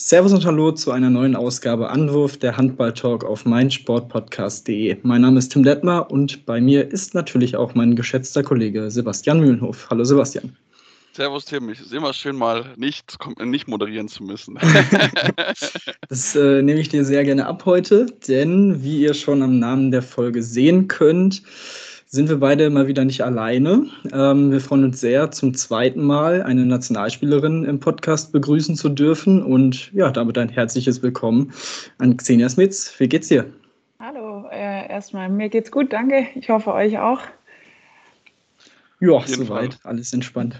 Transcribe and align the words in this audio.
Servus 0.00 0.32
und 0.32 0.46
Hallo 0.46 0.70
zu 0.70 0.92
einer 0.92 1.10
neuen 1.10 1.34
Ausgabe 1.34 1.90
Anwurf 1.90 2.36
der 2.36 2.56
Handball-Talk 2.56 3.24
auf 3.24 3.44
meinsportpodcast.de. 3.44 4.96
Mein 5.02 5.22
Name 5.22 5.40
ist 5.40 5.48
Tim 5.48 5.64
Detmer 5.64 6.08
und 6.08 6.46
bei 6.46 6.60
mir 6.60 6.92
ist 6.92 7.14
natürlich 7.14 7.56
auch 7.56 7.74
mein 7.74 7.96
geschätzter 7.96 8.44
Kollege 8.44 8.92
Sebastian 8.92 9.40
Mühlenhof. 9.40 9.88
Hallo 9.90 10.04
Sebastian. 10.04 10.56
Servus 11.14 11.46
Tim, 11.46 11.68
es 11.68 11.80
ist 11.80 11.92
immer 11.92 12.12
schön 12.12 12.36
mal 12.36 12.74
nicht, 12.76 13.18
nicht 13.40 13.66
moderieren 13.66 14.06
zu 14.06 14.22
müssen. 14.22 14.56
das 16.08 16.36
äh, 16.36 16.62
nehme 16.62 16.78
ich 16.78 16.90
dir 16.90 17.04
sehr 17.04 17.24
gerne 17.24 17.46
ab 17.46 17.64
heute, 17.64 18.06
denn 18.28 18.80
wie 18.84 19.00
ihr 19.00 19.14
schon 19.14 19.42
am 19.42 19.58
Namen 19.58 19.90
der 19.90 20.02
Folge 20.02 20.44
sehen 20.44 20.86
könnt, 20.86 21.42
sind 22.10 22.30
wir 22.30 22.40
beide 22.40 22.70
mal 22.70 22.86
wieder 22.86 23.04
nicht 23.04 23.22
alleine. 23.22 23.86
Ähm, 24.12 24.50
wir 24.50 24.62
freuen 24.62 24.84
uns 24.84 25.00
sehr, 25.00 25.30
zum 25.30 25.52
zweiten 25.52 26.02
Mal 26.02 26.42
eine 26.42 26.64
Nationalspielerin 26.64 27.64
im 27.64 27.80
Podcast 27.80 28.32
begrüßen 28.32 28.76
zu 28.76 28.88
dürfen. 28.88 29.42
Und 29.42 29.92
ja, 29.92 30.10
damit 30.10 30.38
ein 30.38 30.48
herzliches 30.48 31.02
Willkommen 31.02 31.52
an 31.98 32.16
Xenia 32.16 32.48
Smits. 32.48 32.98
Wie 32.98 33.08
geht's 33.08 33.28
dir? 33.28 33.44
Hallo, 34.00 34.48
äh, 34.50 34.88
erstmal, 34.88 35.28
mir 35.28 35.50
geht's 35.50 35.70
gut, 35.70 35.92
danke. 35.92 36.26
Ich 36.34 36.48
hoffe, 36.48 36.72
euch 36.72 36.98
auch. 36.98 37.20
Ja, 39.00 39.20
soweit, 39.26 39.78
alles 39.84 40.12
entspannt. 40.14 40.58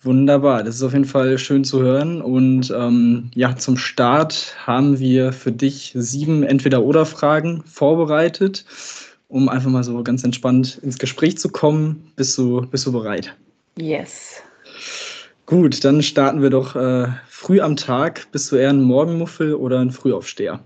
Wunderbar, 0.00 0.62
das 0.62 0.76
ist 0.76 0.82
auf 0.82 0.92
jeden 0.92 1.04
Fall 1.04 1.36
schön 1.36 1.64
zu 1.64 1.82
hören. 1.82 2.22
Und 2.22 2.72
ähm, 2.74 3.30
ja, 3.34 3.54
zum 3.54 3.76
Start 3.76 4.56
haben 4.66 4.98
wir 4.98 5.34
für 5.34 5.52
dich 5.52 5.92
sieben 5.94 6.42
Entweder-Oder-Fragen 6.42 7.62
vorbereitet 7.64 8.64
um 9.34 9.48
einfach 9.48 9.68
mal 9.68 9.82
so 9.82 10.00
ganz 10.04 10.22
entspannt 10.22 10.78
ins 10.84 10.96
Gespräch 10.96 11.38
zu 11.38 11.48
kommen. 11.48 12.12
Bist 12.14 12.38
du, 12.38 12.60
bist 12.68 12.86
du 12.86 12.92
bereit? 12.92 13.34
Yes. 13.76 14.40
Gut, 15.46 15.84
dann 15.84 16.04
starten 16.04 16.40
wir 16.40 16.50
doch 16.50 16.76
äh, 16.76 17.08
früh 17.28 17.60
am 17.60 17.74
Tag. 17.74 18.28
Bist 18.30 18.52
du 18.52 18.56
eher 18.56 18.70
ein 18.70 18.80
Morgenmuffel 18.80 19.56
oder 19.56 19.80
ein 19.80 19.90
Frühaufsteher? 19.90 20.60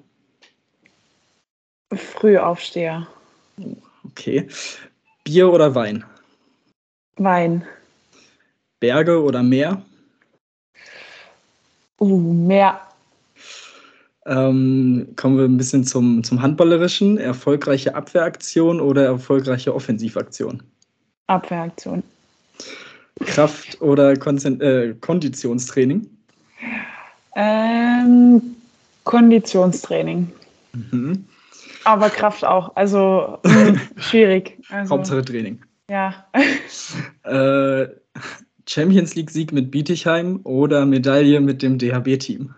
Frühaufsteher. 1.95 3.09
Okay. 4.05 4.47
Bier 5.25 5.51
oder 5.51 5.75
Wein? 5.75 6.05
Wein. 7.17 7.67
Berge 8.81 9.23
oder 9.23 9.43
Meer? 9.43 9.83
Uh, 11.99 12.35
Meer. 12.35 12.83
Ähm, 14.29 15.09
kommen 15.17 15.39
wir 15.39 15.45
ein 15.47 15.57
bisschen 15.57 15.85
zum, 15.85 16.23
zum 16.23 16.43
Handballerischen. 16.43 17.17
Erfolgreiche 17.17 17.95
Abwehraktion 17.95 18.81
oder 18.81 19.07
erfolgreiche 19.07 19.75
Offensivaktion? 19.75 20.63
Abwehraktion. 21.29 22.03
Kraft- 23.21 23.81
oder 23.81 24.17
Konzent 24.17 24.61
äh, 24.61 24.95
Konditionstraining? 25.01 26.09
Ähm, 27.37 28.43
Konditionstraining. 29.05 30.31
Mhm. 30.75 31.25
Aber 31.85 32.11
Kraft 32.11 32.45
auch. 32.45 32.77
Also 32.77 33.39
schwierig. 33.97 34.59
Also, 34.69 34.95
Hauptsache 34.95 35.25
Training. 35.25 35.63
Ja. 35.91 36.27
äh, 37.23 37.89
Champions 38.69 39.15
League-Sieg 39.15 39.53
mit 39.53 39.71
Bietigheim 39.71 40.41
oder 40.45 40.85
Medaille 40.85 41.41
mit 41.41 41.63
dem 41.63 41.79
DHB-Team? 41.79 42.55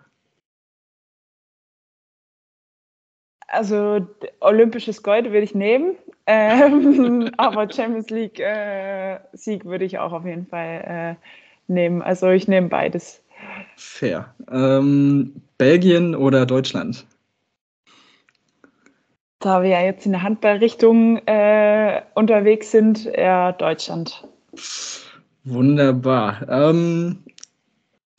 Also 3.50 4.06
olympisches 4.41 5.03
Gold 5.03 5.27
würde 5.27 5.43
ich 5.43 5.55
nehmen, 5.55 5.97
ähm, 6.27 7.31
aber 7.37 7.71
Champions 7.71 8.09
League 8.11 8.38
äh, 8.38 9.19
Sieg 9.33 9.65
würde 9.65 9.84
ich 9.84 9.99
auch 9.99 10.12
auf 10.12 10.25
jeden 10.25 10.47
Fall 10.47 11.16
äh, 11.19 11.72
nehmen. 11.72 12.00
Also 12.00 12.28
ich 12.31 12.47
nehme 12.47 12.69
beides. 12.69 13.22
Fair. 13.77 14.33
Ähm, 14.50 15.43
Belgien 15.59 16.15
oder 16.15 16.47
Deutschland? 16.47 17.05
Da 19.41 19.62
wir 19.62 19.71
ja 19.71 19.82
jetzt 19.82 20.06
in 20.06 20.12
der 20.12 20.22
Handballrichtung 20.22 21.17
äh, 21.27 22.03
unterwegs 22.15 22.71
sind, 22.71 23.06
eher 23.06 23.53
Deutschland. 23.55 24.28
Wunderbar. 25.44 26.47
Ähm, 26.49 27.19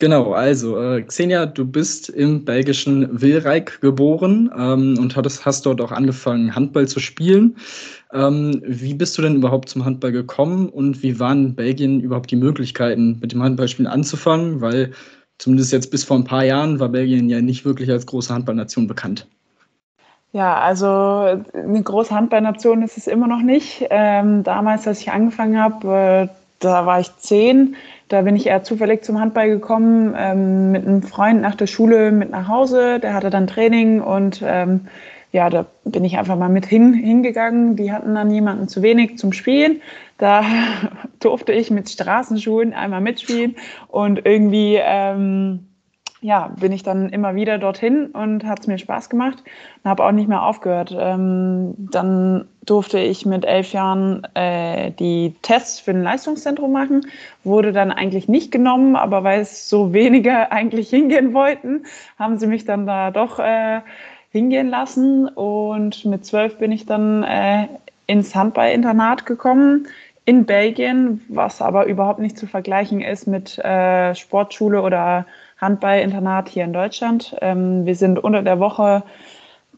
Genau, 0.02 0.32
also 0.32 0.82
äh, 0.82 1.02
Xenia, 1.02 1.46
du 1.46 1.64
bist 1.64 2.08
im 2.08 2.44
belgischen 2.44 3.22
Wilrijk 3.22 3.80
geboren 3.80 4.50
ähm, 4.58 4.98
und 4.98 5.14
hattest, 5.14 5.46
hast 5.46 5.64
dort 5.64 5.80
auch 5.80 5.92
angefangen, 5.92 6.56
Handball 6.56 6.88
zu 6.88 6.98
spielen. 6.98 7.54
Ähm, 8.12 8.60
wie 8.66 8.94
bist 8.94 9.16
du 9.16 9.22
denn 9.22 9.36
überhaupt 9.36 9.68
zum 9.68 9.84
Handball 9.84 10.10
gekommen 10.10 10.68
und 10.70 11.04
wie 11.04 11.20
waren 11.20 11.44
in 11.44 11.54
Belgien 11.54 12.00
überhaupt 12.00 12.32
die 12.32 12.36
Möglichkeiten, 12.36 13.20
mit 13.20 13.30
dem 13.30 13.44
Handballspielen 13.44 13.88
anzufangen? 13.88 14.60
Weil 14.60 14.90
zumindest 15.38 15.70
jetzt 15.70 15.92
bis 15.92 16.02
vor 16.02 16.16
ein 16.16 16.24
paar 16.24 16.44
Jahren 16.44 16.80
war 16.80 16.88
Belgien 16.88 17.28
ja 17.28 17.40
nicht 17.40 17.64
wirklich 17.64 17.88
als 17.88 18.04
große 18.04 18.34
Handballnation 18.34 18.88
bekannt. 18.88 19.28
Ja, 20.32 20.58
also 20.58 21.44
eine 21.54 21.80
große 21.80 22.12
Handballnation 22.12 22.82
ist 22.82 22.98
es 22.98 23.06
immer 23.06 23.28
noch 23.28 23.42
nicht. 23.42 23.86
Ähm, 23.88 24.42
damals, 24.42 24.88
als 24.88 25.00
ich 25.00 25.12
angefangen 25.12 25.62
habe, 25.62 26.28
äh, 26.28 26.28
da 26.58 26.86
war 26.86 26.98
ich 26.98 27.16
zehn 27.18 27.76
da 28.12 28.22
bin 28.22 28.36
ich 28.36 28.46
eher 28.46 28.62
zufällig 28.62 29.04
zum 29.04 29.18
Handball 29.18 29.48
gekommen, 29.48 30.14
ähm, 30.18 30.70
mit 30.70 30.86
einem 30.86 31.02
Freund 31.02 31.40
nach 31.40 31.54
der 31.54 31.66
Schule 31.66 32.12
mit 32.12 32.30
nach 32.30 32.46
Hause. 32.46 33.00
Der 33.00 33.14
hatte 33.14 33.30
dann 33.30 33.46
Training 33.46 34.02
und 34.02 34.42
ähm, 34.44 34.82
ja, 35.32 35.48
da 35.48 35.64
bin 35.84 36.04
ich 36.04 36.18
einfach 36.18 36.36
mal 36.36 36.50
mit 36.50 36.66
hin, 36.66 36.92
hingegangen. 36.92 37.74
Die 37.76 37.90
hatten 37.90 38.14
dann 38.14 38.30
jemanden 38.30 38.68
zu 38.68 38.82
wenig 38.82 39.16
zum 39.16 39.32
Spielen. 39.32 39.80
Da 40.18 40.44
durfte 41.20 41.52
ich 41.52 41.70
mit 41.70 41.88
Straßenschuhen 41.88 42.74
einmal 42.74 43.00
mitspielen 43.00 43.56
und 43.88 44.26
irgendwie 44.26 44.78
ähm, 44.78 45.68
ja, 46.22 46.52
bin 46.58 46.70
ich 46.70 46.84
dann 46.84 47.08
immer 47.08 47.34
wieder 47.34 47.58
dorthin 47.58 48.06
und 48.06 48.44
hat 48.44 48.60
es 48.60 48.66
mir 48.68 48.78
Spaß 48.78 49.10
gemacht 49.10 49.42
und 49.82 49.90
habe 49.90 50.04
auch 50.04 50.12
nicht 50.12 50.28
mehr 50.28 50.44
aufgehört. 50.44 50.96
Ähm, 50.96 51.74
dann 51.76 52.46
durfte 52.64 53.00
ich 53.00 53.26
mit 53.26 53.44
elf 53.44 53.72
Jahren 53.72 54.22
äh, 54.34 54.92
die 54.92 55.34
Tests 55.42 55.80
für 55.80 55.90
ein 55.90 56.02
Leistungszentrum 56.02 56.70
machen, 56.70 57.06
wurde 57.42 57.72
dann 57.72 57.90
eigentlich 57.90 58.28
nicht 58.28 58.52
genommen, 58.52 58.94
aber 58.94 59.24
weil 59.24 59.40
es 59.40 59.68
so 59.68 59.92
wenige 59.92 60.52
eigentlich 60.52 60.90
hingehen 60.90 61.34
wollten, 61.34 61.86
haben 62.20 62.38
sie 62.38 62.46
mich 62.46 62.64
dann 62.64 62.86
da 62.86 63.10
doch 63.10 63.40
äh, 63.40 63.80
hingehen 64.30 64.68
lassen 64.68 65.28
und 65.28 66.04
mit 66.04 66.24
zwölf 66.24 66.56
bin 66.56 66.70
ich 66.70 66.86
dann 66.86 67.24
äh, 67.24 67.66
ins 68.06 68.34
Handballinternat 68.34 69.26
gekommen 69.26 69.88
in 70.24 70.46
Belgien, 70.46 71.22
was 71.28 71.60
aber 71.60 71.86
überhaupt 71.86 72.20
nicht 72.20 72.38
zu 72.38 72.46
vergleichen 72.46 73.00
ist 73.00 73.26
mit 73.26 73.58
äh, 73.58 74.14
Sportschule 74.14 74.82
oder 74.82 75.26
Handballinternat 75.58 76.48
hier 76.48 76.64
in 76.64 76.72
Deutschland. 76.72 77.36
Ähm, 77.40 77.86
wir 77.86 77.96
sind 77.96 78.22
unter 78.22 78.42
der 78.42 78.60
Woche 78.60 79.02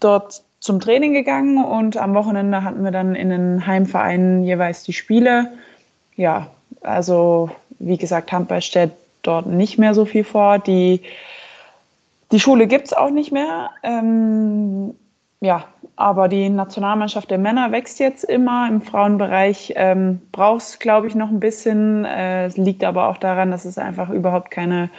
dort 0.00 0.42
zum 0.60 0.80
Training 0.80 1.12
gegangen 1.12 1.62
und 1.62 1.96
am 1.96 2.14
Wochenende 2.14 2.62
hatten 2.62 2.84
wir 2.84 2.90
dann 2.90 3.14
in 3.14 3.30
den 3.30 3.66
Heimvereinen 3.66 4.44
jeweils 4.44 4.82
die 4.82 4.92
Spiele. 4.92 5.52
Ja, 6.16 6.48
also 6.82 7.50
wie 7.78 7.98
gesagt, 7.98 8.32
Handball 8.32 8.62
stellt 8.62 8.92
dort 9.22 9.46
nicht 9.46 9.78
mehr 9.78 9.94
so 9.94 10.04
viel 10.04 10.24
vor. 10.24 10.58
Die, 10.58 11.02
die 12.32 12.40
Schule 12.40 12.66
gibt 12.66 12.86
es 12.86 12.92
auch 12.92 13.10
nicht 13.10 13.32
mehr. 13.32 13.70
Ähm, 13.82 14.94
ja, 15.44 15.64
aber 15.96 16.28
die 16.28 16.48
Nationalmannschaft 16.48 17.30
der 17.30 17.38
Männer 17.38 17.70
wächst 17.70 18.00
jetzt 18.00 18.24
immer. 18.24 18.68
Im 18.68 18.82
Frauenbereich 18.82 19.74
ähm, 19.76 20.20
braucht 20.32 20.62
es, 20.62 20.78
glaube 20.78 21.06
ich, 21.06 21.14
noch 21.14 21.28
ein 21.28 21.40
bisschen. 21.40 22.04
Äh, 22.04 22.46
es 22.46 22.56
liegt 22.56 22.82
aber 22.82 23.08
auch 23.08 23.18
daran, 23.18 23.50
dass 23.50 23.64
es 23.64 23.78
einfach 23.78 24.10
überhaupt 24.10 24.50
keine 24.50 24.90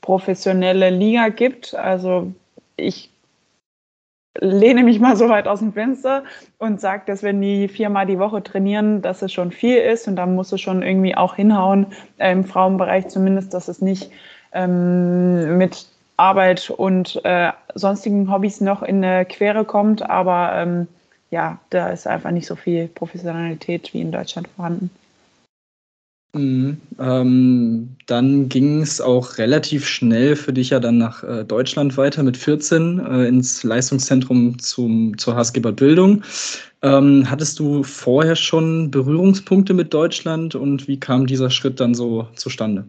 professionelle 0.00 0.90
Liga 0.90 1.30
gibt. 1.30 1.74
Also 1.74 2.32
ich 2.76 3.10
lehne 4.40 4.82
mich 4.82 5.00
mal 5.00 5.16
so 5.16 5.28
weit 5.28 5.48
aus 5.48 5.60
dem 5.60 5.72
Fenster 5.72 6.24
und 6.58 6.80
sage, 6.80 7.04
dass 7.06 7.22
wenn 7.22 7.40
die 7.40 7.68
viermal 7.68 8.06
die 8.06 8.18
Woche 8.18 8.42
trainieren, 8.42 9.00
dass 9.00 9.22
es 9.22 9.32
schon 9.32 9.50
viel 9.50 9.78
ist 9.78 10.08
und 10.08 10.16
dann 10.16 10.34
muss 10.34 10.52
es 10.52 10.60
schon 10.60 10.82
irgendwie 10.82 11.16
auch 11.16 11.36
hinhauen, 11.36 11.86
äh, 12.18 12.32
im 12.32 12.44
Frauenbereich 12.44 13.08
zumindest, 13.08 13.54
dass 13.54 13.68
es 13.68 13.80
nicht 13.80 14.10
ähm, 14.52 15.56
mit 15.56 15.86
Arbeit 16.16 16.70
und 16.70 17.20
äh, 17.24 17.52
sonstigen 17.74 18.30
Hobbys 18.30 18.60
noch 18.60 18.82
in 18.82 19.04
eine 19.04 19.24
Quere 19.24 19.64
kommt. 19.64 20.08
Aber 20.08 20.52
ähm, 20.54 20.86
ja, 21.30 21.58
da 21.70 21.88
ist 21.88 22.06
einfach 22.06 22.30
nicht 22.30 22.46
so 22.46 22.56
viel 22.56 22.88
Professionalität 22.88 23.92
wie 23.92 24.00
in 24.00 24.12
Deutschland 24.12 24.48
vorhanden. 24.54 24.90
Mhm. 26.34 26.78
Ähm, 26.98 27.96
dann 28.06 28.48
ging 28.48 28.82
es 28.82 29.00
auch 29.00 29.38
relativ 29.38 29.86
schnell 29.86 30.34
für 30.34 30.52
dich 30.52 30.70
ja 30.70 30.80
dann 30.80 30.98
nach 30.98 31.22
äh, 31.22 31.44
Deutschland 31.44 31.96
weiter 31.96 32.22
mit 32.22 32.36
14 32.36 32.98
äh, 32.98 33.28
ins 33.28 33.62
Leistungszentrum 33.62 34.58
zum, 34.58 35.16
zur 35.16 35.36
HSG 35.36 35.60
Bildung. 35.60 36.22
Ähm, 36.82 37.30
hattest 37.30 37.60
du 37.60 37.84
vorher 37.84 38.36
schon 38.36 38.90
Berührungspunkte 38.90 39.74
mit 39.74 39.94
Deutschland 39.94 40.54
und 40.54 40.88
wie 40.88 40.98
kam 40.98 41.26
dieser 41.26 41.50
Schritt 41.50 41.78
dann 41.78 41.94
so 41.94 42.26
zustande? 42.34 42.84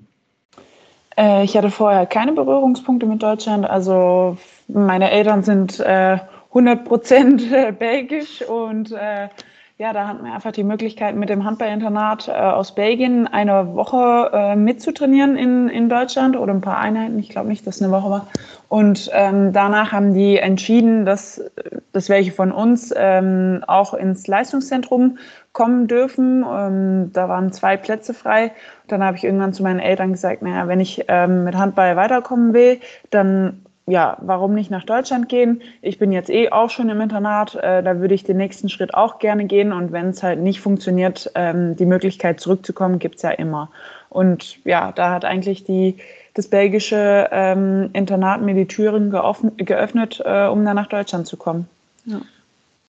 Äh, 1.18 1.44
ich 1.44 1.56
hatte 1.58 1.72
vorher 1.72 2.06
keine 2.06 2.34
Berührungspunkte 2.34 3.06
mit 3.06 3.24
Deutschland. 3.24 3.70
Also 3.70 4.38
meine 4.68 5.12
Eltern 5.12 5.44
sind 5.44 5.80
äh, 5.80 6.18
100% 6.54 7.54
äh, 7.54 7.72
belgisch 7.72 8.42
und 8.42 8.92
äh, 8.92 9.30
ja, 9.78 9.92
da 9.92 10.08
hatten 10.08 10.24
wir 10.24 10.34
einfach 10.34 10.54
die 10.54 10.64
Möglichkeit, 10.64 11.16
mit 11.16 11.28
dem 11.28 11.44
Handballinternat 11.44 12.30
äh, 12.30 12.32
aus 12.32 12.74
Belgien 12.74 13.28
eine 13.28 13.76
Woche 13.76 14.32
äh, 14.34 14.56
mitzutrainieren 14.56 15.36
in, 15.36 15.68
in 15.68 15.90
Deutschland 15.90 16.38
oder 16.38 16.54
ein 16.54 16.62
paar 16.62 16.78
Einheiten. 16.78 17.20
Ich 17.20 17.28
glaube 17.28 17.50
nicht, 17.50 17.68
dass 17.68 17.76
es 17.76 17.82
eine 17.82 17.92
Woche 17.92 18.10
war. 18.10 18.28
Und 18.70 19.10
ähm, 19.14 19.52
danach 19.52 19.92
haben 19.92 20.14
die 20.14 20.38
entschieden, 20.38 21.06
dass, 21.06 21.44
dass 21.92 22.08
welche 22.08 22.32
von 22.32 22.54
uns 22.54 22.94
ähm, 22.96 23.66
auch 23.68 23.94
ins 23.94 24.28
Leistungszentrum 24.28 25.18
kommen 25.52 25.88
dürfen. 25.88 26.46
Ähm, 26.50 27.12
da 27.12 27.28
waren 27.28 27.52
zwei 27.52 27.76
Plätze 27.76 28.14
frei. 28.14 28.54
Dann 28.88 29.04
habe 29.04 29.18
ich 29.18 29.26
irgendwann 29.26 29.52
zu 29.52 29.62
meinen 29.62 29.80
Eltern 29.82 30.14
gesagt, 30.14 30.42
naja, 30.42 30.70
wenn 30.70 30.80
ich 30.80 31.04
ähm, 31.10 31.44
mit 31.44 31.56
Handball 31.56 31.98
weiterkommen 31.98 32.54
will, 32.54 32.80
dann 33.10 33.65
ja, 33.88 34.18
warum 34.22 34.56
nicht 34.56 34.72
nach 34.72 34.84
Deutschland 34.84 35.30
gehen? 35.30 35.62
Ich 35.82 36.00
bin 36.00 36.12
jetzt 36.12 36.30
eh 36.30 36.50
auch 36.50 36.70
schon 36.70 36.90
im 36.90 37.02
Internat, 37.02 37.56
äh, 37.56 37.84
da 37.84 38.00
würde 38.00 38.16
ich 38.16 38.24
den 38.24 38.38
nächsten 38.38 38.68
Schritt 38.70 38.94
auch 38.94 39.20
gerne 39.20 39.46
gehen. 39.46 39.72
Und 39.72 39.92
wenn 39.92 40.10
es 40.10 40.24
halt 40.24 40.40
nicht 40.40 40.60
funktioniert, 40.60 41.32
ähm, 41.36 41.76
die 41.76 41.86
Möglichkeit 41.86 42.40
zurückzukommen, 42.40 42.98
gibt's 42.98 43.22
ja 43.22 43.32
immer. 43.32 43.70
Und 44.10 44.64
ja, 44.66 44.92
da 44.92 45.12
hat 45.12 45.26
eigentlich 45.26 45.66
die, 45.66 45.98
das 46.34 46.48
belgische 46.48 47.30
ähm, 47.32 47.90
Internat 47.94 48.42
mir 48.42 48.56
die 48.56 48.68
Türen 48.68 49.12
geöffnet, 49.12 50.22
äh, 50.26 50.48
um 50.48 50.66
dann 50.66 50.76
nach 50.76 50.88
Deutschland 50.88 51.28
zu 51.28 51.38
kommen. 51.38 51.68
Ja 52.06 52.22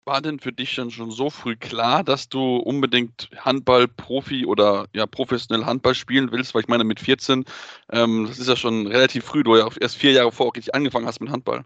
war 0.07 0.21
denn 0.21 0.39
für 0.39 0.51
dich 0.51 0.75
dann 0.75 0.89
schon 0.89 1.11
so 1.11 1.29
früh 1.29 1.55
klar, 1.55 2.03
dass 2.03 2.29
du 2.29 2.57
unbedingt 2.57 3.29
Handball-Profi 3.37 4.47
oder 4.47 4.85
ja 4.93 5.05
professionell 5.05 5.65
Handball 5.65 5.93
spielen 5.93 6.31
willst? 6.31 6.55
Weil 6.55 6.61
ich 6.61 6.67
meine, 6.67 6.83
mit 6.83 6.99
14, 6.99 7.45
ähm, 7.91 8.25
das 8.27 8.39
ist 8.39 8.49
ja 8.49 8.55
schon 8.55 8.87
relativ 8.87 9.25
früh, 9.25 9.43
du 9.43 9.55
ja 9.55 9.67
erst 9.79 9.97
vier 9.97 10.13
Jahre 10.13 10.31
vor 10.31 10.55
richtig 10.55 10.73
angefangen 10.73 11.05
hast 11.05 11.19
mit 11.19 11.29
Handball. 11.29 11.63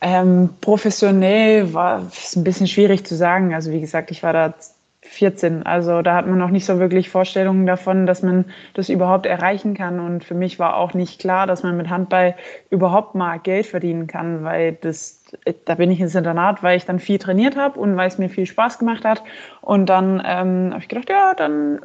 Ähm, 0.00 0.50
professionell 0.60 1.72
war 1.72 2.06
es 2.10 2.34
ein 2.34 2.44
bisschen 2.44 2.66
schwierig 2.66 3.06
zu 3.06 3.14
sagen. 3.14 3.54
Also 3.54 3.70
wie 3.70 3.80
gesagt, 3.80 4.10
ich 4.10 4.22
war 4.22 4.32
da 4.32 4.54
14. 5.02 5.64
Also 5.64 6.02
da 6.02 6.14
hat 6.14 6.26
man 6.26 6.38
noch 6.38 6.50
nicht 6.50 6.66
so 6.66 6.78
wirklich 6.78 7.08
Vorstellungen 7.08 7.66
davon, 7.66 8.06
dass 8.06 8.22
man 8.22 8.46
das 8.74 8.88
überhaupt 8.88 9.26
erreichen 9.26 9.74
kann. 9.74 10.00
Und 10.00 10.24
für 10.24 10.34
mich 10.34 10.58
war 10.58 10.76
auch 10.76 10.94
nicht 10.94 11.20
klar, 11.20 11.46
dass 11.46 11.62
man 11.62 11.76
mit 11.76 11.88
Handball 11.88 12.34
überhaupt 12.70 13.14
mal 13.14 13.38
Geld 13.38 13.66
verdienen 13.66 14.06
kann, 14.06 14.44
weil 14.44 14.72
das, 14.72 15.15
da 15.64 15.74
bin 15.74 15.90
ich 15.90 16.00
ins 16.00 16.14
Internat, 16.14 16.62
weil 16.62 16.76
ich 16.76 16.84
dann 16.84 16.98
viel 16.98 17.18
trainiert 17.18 17.56
habe 17.56 17.78
und 17.78 17.96
weil 17.96 18.08
es 18.08 18.18
mir 18.18 18.28
viel 18.28 18.46
Spaß 18.46 18.78
gemacht 18.78 19.04
hat. 19.04 19.22
Und 19.60 19.86
dann 19.86 20.22
ähm, 20.24 20.70
habe 20.70 20.80
ich 20.80 20.88
gedacht, 20.88 21.10
ja, 21.10 21.34
dann 21.34 21.80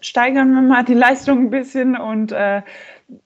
steigern 0.00 0.52
wir 0.54 0.62
mal 0.62 0.84
die 0.84 0.94
Leistung 1.04 1.46
ein 1.46 1.50
bisschen 1.50 1.96
und 1.96 2.32
äh, 2.32 2.62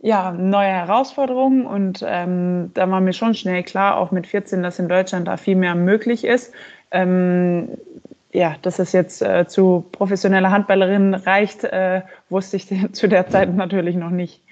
ja, 0.00 0.32
neue 0.32 0.68
Herausforderungen. 0.68 1.66
Und 1.66 2.04
ähm, 2.06 2.70
da 2.74 2.90
war 2.90 3.00
mir 3.00 3.12
schon 3.12 3.34
schnell 3.34 3.62
klar, 3.62 3.96
auch 3.96 4.10
mit 4.10 4.26
14, 4.26 4.62
dass 4.62 4.78
in 4.78 4.88
Deutschland 4.88 5.28
da 5.28 5.36
viel 5.36 5.56
mehr 5.56 5.74
möglich 5.74 6.24
ist. 6.24 6.52
Ähm, 6.90 7.70
ja, 8.32 8.56
dass 8.62 8.78
es 8.78 8.92
jetzt 8.92 9.22
äh, 9.22 9.46
zu 9.46 9.86
professioneller 9.92 10.50
Handballerin 10.50 11.14
reicht, 11.14 11.64
äh, 11.64 12.02
wusste 12.28 12.56
ich 12.56 12.68
zu 12.92 13.08
der 13.08 13.28
Zeit 13.28 13.54
natürlich 13.54 13.96
noch 13.96 14.10
nicht. 14.10 14.42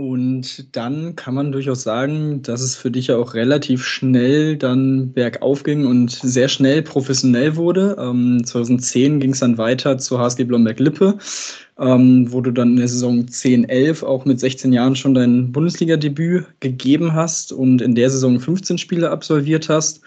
Und 0.00 0.74
dann 0.74 1.14
kann 1.14 1.34
man 1.34 1.52
durchaus 1.52 1.82
sagen, 1.82 2.40
dass 2.40 2.62
es 2.62 2.74
für 2.74 2.90
dich 2.90 3.08
ja 3.08 3.18
auch 3.18 3.34
relativ 3.34 3.84
schnell 3.84 4.56
dann 4.56 5.12
bergauf 5.12 5.62
ging 5.62 5.84
und 5.84 6.10
sehr 6.10 6.48
schnell 6.48 6.80
professionell 6.80 7.54
wurde. 7.54 7.98
Ähm, 8.00 8.42
2010 8.42 9.20
ging 9.20 9.32
es 9.32 9.40
dann 9.40 9.58
weiter 9.58 9.98
zur 9.98 10.18
HSG 10.20 10.44
Blomberg-Lippe, 10.44 11.18
ähm, 11.78 12.32
wo 12.32 12.40
du 12.40 12.50
dann 12.50 12.70
in 12.70 12.76
der 12.76 12.88
Saison 12.88 13.26
10-11 13.26 14.02
auch 14.02 14.24
mit 14.24 14.40
16 14.40 14.72
Jahren 14.72 14.96
schon 14.96 15.12
dein 15.12 15.52
Bundesliga-Debüt 15.52 16.46
gegeben 16.60 17.12
hast 17.12 17.52
und 17.52 17.82
in 17.82 17.94
der 17.94 18.08
Saison 18.08 18.40
15 18.40 18.78
Spiele 18.78 19.10
absolviert 19.10 19.68
hast 19.68 20.00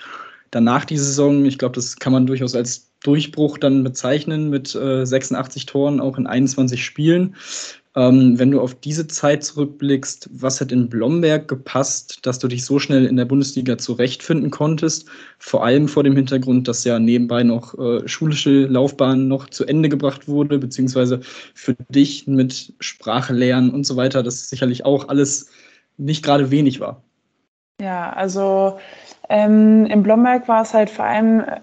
danach 0.50 0.86
die 0.86 0.98
Saison, 0.98 1.46
ich 1.46 1.58
glaube, 1.58 1.74
das 1.76 1.98
kann 1.98 2.14
man 2.14 2.28
durchaus 2.28 2.56
als 2.56 2.92
Durchbruch 3.04 3.58
dann 3.58 3.84
bezeichnen 3.84 4.50
mit 4.50 4.76
äh, 4.76 5.04
86 5.04 5.66
Toren 5.66 6.00
auch 6.00 6.18
in 6.18 6.28
21 6.28 6.86
Spielen. 6.86 7.36
Ähm, 7.96 8.40
wenn 8.40 8.50
du 8.50 8.60
auf 8.60 8.74
diese 8.74 9.08
Zeit 9.08 9.44
zurückblickst, 9.44 10.30
was 10.34 10.60
hat 10.60 10.72
in 10.72 10.90
Blomberg 10.90 11.48
gepasst, 11.48 12.26
dass 12.26 12.40
du 12.40 12.48
dich 12.48 12.66
so 12.66 12.80
schnell 12.80 13.06
in 13.06 13.18
der 13.18 13.26
Bundesliga 13.26 13.78
zurechtfinden 13.78 14.50
konntest? 14.50 15.08
Vor 15.38 15.64
allem 15.64 15.88
vor 15.88 16.04
dem 16.04 16.16
Hintergrund, 16.16 16.68
dass 16.68 16.84
ja 16.84 16.98
nebenbei 16.98 17.44
noch 17.44 17.78
äh, 17.78 18.08
schulische 18.08 18.66
Laufbahn 18.66 19.28
noch 19.28 19.48
zu 19.50 19.66
Ende 19.66 19.90
gebracht 19.90 20.28
wurde, 20.28 20.58
beziehungsweise 20.58 21.20
für 21.54 21.76
dich 21.90 22.26
mit 22.26 22.74
Sprache 22.80 23.34
lernen 23.34 23.70
und 23.70 23.86
so 23.86 23.96
weiter, 23.96 24.24
das 24.24 24.50
sicherlich 24.50 24.86
auch 24.86 25.10
alles 25.10 25.52
nicht 25.98 26.24
gerade 26.24 26.50
wenig 26.50 26.80
war. 26.80 27.04
Ja, 27.80 28.12
also 28.14 28.80
ähm, 29.30 29.86
in 29.86 30.02
Blomberg 30.02 30.48
war 30.48 30.64
es 30.64 30.74
halt 30.74 30.90
vor 30.90 31.06
allem 31.06 31.42
äh, 31.42 31.60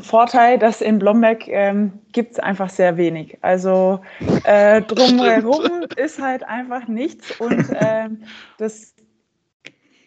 Vorteil, 0.00 0.58
dass 0.58 0.80
in 0.82 0.98
Blomberg 0.98 1.48
ähm, 1.48 1.92
gibt 2.12 2.32
es 2.32 2.38
einfach 2.38 2.68
sehr 2.68 2.96
wenig. 2.98 3.38
Also 3.40 4.00
äh, 4.44 4.82
drumherum 4.82 5.86
ist 5.96 6.20
halt 6.20 6.44
einfach 6.44 6.88
nichts 6.88 7.40
und 7.40 7.64
ähm, 7.80 8.22
das 8.58 8.94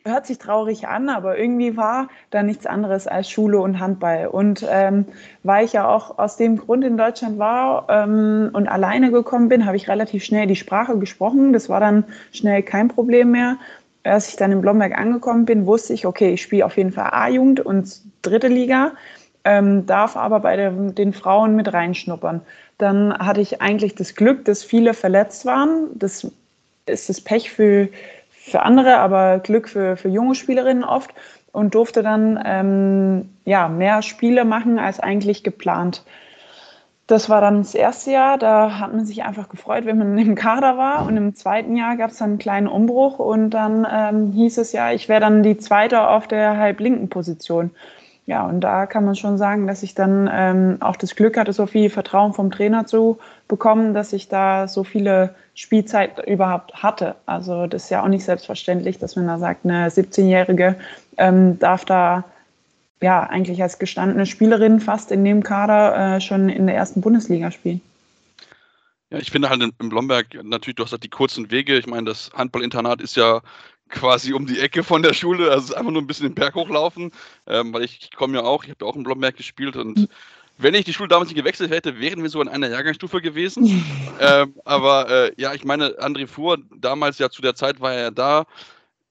hört 0.05 0.27
sich 0.27 0.37
traurig 0.37 0.87
an, 0.87 1.09
aber 1.09 1.39
irgendwie 1.39 1.75
war 1.77 2.09
da 2.29 2.43
nichts 2.43 2.67
anderes 2.67 3.07
als 3.07 3.27
Schule 3.27 3.59
und 3.59 3.79
Handball. 3.79 4.27
Und 4.27 4.63
ähm, 4.69 5.05
weil 5.41 5.65
ich 5.65 5.73
ja 5.73 5.87
auch 5.87 6.19
aus 6.19 6.37
dem 6.37 6.57
Grund 6.57 6.83
in 6.83 6.95
Deutschland 6.95 7.39
war 7.39 7.87
ähm, 7.89 8.51
und 8.53 8.67
alleine 8.67 9.09
gekommen 9.09 9.49
bin, 9.49 9.65
habe 9.65 9.77
ich 9.77 9.89
relativ 9.89 10.23
schnell 10.23 10.45
die 10.45 10.55
Sprache 10.55 10.99
gesprochen. 10.99 11.53
Das 11.53 11.69
war 11.69 11.79
dann 11.79 12.03
schnell 12.31 12.61
kein 12.61 12.87
Problem 12.87 13.31
mehr 13.31 13.57
als 14.05 14.29
ich 14.29 14.35
dann 14.35 14.51
in 14.51 14.61
Blomberg 14.61 14.97
angekommen 14.97 15.45
bin, 15.45 15.65
wusste 15.65 15.93
ich, 15.93 16.05
okay, 16.05 16.33
ich 16.33 16.41
spiele 16.41 16.65
auf 16.65 16.77
jeden 16.77 16.91
Fall 16.91 17.09
A-Jugend 17.11 17.59
und 17.59 18.01
dritte 18.21 18.47
Liga, 18.47 18.91
ähm, 19.45 19.85
darf 19.85 20.17
aber 20.17 20.39
bei 20.41 20.55
der, 20.55 20.71
den 20.71 21.13
Frauen 21.13 21.55
mit 21.55 21.71
reinschnuppern. 21.71 22.41
Dann 22.77 23.17
hatte 23.17 23.41
ich 23.41 23.61
eigentlich 23.61 23.95
das 23.95 24.15
Glück, 24.15 24.43
dass 24.45 24.63
viele 24.63 24.93
verletzt 24.93 25.45
waren. 25.45 25.87
Das 25.93 26.27
ist 26.87 27.09
das 27.09 27.21
Pech 27.21 27.51
für, 27.51 27.87
für 28.29 28.63
andere, 28.63 28.97
aber 28.97 29.39
Glück 29.39 29.69
für, 29.69 29.95
für 29.95 30.09
junge 30.09 30.35
Spielerinnen 30.35 30.83
oft 30.83 31.11
und 31.51 31.73
durfte 31.73 32.03
dann 32.03 32.39
ähm, 32.45 33.29
ja, 33.45 33.69
mehr 33.69 34.01
Spiele 34.01 34.43
machen 34.43 34.77
als 34.77 34.99
eigentlich 34.99 35.43
geplant. 35.43 36.03
Das 37.07 37.29
war 37.29 37.39
dann 37.39 37.59
das 37.59 37.75
erste 37.75 38.11
Jahr, 38.11 38.39
da 38.39 38.79
hat 38.79 38.91
man 38.91 39.05
sich 39.05 39.23
einfach 39.23 39.47
gefreut, 39.47 39.85
wenn 39.85 39.99
man 39.99 40.17
im 40.17 40.35
Kader 40.35 40.77
war. 40.77 41.05
Und 41.05 41.15
im 41.17 41.35
zweiten 41.35 41.77
Jahr 41.77 41.95
gab 41.97 42.09
es 42.09 42.17
dann 42.17 42.31
einen 42.31 42.39
kleinen 42.39 42.67
Umbruch 42.67 43.19
und 43.19 43.51
dann 43.51 43.87
ähm, 43.89 44.31
hieß 44.33 44.57
es 44.57 44.71
ja, 44.73 44.91
ich 44.91 45.07
wäre 45.07 45.21
dann 45.21 45.43
die 45.43 45.57
zweite 45.57 46.07
auf 46.07 46.27
der 46.27 46.57
halblinken 46.57 47.09
Position. 47.09 47.71
Ja, 48.27 48.47
und 48.47 48.61
da 48.61 48.87
kann 48.87 49.05
man 49.05 49.15
schon 49.15 49.37
sagen, 49.37 49.67
dass 49.67 49.83
ich 49.83 49.93
dann 49.93 50.27
ähm, 50.31 50.77
auch 50.79 50.95
das 50.95 51.15
Glück 51.15 51.37
hatte, 51.37 51.53
so 51.53 51.67
viel 51.67 51.91
Vertrauen 51.91 52.33
vom 52.33 52.49
Trainer 52.49 52.87
zu 52.87 53.19
bekommen, 53.47 53.93
dass 53.93 54.13
ich 54.13 54.29
da 54.29 54.67
so 54.67 54.83
viele 54.83 55.35
Spielzeit 55.53 56.27
überhaupt 56.27 56.73
hatte. 56.81 57.15
Also 57.27 57.67
das 57.67 57.83
ist 57.83 57.89
ja 57.91 58.03
auch 58.03 58.07
nicht 58.07 58.25
selbstverständlich, 58.25 58.97
dass 58.97 59.15
man 59.15 59.27
da 59.27 59.37
sagt, 59.37 59.63
eine 59.63 59.89
17-Jährige 59.89 60.75
ähm, 61.17 61.59
darf 61.59 61.85
da 61.85 62.23
ja, 63.01 63.21
eigentlich 63.23 63.61
als 63.61 63.77
gestandene 63.77 64.25
Spielerin 64.25 64.79
fast 64.79 65.11
in 65.11 65.23
dem 65.23 65.43
Kader 65.43 66.15
äh, 66.15 66.21
schon 66.21 66.49
in 66.49 66.65
der 66.65 66.75
ersten 66.75 67.01
Bundesliga 67.01 67.51
spielen. 67.51 67.81
Ja, 69.11 69.19
ich 69.19 69.29
finde 69.29 69.49
halt 69.49 69.61
in, 69.61 69.89
Blomberg 69.89 70.27
natürlich, 70.43 70.75
du 70.75 70.83
hast 70.83 70.91
halt 70.91 71.03
die 71.03 71.09
kurzen 71.09 71.51
Wege. 71.51 71.77
Ich 71.77 71.85
meine, 71.85 72.05
das 72.05 72.31
Handballinternat 72.33 73.01
ist 73.01 73.15
ja 73.15 73.41
quasi 73.95 74.33
um 74.33 74.45
die 74.45 74.59
Ecke 74.59 74.83
von 74.83 75.01
der 75.01 75.13
Schule, 75.13 75.49
also 75.49 75.73
einfach 75.73 75.91
nur 75.91 76.01
ein 76.01 76.07
bisschen 76.07 76.27
den 76.27 76.35
Berg 76.35 76.53
hochlaufen, 76.53 77.11
ähm, 77.47 77.73
weil 77.73 77.83
ich, 77.83 77.99
ich 78.01 78.11
komme 78.11 78.37
ja 78.37 78.43
auch, 78.43 78.63
ich 78.63 78.69
habe 78.69 78.85
ja 78.85 78.91
auch 78.91 78.95
in 78.95 79.03
Blomberg 79.03 79.35
gespielt 79.35 79.75
und 79.75 79.97
mhm. 79.97 80.07
wenn 80.57 80.75
ich 80.75 80.85
die 80.85 80.93
Schule 80.93 81.09
damals 81.09 81.29
nicht 81.29 81.37
gewechselt 81.37 81.71
hätte, 81.71 81.99
wären 81.99 82.21
wir 82.21 82.29
so 82.29 82.41
in 82.41 82.47
einer 82.47 82.69
Jahrgangsstufe 82.69 83.21
gewesen. 83.21 83.83
ähm, 84.19 84.53
aber 84.65 85.09
äh, 85.09 85.31
ja, 85.37 85.53
ich 85.53 85.65
meine, 85.65 85.99
André 85.99 86.27
Fuhr, 86.27 86.59
damals 86.75 87.17
ja 87.17 87.29
zu 87.29 87.41
der 87.41 87.55
Zeit 87.55 87.79
war 87.79 87.93
er 87.93 88.01
ja 88.01 88.11
da, 88.11 88.45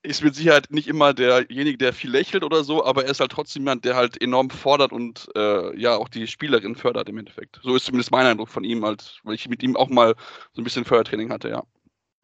ist 0.04 0.22
mit 0.22 0.34
Sicherheit 0.34 0.70
nicht 0.70 0.86
immer 0.86 1.14
derjenige, 1.14 1.78
der 1.78 1.94
viel 1.94 2.10
lächelt 2.10 2.44
oder 2.44 2.62
so, 2.62 2.84
aber 2.84 3.04
er 3.04 3.10
ist 3.10 3.20
halt 3.20 3.32
trotzdem 3.32 3.62
jemand, 3.62 3.86
der 3.86 3.96
halt 3.96 4.20
enorm 4.20 4.50
fordert 4.50 4.92
und 4.92 5.28
äh, 5.34 5.74
ja 5.80 5.96
auch 5.96 6.10
die 6.10 6.26
Spielerin 6.26 6.76
fördert 6.76 7.08
im 7.08 7.16
Endeffekt. 7.16 7.58
So 7.62 7.74
ist 7.74 7.86
zumindest 7.86 8.10
mein 8.10 8.26
Eindruck 8.26 8.50
von 8.50 8.64
ihm, 8.64 8.84
halt, 8.84 9.20
weil 9.24 9.34
ich 9.34 9.48
mit 9.48 9.62
ihm 9.62 9.76
auch 9.76 9.88
mal 9.88 10.14
so 10.52 10.60
ein 10.60 10.64
bisschen 10.64 10.84
Fördertraining 10.84 11.30
hatte, 11.32 11.48
ja. 11.48 11.64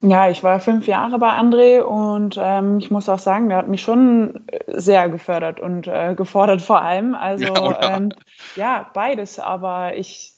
Ja, 0.03 0.31
ich 0.31 0.43
war 0.43 0.61
fünf 0.61 0.87
Jahre 0.87 1.19
bei 1.19 1.29
André 1.29 1.83
und 1.83 2.39
ähm, 2.41 2.79
ich 2.79 2.91
muss 2.91 3.09
auch 3.11 3.19
sagen, 3.19 3.51
der 3.51 3.59
hat 3.59 3.69
mich 3.69 3.83
schon 3.83 4.47
sehr 4.67 5.11
gefördert 5.11 5.61
und 5.61 5.87
äh, 5.87 6.15
gefordert 6.15 6.63
vor 6.63 6.81
allem. 6.81 7.15
Also 7.15 7.45
ja, 7.45 7.97
ähm, 7.97 8.13
ja, 8.57 8.91
beides, 8.95 9.39
aber 9.39 9.97
ich 9.97 10.33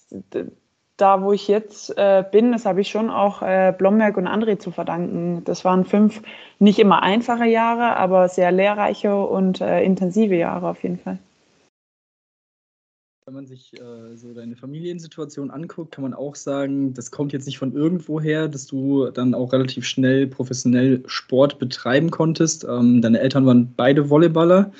da, 0.96 1.22
wo 1.22 1.32
ich 1.32 1.48
jetzt 1.48 1.96
äh, 1.96 2.24
bin, 2.30 2.52
das 2.52 2.66
habe 2.66 2.80
ich 2.80 2.88
schon 2.88 3.10
auch 3.10 3.42
äh, 3.42 3.74
Blomberg 3.76 4.16
und 4.16 4.28
André 4.28 4.58
zu 4.58 4.70
verdanken. 4.70 5.42
Das 5.44 5.64
waren 5.64 5.84
fünf 5.84 6.22
nicht 6.58 6.78
immer 6.78 7.02
einfache 7.02 7.46
Jahre, 7.46 7.96
aber 7.96 8.28
sehr 8.28 8.52
lehrreiche 8.52 9.16
und 9.16 9.60
äh, 9.60 9.82
intensive 9.82 10.36
Jahre 10.36 10.68
auf 10.68 10.82
jeden 10.82 10.98
Fall. 10.98 11.18
Wenn 13.24 13.34
man 13.34 13.46
sich 13.46 13.72
äh, 13.74 14.16
so 14.16 14.34
deine 14.34 14.56
Familiensituation 14.56 15.52
anguckt, 15.52 15.94
kann 15.94 16.02
man 16.02 16.12
auch 16.12 16.34
sagen, 16.34 16.92
das 16.92 17.12
kommt 17.12 17.32
jetzt 17.32 17.46
nicht 17.46 17.56
von 17.56 17.72
irgendwoher, 17.72 18.48
dass 18.48 18.66
du 18.66 19.10
dann 19.10 19.32
auch 19.32 19.52
relativ 19.52 19.86
schnell 19.86 20.26
professionell 20.26 21.04
Sport 21.06 21.60
betreiben 21.60 22.10
konntest. 22.10 22.66
Ähm, 22.68 23.00
deine 23.00 23.20
Eltern 23.20 23.46
waren 23.46 23.72
beide 23.76 24.10
Volleyballer. 24.10 24.72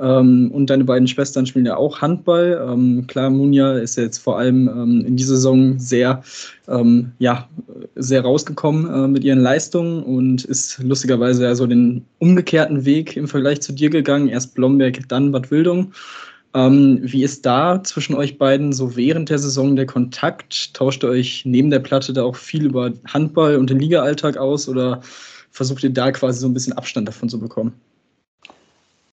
Ähm, 0.00 0.50
und 0.52 0.68
deine 0.68 0.82
beiden 0.82 1.06
Schwestern 1.06 1.46
spielen 1.46 1.64
ja 1.64 1.76
auch 1.76 2.00
Handball. 2.00 2.60
Ähm, 2.68 3.06
klar, 3.06 3.30
Munja 3.30 3.78
ist 3.78 3.96
jetzt 3.96 4.18
vor 4.18 4.36
allem 4.36 4.68
ähm, 4.68 5.04
in 5.06 5.16
dieser 5.16 5.36
Saison 5.36 5.78
sehr, 5.78 6.24
ähm, 6.66 7.12
ja, 7.20 7.48
sehr 7.94 8.22
rausgekommen 8.22 8.92
äh, 8.92 9.06
mit 9.06 9.22
ihren 9.22 9.40
Leistungen 9.40 10.02
und 10.02 10.44
ist 10.44 10.82
lustigerweise 10.82 11.44
ja 11.44 11.54
so 11.54 11.68
den 11.68 12.04
umgekehrten 12.18 12.84
Weg 12.84 13.16
im 13.16 13.28
Vergleich 13.28 13.60
zu 13.60 13.72
dir 13.72 13.90
gegangen. 13.90 14.26
Erst 14.28 14.56
Blomberg, 14.56 15.08
dann 15.08 15.30
Bad 15.30 15.52
Wildung. 15.52 15.92
Ähm, 16.56 17.00
wie 17.02 17.22
ist 17.22 17.44
da 17.44 17.84
zwischen 17.84 18.14
euch 18.14 18.38
beiden 18.38 18.72
so 18.72 18.96
während 18.96 19.28
der 19.28 19.38
Saison 19.38 19.76
der 19.76 19.84
Kontakt? 19.84 20.72
Tauscht 20.72 21.04
ihr 21.04 21.10
euch 21.10 21.42
neben 21.44 21.68
der 21.68 21.80
Platte 21.80 22.14
da 22.14 22.22
auch 22.22 22.36
viel 22.36 22.64
über 22.64 22.92
Handball 23.06 23.56
und 23.56 23.68
den 23.68 23.78
Liga-Alltag 23.78 24.38
aus 24.38 24.66
oder 24.66 25.00
versucht 25.50 25.84
ihr 25.84 25.90
da 25.90 26.10
quasi 26.12 26.40
so 26.40 26.48
ein 26.48 26.54
bisschen 26.54 26.72
Abstand 26.72 27.08
davon 27.08 27.28
zu 27.28 27.38
bekommen? 27.38 27.78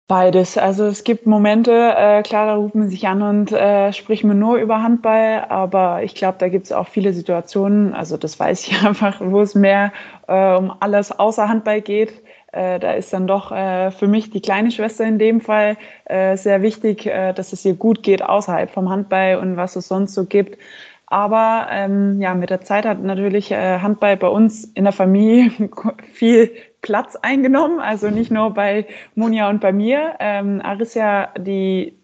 Beides. 0.08 0.56
Also 0.56 0.86
es 0.86 1.04
gibt 1.04 1.26
Momente, 1.26 1.72
äh, 1.72 2.22
klar, 2.22 2.46
da 2.46 2.56
ruft 2.56 2.76
man 2.76 2.90
sich 2.90 3.08
an 3.08 3.24
und 3.24 3.52
äh, 3.52 3.92
spricht 3.92 4.24
man 4.24 4.38
nur 4.38 4.58
über 4.58 4.84
Handball, 4.84 5.46
aber 5.50 6.04
ich 6.04 6.14
glaube, 6.14 6.36
da 6.38 6.48
gibt 6.48 6.66
es 6.66 6.72
auch 6.72 6.90
viele 6.90 7.12
Situationen, 7.12 7.96
also 7.96 8.18
das 8.18 8.40
weiß 8.40 8.68
ich 8.68 8.80
einfach, 8.86 9.20
wo 9.20 9.42
es 9.42 9.56
mehr 9.56 9.92
äh, 10.28 10.56
um 10.58 10.72
alles 10.80 11.12
außer 11.12 11.50
Handball 11.50 11.82
geht. 11.82 12.14
Äh, 12.52 12.80
da 12.80 12.94
ist 12.94 13.14
dann 13.14 13.28
doch 13.28 13.52
äh, 13.52 13.92
für 13.92 14.08
mich 14.08 14.30
die 14.30 14.42
kleine 14.42 14.72
Schwester 14.72 15.06
in 15.06 15.20
dem 15.20 15.42
Fall 15.42 15.78
äh, 16.06 16.38
sehr 16.38 16.62
wichtig, 16.62 17.04
dass 17.04 17.54
es 17.54 17.66
ihr 17.66 17.76
gut 17.76 18.04
geht 18.04 18.24
außerhalb 18.24 18.70
vom 18.70 18.90
Handball 18.90 19.38
und 19.38 19.58
was 19.58 19.76
es 19.76 19.88
sonst 19.88 20.14
so 20.14 20.26
gibt. 20.26 20.58
Aber 21.12 21.68
ähm, 21.70 22.22
ja, 22.22 22.34
mit 22.34 22.50
der 22.52 22.62
Zeit 22.62 22.86
hat 22.86 23.04
natürlich 23.04 23.52
äh, 23.52 23.80
Handball 23.80 24.16
bei 24.16 24.30
uns 24.30 24.64
in 24.64 24.86
der 24.86 24.94
Familie 24.94 25.52
viel 26.14 26.52
Platz 26.82 27.18
eingenommen. 27.18 27.82
Also 27.82 28.10
nicht 28.10 28.32
nur 28.32 28.54
bei 28.54 28.88
Monja 29.16 29.50
und 29.50 29.60
bei 29.60 29.74
mir. 29.74 30.16
Ähm, 30.20 30.62
Arisia, 30.64 31.34
die 31.38 31.98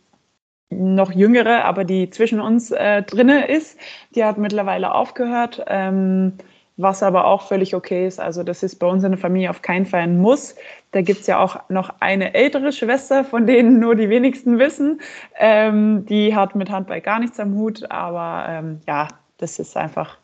noch 0.70 1.14
jüngere, 1.14 1.64
aber 1.64 1.86
die 1.86 2.10
zwischen 2.10 2.42
uns 2.42 2.72
äh, 2.72 3.02
drinne 3.04 3.48
ist, 3.48 3.80
die 4.14 4.26
hat 4.26 4.38
mittlerweile 4.38 4.94
aufgehört. 4.94 5.64
Ähm, 5.68 6.34
was 6.78 7.02
aber 7.02 7.26
auch 7.26 7.42
völlig 7.42 7.76
okay 7.76 8.08
ist. 8.08 8.20
Also 8.20 8.44
das 8.44 8.62
ist 8.62 8.76
bei 8.76 8.88
uns 8.88 9.04
in 9.04 9.12
der 9.12 9.20
Familie 9.20 9.50
auf 9.50 9.64
keinen 9.64 9.86
Fall 9.86 10.02
ein 10.02 10.20
Muss. 10.20 10.56
Da 10.92 11.02
gibt 11.02 11.22
es 11.22 11.28
ja 11.28 11.40
auch 11.40 11.58
noch 11.70 11.90
eine 12.00 12.36
ältere 12.36 12.72
Schwester, 12.72 13.24
von 13.24 13.48
denen 13.48 13.80
nur 13.80 13.96
die 13.96 14.10
wenigsten 14.10 14.60
wissen. 14.60 15.02
Ähm, 15.38 16.06
die 16.06 16.36
hat 16.36 16.56
mit 16.56 16.70
Handball 16.70 17.02
gar 17.02 17.20
nichts 17.20 17.40
am 17.40 17.56
Hut, 17.56 17.90
aber 17.92 18.46
ähm, 18.48 18.82
ja, 18.88 19.08
das 19.38 19.58
ist 19.60 19.76
einfach, 19.76 20.18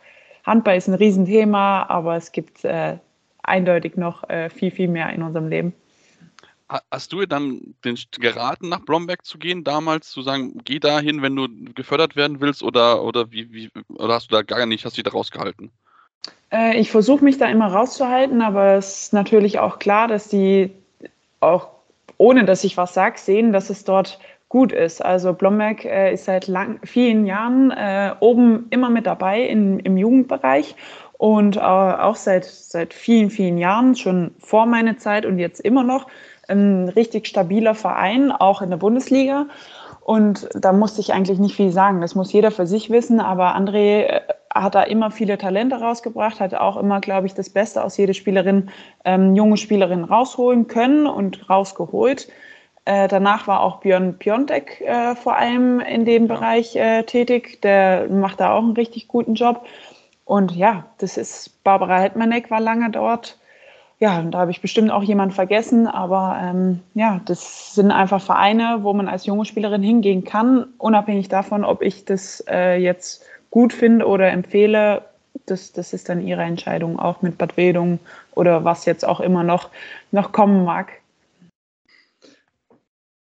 Handball 0.46 0.78
ist 0.78 0.88
ein 0.88 0.94
Riesenthema, 0.94 1.84
aber 1.90 2.16
es 2.16 2.32
gibt 2.32 2.64
äh, 2.64 2.98
eindeutig 3.42 3.98
noch 3.98 4.30
äh, 4.30 4.50
viel, 4.50 4.72
viel 4.72 4.88
mehr 4.88 5.12
in 5.12 5.24
unserem 5.24 5.48
Leben. 5.48 5.74
Hast 6.92 7.14
du 7.14 7.26
dann 7.26 7.76
den 7.84 8.00
geraten, 8.20 8.70
nach 8.70 8.80
Blomberg 8.80 9.26
zu 9.26 9.38
gehen, 9.38 9.64
damals 9.64 10.10
zu 10.10 10.22
sagen, 10.22 10.60
geh 10.64 10.80
dahin, 10.80 11.22
wenn 11.22 11.36
du 11.36 11.48
gefördert 11.76 12.16
werden 12.16 12.42
willst, 12.42 12.64
oder, 12.64 13.04
oder 13.04 13.32
wie, 13.32 13.52
wie 13.54 13.70
oder 13.90 14.16
hast 14.16 14.32
du 14.32 14.36
da 14.36 14.42
gar 14.42 14.66
nicht, 14.66 14.86
hast 14.86 14.98
dich 14.98 15.04
da 15.04 15.12
rausgehalten? 15.12 15.72
Äh, 16.52 16.78
ich 16.78 16.92
versuche 16.92 17.24
mich 17.24 17.38
da 17.38 17.48
immer 17.48 17.68
rauszuhalten, 17.68 18.42
aber 18.42 18.76
es 18.76 19.04
ist 19.04 19.14
natürlich 19.14 19.60
auch 19.60 19.80
klar, 19.80 20.08
dass 20.08 20.28
die 20.28 20.72
auch 21.40 21.68
ohne 22.18 22.46
dass 22.46 22.64
ich 22.64 22.78
was 22.78 22.94
sage, 22.94 23.20
sehen, 23.20 23.52
dass 23.52 23.70
es 23.70 23.84
dort 23.84 24.20
gut 24.48 24.72
ist. 24.72 25.04
Also 25.04 25.34
Blomberg 25.34 25.84
äh, 25.84 26.14
ist 26.14 26.26
seit 26.26 26.48
lang, 26.48 26.80
vielen 26.84 27.26
Jahren 27.26 27.72
äh, 27.72 28.14
oben 28.20 28.68
immer 28.70 28.90
mit 28.90 29.08
dabei 29.08 29.42
in, 29.42 29.80
im 29.80 29.98
Jugendbereich 29.98 30.76
und 31.18 31.58
äh, 31.58 31.60
auch 31.60 32.16
seit, 32.16 32.46
seit 32.46 32.94
vielen, 32.94 33.30
vielen 33.30 33.58
Jahren, 33.58 33.96
schon 33.96 34.32
vor 34.40 34.66
meiner 34.66 34.98
Zeit 34.98 35.26
und 35.26 35.40
jetzt 35.40 35.60
immer 35.60 35.84
noch, 35.84 36.08
ein 36.48 36.90
richtig 36.90 37.28
stabiler 37.28 37.74
Verein, 37.74 38.32
auch 38.32 38.62
in 38.62 38.70
der 38.70 38.78
Bundesliga. 38.78 39.48
Und 40.02 40.50
da 40.54 40.74
musste 40.74 41.00
ich 41.00 41.14
eigentlich 41.14 41.40
nicht 41.40 41.56
viel 41.56 41.72
sagen. 41.72 42.02
Das 42.02 42.14
muss 42.14 42.34
jeder 42.34 42.52
für 42.52 42.68
sich 42.68 42.90
wissen. 42.90 43.22
Aber 43.22 43.56
André 43.56 44.02
äh, 44.02 44.22
hat 44.54 44.76
da 44.76 44.84
immer 44.84 45.12
viele 45.12 45.38
Talente 45.38 45.78
rausgebracht, 45.78 46.40
hat 46.40 46.54
auch 46.54 46.78
immer, 46.78 47.02
glaube 47.02 47.28
ich, 47.28 47.34
das 47.34 47.50
Beste 47.50 47.84
aus 47.84 47.98
jeder 47.98 48.14
Spielerin, 48.14 48.70
ähm, 49.04 49.36
junge 49.36 49.58
Spielerin 49.58 50.04
rausholen 50.04 50.68
können 50.68 51.08
und 51.08 51.50
rausgeholt. 51.50 52.30
Äh, 52.86 53.08
danach 53.08 53.48
war 53.48 53.62
auch 53.62 53.80
Björn 53.80 54.18
Piontek 54.18 54.82
äh, 54.82 55.16
vor 55.16 55.38
allem 55.38 55.80
in 55.80 56.06
dem 56.06 56.28
Bereich 56.28 56.76
äh, 56.76 57.04
tätig. 57.04 57.62
Der 57.62 58.08
macht 58.10 58.40
da 58.40 58.54
auch 58.54 58.64
einen 58.64 58.74
richtig 58.74 59.08
guten 59.08 59.36
Job. 59.36 59.66
Und 60.26 60.56
ja, 60.56 60.86
das 60.98 61.18
ist 61.18 61.64
Barbara 61.64 62.00
Hetmanek 62.00 62.52
war 62.52 62.60
lange 62.60 62.90
dort. 62.92 63.40
Ja, 64.00 64.20
und 64.20 64.32
da 64.32 64.40
habe 64.40 64.52
ich 64.52 64.62
bestimmt 64.62 64.92
auch 64.92 65.04
jemanden 65.04 65.34
vergessen, 65.34 65.88
aber 65.88 66.38
ähm, 66.42 66.82
ja, 66.94 67.22
das 67.26 67.74
sind 67.74 67.90
einfach 67.92 68.22
Vereine, 68.22 68.80
wo 68.82 68.92
man 68.92 69.08
als 69.08 69.26
junge 69.26 69.46
Spielerin 69.46 69.82
hingehen 69.82 70.26
kann, 70.26 70.74
unabhängig 70.78 71.30
davon, 71.30 71.64
ob 71.64 71.82
ich 71.82 72.04
das 72.04 72.44
äh, 72.50 72.76
jetzt 72.76 73.24
gut 73.54 73.72
finde 73.72 74.08
oder 74.08 74.32
empfehle, 74.32 75.04
das, 75.46 75.74
das 75.74 75.94
ist 75.94 76.10
dann 76.10 76.26
ihre 76.26 76.42
Entscheidung, 76.42 76.98
auch 76.98 77.22
mit 77.22 77.38
Bad 77.38 77.56
Wedung 77.56 78.00
oder 78.34 78.66
was 78.66 78.86
jetzt 78.86 79.06
auch 79.06 79.20
immer 79.20 79.44
noch, 79.44 79.70
noch 80.12 80.32
kommen 80.32 80.64
mag. 80.64 80.94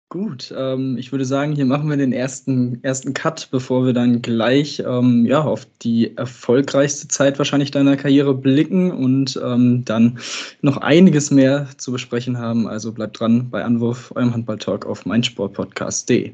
Gut, 0.10 0.54
ähm, 0.58 0.98
ich 0.98 1.14
würde 1.14 1.24
sagen, 1.24 1.54
hier 1.54 1.66
machen 1.66 1.90
wir 1.90 1.96
den 1.96 2.12
ersten, 2.12 2.84
ersten 2.84 3.14
Cut, 3.14 3.48
bevor 3.52 3.86
wir 3.86 3.94
dann 3.94 4.22
gleich 4.22 4.84
ähm, 4.86 5.26
ja, 5.26 5.44
auf 5.44 5.66
die 5.82 6.18
erfolgreichste 6.18 7.08
Zeit 7.08 7.38
wahrscheinlich 7.38 7.72
deiner 7.72 7.96
Karriere 7.96 8.34
blicken 8.34 8.92
und 8.92 9.40
ähm, 9.42 9.86
dann 9.86 10.20
noch 10.62 10.76
einiges 10.76 11.32
mehr 11.32 11.68
zu 11.78 11.94
besprechen 11.94 12.38
haben. 12.38 12.68
Also 12.68 12.92
bleibt 12.92 13.18
dran 13.18 13.50
bei 13.50 13.64
Anwurf, 13.64 14.12
eurem 14.14 14.34
Handball-Talk 14.34 14.86
auf 14.86 15.06
meinsportpodcast.de. 15.06 16.34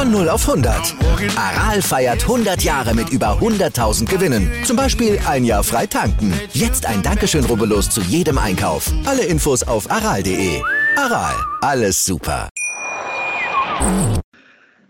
Von 0.00 0.12
0 0.12 0.30
auf 0.30 0.48
100. 0.48 0.96
Aral 1.36 1.82
feiert 1.82 2.22
100 2.22 2.62
Jahre 2.62 2.94
mit 2.94 3.10
über 3.10 3.38
100.000 3.38 4.08
Gewinnen. 4.08 4.50
Zum 4.64 4.74
Beispiel 4.74 5.18
ein 5.28 5.44
Jahr 5.44 5.62
frei 5.62 5.86
tanken. 5.86 6.32
Jetzt 6.54 6.86
ein 6.86 7.02
Dankeschön, 7.02 7.44
rubbellos 7.44 7.90
zu 7.90 8.00
jedem 8.00 8.38
Einkauf. 8.38 8.90
Alle 9.04 9.26
Infos 9.26 9.62
auf 9.62 9.90
aral.de. 9.90 10.62
Aral, 10.96 11.34
alles 11.60 12.02
super. 12.02 12.48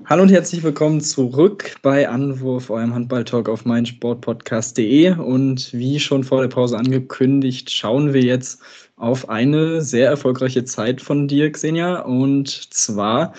Hallo 0.05 0.23
und 0.23 0.29
herzlich 0.29 0.63
willkommen 0.63 1.01
zurück 1.01 1.75
bei 1.83 2.09
Anwurf, 2.09 2.71
eurem 2.71 2.95
Handballtalk 2.95 3.49
auf 3.49 3.65
meinsportpodcast.de. 3.65 5.15
Und 5.15 5.73
wie 5.73 5.99
schon 5.99 6.23
vor 6.23 6.41
der 6.41 6.49
Pause 6.49 6.79
angekündigt, 6.79 7.69
schauen 7.73 8.15
wir 8.15 8.23
jetzt 8.23 8.61
auf 8.97 9.29
eine 9.29 9.83
sehr 9.83 10.09
erfolgreiche 10.09 10.65
Zeit 10.65 11.01
von 11.01 11.27
dir, 11.27 11.51
Xenia. 11.51 12.03
Und 12.03 12.49
zwar 12.49 13.33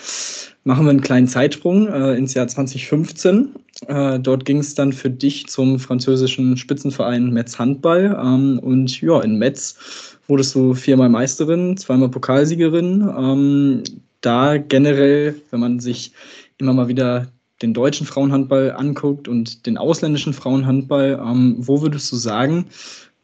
machen 0.64 0.86
wir 0.86 0.90
einen 0.90 1.00
kleinen 1.00 1.26
Zeitsprung 1.26 1.88
äh, 1.88 2.14
ins 2.14 2.34
Jahr 2.34 2.46
2015. 2.46 3.54
Äh, 3.88 4.20
dort 4.20 4.44
ging 4.44 4.58
es 4.58 4.74
dann 4.74 4.92
für 4.92 5.10
dich 5.10 5.46
zum 5.46 5.78
französischen 5.78 6.56
Spitzenverein 6.56 7.32
Metz 7.32 7.58
Handball. 7.58 8.18
Ähm, 8.22 8.58
und 8.60 9.00
ja, 9.00 9.20
in 9.20 9.38
Metz 9.38 10.18
wurdest 10.28 10.54
du 10.54 10.74
viermal 10.74 11.08
Meisterin, 11.08 11.76
zweimal 11.76 12.08
Pokalsiegerin. 12.08 13.08
Ähm, 13.16 13.82
da 14.20 14.56
generell, 14.56 15.34
wenn 15.50 15.60
man 15.60 15.80
sich 15.80 16.12
immer 16.58 16.72
mal 16.72 16.88
wieder 16.88 17.26
den 17.60 17.74
deutschen 17.74 18.06
Frauenhandball 18.06 18.72
anguckt 18.72 19.28
und 19.28 19.66
den 19.66 19.78
ausländischen 19.78 20.32
Frauenhandball, 20.32 21.20
ähm, 21.24 21.56
wo 21.58 21.82
würdest 21.82 22.10
du 22.12 22.16
sagen, 22.16 22.66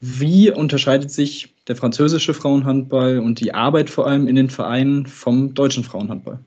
wie 0.00 0.50
unterscheidet 0.50 1.10
sich 1.10 1.54
der 1.66 1.76
französische 1.76 2.34
Frauenhandball 2.34 3.18
und 3.18 3.40
die 3.40 3.52
Arbeit 3.52 3.90
vor 3.90 4.06
allem 4.06 4.28
in 4.28 4.36
den 4.36 4.50
Vereinen 4.50 5.06
vom 5.06 5.54
deutschen 5.54 5.84
Frauenhandball? 5.84 6.38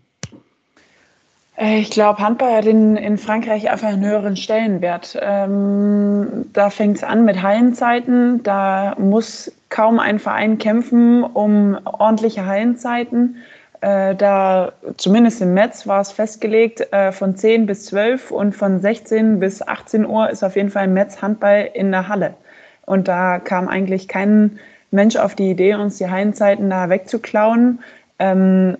Äh, 1.57 1.79
ich 1.79 1.91
glaube, 1.91 2.19
Handball 2.19 2.55
hat 2.55 2.65
in, 2.65 2.95
in 2.97 3.17
Frankreich 3.17 3.69
einfach 3.69 3.89
einen 3.89 4.05
höheren 4.05 4.37
Stellenwert. 4.37 5.17
Ähm, 5.21 6.45
da 6.53 6.69
fängt 6.69 6.97
es 6.97 7.03
an 7.03 7.25
mit 7.25 7.41
Hallenzeiten. 7.41 8.43
Da 8.43 8.95
muss 8.97 9.51
kaum 9.69 9.99
ein 9.99 10.19
Verein 10.19 10.57
kämpfen 10.57 11.23
um 11.23 11.79
ordentliche 11.85 12.45
Hallenzeiten. 12.45 13.37
Äh, 13.81 14.15
da, 14.15 14.73
zumindest 14.97 15.41
im 15.41 15.53
Metz, 15.55 15.87
war 15.87 16.01
es 16.01 16.11
festgelegt, 16.11 16.81
äh, 16.93 17.11
von 17.11 17.35
10 17.35 17.65
bis 17.65 17.85
12 17.85 18.29
und 18.31 18.55
von 18.55 18.79
16 18.79 19.39
bis 19.39 19.61
18 19.61 20.05
Uhr 20.05 20.29
ist 20.29 20.43
auf 20.43 20.55
jeden 20.55 20.69
Fall 20.69 20.87
Metz 20.87 21.21
Handball 21.21 21.69
in 21.73 21.91
der 21.91 22.07
Halle. 22.07 22.35
Und 22.85 23.07
da 23.07 23.39
kam 23.39 23.67
eigentlich 23.67 24.07
kein 24.07 24.59
Mensch 24.91 25.15
auf 25.15 25.33
die 25.35 25.49
Idee, 25.49 25.73
uns 25.75 25.97
die 25.97 26.09
Hallenzeiten 26.09 26.69
da 26.69 26.89
wegzuklauen. 26.89 27.79
Ähm, 28.19 28.77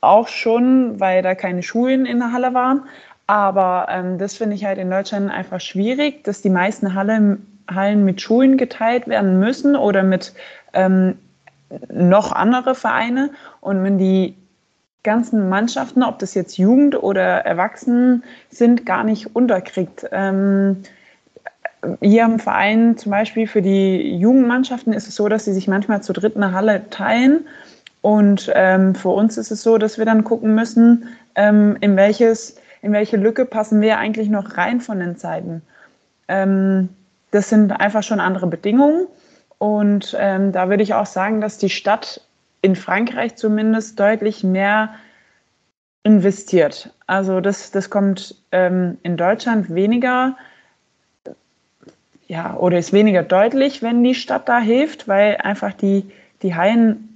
auch 0.00 0.28
schon, 0.28 1.00
weil 1.00 1.22
da 1.22 1.34
keine 1.34 1.62
Schulen 1.62 2.06
in 2.06 2.18
der 2.18 2.32
Halle 2.32 2.54
waren. 2.54 2.82
Aber 3.26 3.88
ähm, 3.90 4.18
das 4.18 4.34
finde 4.34 4.56
ich 4.56 4.64
halt 4.64 4.78
in 4.78 4.90
Deutschland 4.90 5.30
einfach 5.30 5.60
schwierig, 5.60 6.24
dass 6.24 6.40
die 6.40 6.50
meisten 6.50 6.94
Halle, 6.94 7.38
Hallen 7.70 8.04
mit 8.04 8.20
Schulen 8.22 8.56
geteilt 8.56 9.06
werden 9.06 9.38
müssen 9.38 9.76
oder 9.76 10.02
mit 10.02 10.32
ähm, 10.72 11.18
noch 11.92 12.32
andere 12.32 12.74
Vereine. 12.74 13.30
Und 13.60 13.84
wenn 13.84 13.98
die 13.98 14.34
ganzen 15.02 15.48
Mannschaften, 15.48 16.02
ob 16.02 16.18
das 16.18 16.34
jetzt 16.34 16.56
Jugend 16.58 17.02
oder 17.02 17.44
Erwachsenen 17.44 18.24
sind, 18.50 18.86
gar 18.86 19.04
nicht 19.04 19.34
unterkriegt. 19.36 20.06
Ähm, 20.10 20.82
hier 22.00 22.24
im 22.24 22.38
Verein 22.40 22.96
zum 22.96 23.10
Beispiel 23.10 23.46
für 23.46 23.62
die 23.62 24.16
Jugendmannschaften 24.18 24.92
ist 24.92 25.06
es 25.08 25.14
so, 25.14 25.28
dass 25.28 25.44
sie 25.44 25.52
sich 25.52 25.68
manchmal 25.68 26.02
zu 26.02 26.12
dritt 26.12 26.36
eine 26.36 26.52
Halle 26.52 26.90
teilen 26.90 27.46
und 28.02 28.50
ähm, 28.54 28.94
für 28.94 29.08
uns 29.08 29.36
ist 29.38 29.50
es 29.50 29.62
so, 29.62 29.78
dass 29.78 29.98
wir 29.98 30.04
dann 30.04 30.24
gucken 30.24 30.54
müssen, 30.54 31.08
ähm, 31.34 31.76
in, 31.80 31.96
welches, 31.96 32.56
in 32.82 32.92
welche 32.92 33.16
Lücke 33.16 33.44
passen 33.44 33.80
wir 33.80 33.98
eigentlich 33.98 34.28
noch 34.28 34.56
rein 34.56 34.80
von 34.80 35.00
den 35.00 35.16
Zeiten. 35.16 35.62
Ähm, 36.28 36.88
das 37.30 37.48
sind 37.48 37.72
einfach 37.72 38.02
schon 38.02 38.20
andere 38.20 38.46
Bedingungen. 38.46 39.06
Und 39.58 40.16
ähm, 40.18 40.52
da 40.52 40.68
würde 40.68 40.84
ich 40.84 40.94
auch 40.94 41.06
sagen, 41.06 41.40
dass 41.40 41.58
die 41.58 41.70
Stadt 41.70 42.20
in 42.62 42.76
Frankreich 42.76 43.36
zumindest 43.36 43.98
deutlich 43.98 44.44
mehr 44.44 44.90
investiert. 46.04 46.90
Also 47.06 47.40
das, 47.40 47.72
das 47.72 47.90
kommt 47.90 48.36
ähm, 48.52 48.98
in 49.02 49.16
Deutschland 49.16 49.74
weniger, 49.74 50.36
ja, 52.28 52.54
oder 52.56 52.78
ist 52.78 52.92
weniger 52.92 53.22
deutlich, 53.22 53.82
wenn 53.82 54.04
die 54.04 54.14
Stadt 54.14 54.48
da 54.48 54.60
hilft, 54.60 55.08
weil 55.08 55.36
einfach 55.38 55.72
die, 55.72 56.10
die 56.42 56.54
Hallen 56.54 57.07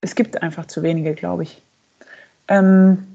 es 0.00 0.14
gibt 0.14 0.42
einfach 0.42 0.66
zu 0.66 0.82
wenige, 0.82 1.14
glaube 1.14 1.44
ich. 1.44 1.62
Ähm, 2.48 3.06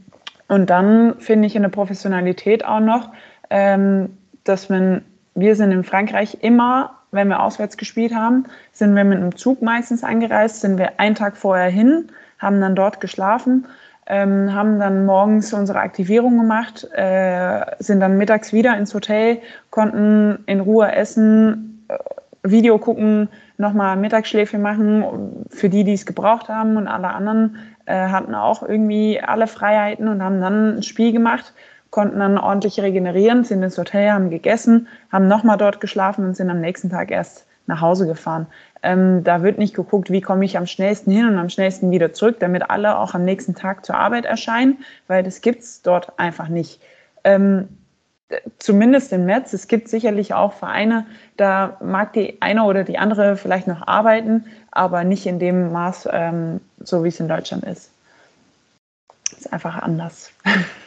und 0.47 0.69
dann 0.69 1.15
finde 1.19 1.47
ich 1.47 1.55
in 1.55 1.61
der 1.61 1.69
Professionalität 1.69 2.65
auch 2.65 2.81
noch, 2.81 3.09
ähm, 3.49 4.17
dass 4.43 4.69
man, 4.69 5.03
wir 5.35 5.55
sind 5.55 5.71
in 5.71 5.83
Frankreich 5.83 6.39
immer, 6.41 6.97
wenn 7.11 7.27
wir 7.27 7.41
auswärts 7.41 7.77
gespielt 7.77 8.13
haben, 8.13 8.45
sind 8.73 8.95
wir 8.95 9.03
mit 9.03 9.17
einem 9.17 9.35
Zug 9.35 9.61
meistens 9.61 10.03
angereist, 10.03 10.61
sind 10.61 10.77
wir 10.77 10.99
einen 10.99 11.15
Tag 11.15 11.37
vorher 11.37 11.69
hin, 11.69 12.07
haben 12.39 12.59
dann 12.59 12.75
dort 12.75 12.99
geschlafen, 12.99 13.65
ähm, 14.07 14.53
haben 14.53 14.79
dann 14.79 15.05
morgens 15.05 15.53
unsere 15.53 15.79
Aktivierung 15.79 16.37
gemacht, 16.37 16.87
äh, 16.93 17.61
sind 17.79 17.99
dann 17.99 18.17
mittags 18.17 18.51
wieder 18.51 18.77
ins 18.77 18.93
Hotel, 18.93 19.39
konnten 19.69 20.43
in 20.47 20.59
Ruhe 20.59 20.91
essen, 20.93 21.85
äh, 21.87 21.97
Video 22.43 22.77
gucken, 22.77 23.29
nochmal 23.61 23.95
Mittagsschläfe 23.95 24.57
machen 24.57 25.45
für 25.49 25.69
die, 25.69 25.85
die 25.85 25.93
es 25.93 26.05
gebraucht 26.05 26.49
haben 26.49 26.75
und 26.75 26.87
alle 26.87 27.07
anderen 27.09 27.57
äh, 27.85 28.07
hatten 28.07 28.35
auch 28.35 28.61
irgendwie 28.63 29.21
alle 29.21 29.47
Freiheiten 29.47 30.09
und 30.09 30.21
haben 30.21 30.41
dann 30.41 30.77
ein 30.77 30.83
Spiel 30.83 31.13
gemacht, 31.13 31.53
konnten 31.89 32.19
dann 32.19 32.37
ordentlich 32.37 32.79
regenerieren, 32.81 33.45
sind 33.45 33.63
ins 33.63 33.77
Hotel, 33.77 34.11
haben 34.11 34.29
gegessen, 34.29 34.87
haben 35.11 35.27
nochmal 35.27 35.57
dort 35.57 35.79
geschlafen 35.79 36.25
und 36.25 36.35
sind 36.35 36.49
am 36.49 36.59
nächsten 36.59 36.89
Tag 36.89 37.11
erst 37.11 37.45
nach 37.67 37.81
Hause 37.81 38.07
gefahren. 38.07 38.47
Ähm, 38.83 39.23
da 39.23 39.43
wird 39.43 39.57
nicht 39.57 39.75
geguckt, 39.75 40.11
wie 40.11 40.21
komme 40.21 40.43
ich 40.43 40.57
am 40.57 40.65
schnellsten 40.65 41.11
hin 41.11 41.27
und 41.27 41.37
am 41.37 41.49
schnellsten 41.49 41.91
wieder 41.91 42.13
zurück, 42.13 42.37
damit 42.39 42.69
alle 42.69 42.97
auch 42.97 43.13
am 43.13 43.23
nächsten 43.23 43.55
Tag 43.55 43.85
zur 43.85 43.95
Arbeit 43.95 44.25
erscheinen, 44.25 44.79
weil 45.07 45.23
das 45.23 45.41
gibt 45.41 45.61
es 45.61 45.81
dort 45.81 46.17
einfach 46.19 46.49
nicht. 46.49 46.81
Ähm, 47.23 47.69
zumindest 48.59 49.11
im 49.13 49.25
Netz. 49.25 49.53
Es 49.53 49.67
gibt 49.67 49.89
sicherlich 49.89 50.33
auch 50.33 50.53
Vereine, 50.53 51.05
da 51.37 51.77
mag 51.81 52.13
die 52.13 52.41
eine 52.41 52.63
oder 52.63 52.83
die 52.83 52.97
andere 52.97 53.37
vielleicht 53.37 53.67
noch 53.67 53.87
arbeiten, 53.87 54.45
aber 54.71 55.03
nicht 55.03 55.25
in 55.25 55.39
dem 55.39 55.71
Maß, 55.71 56.09
ähm, 56.11 56.61
so 56.79 57.03
wie 57.03 57.09
es 57.09 57.19
in 57.19 57.27
Deutschland 57.27 57.63
ist. 57.63 57.91
Ist 59.37 59.51
einfach 59.51 59.77
anders. 59.77 60.31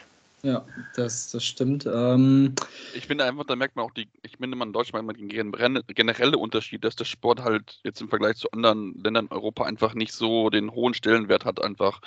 Ja, 0.45 0.63
das, 0.95 1.31
das 1.31 1.43
stimmt. 1.43 1.87
Ähm, 1.91 2.53
ich 2.93 3.07
finde 3.07 3.25
einfach, 3.25 3.45
da 3.45 3.55
merkt 3.55 3.75
man 3.75 3.83
auch 3.83 3.91
die, 3.91 4.07
ich 4.21 4.37
finde 4.37 4.55
man 4.55 4.69
in 4.69 4.73
Deutschland 4.73 5.01
immer 5.01 5.13
den 5.13 5.27
generelle 5.27 6.37
Unterschied, 6.37 6.83
dass 6.83 6.95
der 6.95 7.05
Sport 7.05 7.41
halt 7.41 7.79
jetzt 7.83 7.99
im 7.99 8.09
Vergleich 8.09 8.35
zu 8.35 8.51
anderen 8.51 8.93
Ländern 9.03 9.25
in 9.25 9.31
Europa 9.31 9.63
einfach 9.63 9.95
nicht 9.95 10.13
so 10.13 10.51
den 10.51 10.69
hohen 10.69 10.93
Stellenwert 10.93 11.45
hat 11.45 11.63
einfach. 11.63 11.99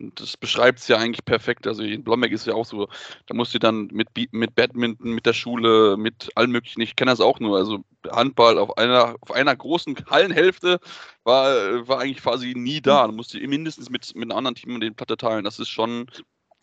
Und 0.00 0.18
das 0.18 0.38
beschreibt 0.38 0.78
es 0.78 0.88
ja 0.88 0.96
eigentlich 0.96 1.22
perfekt. 1.26 1.66
Also 1.66 1.82
in 1.82 2.02
Blomberg 2.02 2.32
ist 2.32 2.40
es 2.40 2.46
ja 2.46 2.54
auch 2.54 2.64
so, 2.64 2.88
da 3.26 3.34
musst 3.34 3.52
du 3.52 3.58
dann 3.58 3.88
mit, 3.92 4.08
mit 4.30 4.54
Badminton, 4.54 5.12
mit 5.12 5.26
der 5.26 5.34
Schule, 5.34 5.98
mit 5.98 6.30
allen 6.34 6.50
möglichen, 6.50 6.80
ich 6.80 6.96
kenne 6.96 7.10
das 7.10 7.20
auch 7.20 7.40
nur, 7.40 7.58
also 7.58 7.84
Handball 8.10 8.56
auf 8.56 8.78
einer, 8.78 9.16
auf 9.20 9.32
einer 9.32 9.54
großen 9.54 9.96
Hallenhälfte 10.08 10.80
war, 11.24 11.86
war 11.86 12.00
eigentlich 12.00 12.22
quasi 12.22 12.54
nie 12.56 12.80
da. 12.80 13.06
Du 13.06 13.12
musst 13.12 13.34
mindestens 13.34 13.90
mit, 13.90 14.14
mit 14.14 14.30
einem 14.30 14.38
anderen 14.38 14.54
Team 14.54 14.80
den 14.80 14.94
Platte 14.94 15.18
teilen. 15.18 15.44
Das 15.44 15.58
ist 15.58 15.68
schon 15.68 16.06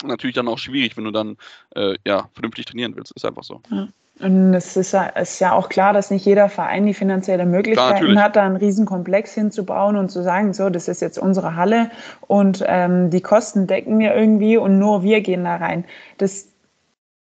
natürlich 0.03 0.35
dann 0.35 0.47
auch 0.47 0.57
schwierig, 0.57 0.97
wenn 0.97 1.03
du 1.03 1.11
dann 1.11 1.37
äh, 1.75 1.95
ja, 2.05 2.29
vernünftig 2.33 2.65
trainieren 2.65 2.95
willst. 2.95 3.11
Ist 3.11 3.25
einfach 3.25 3.43
so. 3.43 3.61
Ja. 3.69 3.87
Und 4.21 4.53
es 4.53 4.75
ist, 4.75 4.93
ist, 5.15 5.39
ja 5.39 5.53
auch 5.53 5.69
klar, 5.69 5.93
dass 5.93 6.11
nicht 6.11 6.25
jeder 6.25 6.49
Verein 6.49 6.85
die 6.85 6.93
finanzielle 6.93 7.45
Möglichkeiten 7.45 8.05
klar, 8.05 8.23
hat, 8.23 8.35
da 8.35 8.43
einen 8.43 8.57
Riesenkomplex 8.57 9.33
hinzubauen 9.33 9.95
und 9.95 10.09
zu 10.09 10.21
sagen, 10.23 10.53
so, 10.53 10.69
das 10.69 10.89
ist 10.89 11.01
jetzt 11.01 11.17
unsere 11.17 11.55
Halle 11.55 11.89
und 12.27 12.61
ähm, 12.67 13.09
die 13.11 13.21
Kosten 13.21 13.65
decken 13.65 13.97
wir 13.97 14.13
irgendwie 14.13 14.57
und 14.57 14.77
nur 14.77 15.03
wir 15.03 15.21
gehen 15.21 15.45
da 15.45 15.55
rein. 15.55 15.85
Das, 16.17 16.49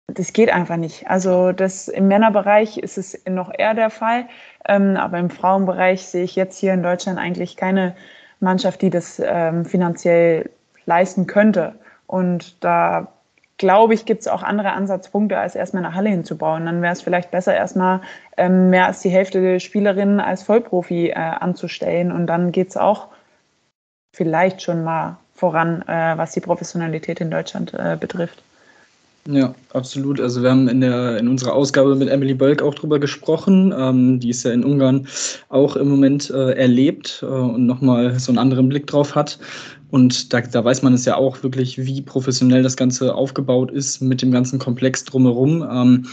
das 0.08 0.34
geht 0.34 0.52
einfach 0.52 0.76
nicht. 0.76 1.08
Also 1.08 1.52
das 1.52 1.88
im 1.88 2.06
Männerbereich 2.08 2.76
ist 2.76 2.98
es 2.98 3.18
noch 3.26 3.50
eher 3.56 3.72
der 3.72 3.88
Fall, 3.88 4.26
ähm, 4.68 4.98
aber 4.98 5.18
im 5.18 5.30
Frauenbereich 5.30 6.02
sehe 6.02 6.24
ich 6.24 6.36
jetzt 6.36 6.58
hier 6.58 6.74
in 6.74 6.82
Deutschland 6.82 7.18
eigentlich 7.18 7.56
keine 7.56 7.96
Mannschaft, 8.40 8.82
die 8.82 8.90
das 8.90 9.22
ähm, 9.24 9.64
finanziell 9.64 10.50
leisten 10.84 11.26
könnte. 11.26 11.74
Und 12.06 12.62
da 12.62 13.08
glaube 13.58 13.94
ich, 13.94 14.04
gibt 14.04 14.22
es 14.22 14.28
auch 14.28 14.42
andere 14.42 14.72
Ansatzpunkte, 14.72 15.38
als 15.38 15.54
erstmal 15.54 15.84
eine 15.84 15.94
Halle 15.94 16.10
hinzubauen. 16.10 16.66
Dann 16.66 16.82
wäre 16.82 16.92
es 16.92 17.02
vielleicht 17.02 17.30
besser, 17.30 17.54
erstmal 17.54 18.00
ähm, 18.36 18.70
mehr 18.70 18.86
als 18.86 19.00
die 19.00 19.10
Hälfte 19.10 19.40
der 19.40 19.60
Spielerinnen 19.60 20.20
als 20.20 20.42
Vollprofi 20.42 21.10
äh, 21.10 21.14
anzustellen. 21.14 22.12
Und 22.12 22.26
dann 22.26 22.52
geht 22.52 22.70
es 22.70 22.76
auch 22.76 23.08
vielleicht 24.12 24.62
schon 24.62 24.84
mal 24.84 25.18
voran, 25.34 25.82
äh, 25.82 26.16
was 26.16 26.32
die 26.32 26.40
Professionalität 26.40 27.20
in 27.20 27.30
Deutschland 27.30 27.74
äh, 27.74 27.96
betrifft. 27.98 28.42
Ja, 29.26 29.54
absolut. 29.72 30.20
Also 30.20 30.42
wir 30.42 30.50
haben 30.50 30.68
in 30.68 30.82
der 30.82 31.16
in 31.16 31.28
unserer 31.28 31.54
Ausgabe 31.54 31.96
mit 31.96 32.10
Emily 32.10 32.34
Bölk 32.34 32.60
auch 32.60 32.74
drüber 32.74 32.98
gesprochen. 32.98 33.74
Ähm, 33.76 34.20
die 34.20 34.28
ist 34.28 34.44
ja 34.44 34.52
in 34.52 34.64
Ungarn 34.64 35.08
auch 35.48 35.76
im 35.76 35.88
Moment 35.88 36.28
äh, 36.28 36.52
erlebt 36.52 37.20
äh, 37.22 37.26
und 37.26 37.64
nochmal 37.64 38.18
so 38.18 38.30
einen 38.30 38.38
anderen 38.38 38.68
Blick 38.68 38.86
drauf 38.86 39.14
hat. 39.14 39.38
Und 39.94 40.32
da, 40.32 40.40
da 40.40 40.64
weiß 40.64 40.82
man 40.82 40.92
es 40.92 41.04
ja 41.04 41.14
auch 41.14 41.44
wirklich, 41.44 41.78
wie 41.78 42.02
professionell 42.02 42.64
das 42.64 42.76
Ganze 42.76 43.14
aufgebaut 43.14 43.70
ist 43.70 44.00
mit 44.00 44.22
dem 44.22 44.32
ganzen 44.32 44.58
Komplex 44.58 45.04
drumherum. 45.04 45.64
Ähm, 45.70 46.08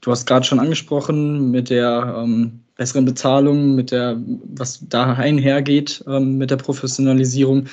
du 0.00 0.10
hast 0.10 0.26
gerade 0.26 0.44
schon 0.44 0.58
angesprochen 0.58 1.52
mit 1.52 1.70
der 1.70 2.12
ähm, 2.18 2.64
besseren 2.74 3.04
Bezahlung, 3.04 3.76
mit 3.76 3.92
der, 3.92 4.20
was 4.52 4.80
da 4.88 5.12
einhergeht 5.12 6.02
ähm, 6.08 6.38
mit 6.38 6.50
der 6.50 6.56
Professionalisierung. 6.56 7.66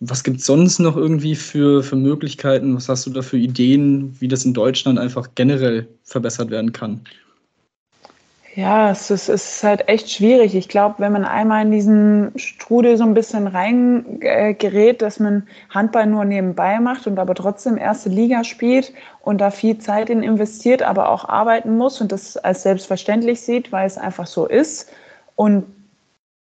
Was 0.00 0.24
gibt 0.24 0.40
es 0.40 0.46
sonst 0.46 0.78
noch 0.78 0.96
irgendwie 0.96 1.34
für, 1.34 1.82
für 1.82 1.96
Möglichkeiten? 1.96 2.74
Was 2.74 2.88
hast 2.88 3.04
du 3.04 3.10
da 3.10 3.20
für 3.20 3.36
Ideen, 3.36 4.16
wie 4.18 4.28
das 4.28 4.46
in 4.46 4.54
Deutschland 4.54 4.98
einfach 4.98 5.28
generell 5.34 5.88
verbessert 6.04 6.48
werden 6.48 6.72
kann? 6.72 7.02
Ja, 8.56 8.90
es 8.90 9.10
ist, 9.10 9.28
es 9.28 9.56
ist 9.56 9.64
halt 9.64 9.86
echt 9.86 10.10
schwierig. 10.10 10.54
Ich 10.54 10.70
glaube, 10.70 10.94
wenn 10.98 11.12
man 11.12 11.26
einmal 11.26 11.66
in 11.66 11.70
diesen 11.72 12.32
Strudel 12.36 12.96
so 12.96 13.04
ein 13.04 13.12
bisschen 13.12 13.46
reingerät, 13.46 15.02
dass 15.02 15.20
man 15.20 15.46
Handball 15.68 16.06
nur 16.06 16.24
nebenbei 16.24 16.80
macht 16.80 17.06
und 17.06 17.18
aber 17.18 17.34
trotzdem 17.34 17.76
erste 17.76 18.08
Liga 18.08 18.44
spielt 18.44 18.94
und 19.20 19.42
da 19.42 19.50
viel 19.50 19.76
Zeit 19.76 20.08
in 20.08 20.22
investiert, 20.22 20.82
aber 20.82 21.10
auch 21.10 21.28
arbeiten 21.28 21.76
muss 21.76 22.00
und 22.00 22.12
das 22.12 22.38
als 22.38 22.62
selbstverständlich 22.62 23.42
sieht, 23.42 23.72
weil 23.72 23.86
es 23.86 23.98
einfach 23.98 24.26
so 24.26 24.46
ist 24.46 24.90
und 25.34 25.66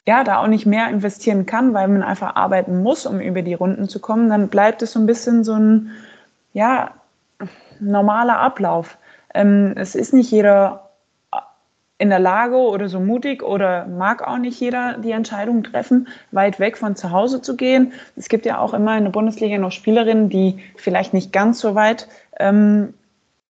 ja, 0.06 0.24
da 0.26 0.40
auch 0.40 0.48
nicht 0.48 0.66
mehr 0.66 0.90
investieren 0.90 1.46
kann, 1.46 1.74
weil 1.74 1.88
man 1.88 2.04
einfach 2.04 2.36
arbeiten 2.36 2.84
muss, 2.84 3.06
um 3.06 3.22
über 3.22 3.42
die 3.42 3.54
Runden 3.54 3.88
zu 3.88 4.00
kommen, 4.00 4.30
dann 4.30 4.50
bleibt 4.50 4.82
es 4.82 4.94
so 4.94 5.00
ein 5.00 5.06
bisschen 5.06 5.46
so 5.46 5.54
ein, 5.54 5.92
ja, 6.54 6.92
normaler 7.80 8.40
Ablauf. 8.40 8.98
Ähm, 9.34 9.74
es 9.78 9.96
ist 9.96 10.14
nicht 10.14 10.32
jeder 10.32 10.81
in 12.02 12.10
der 12.10 12.20
Lage 12.20 12.56
oder 12.58 12.90
so 12.90 13.00
mutig 13.00 13.44
oder 13.44 13.86
mag 13.86 14.28
auch 14.28 14.40
nicht 14.40 14.60
jeder 14.60 14.98
die 14.98 15.12
Entscheidung 15.12 15.64
treffen, 15.64 16.08
weit 16.32 16.60
weg 16.60 16.76
von 16.76 16.96
zu 16.96 17.12
Hause 17.12 17.44
zu 17.44 17.56
gehen. 17.56 17.94
Es 18.16 18.28
gibt 18.28 18.48
ja 18.48 18.58
auch 18.58 18.74
immer 18.74 18.98
in 18.98 19.04
der 19.04 19.12
Bundesliga 19.12 19.60
noch 19.60 19.72
Spielerinnen, 19.72 20.28
die 20.28 20.58
vielleicht 20.78 21.14
nicht 21.14 21.32
ganz 21.32 21.60
so 21.60 21.76
weit 21.76 22.08
ähm, 22.40 22.96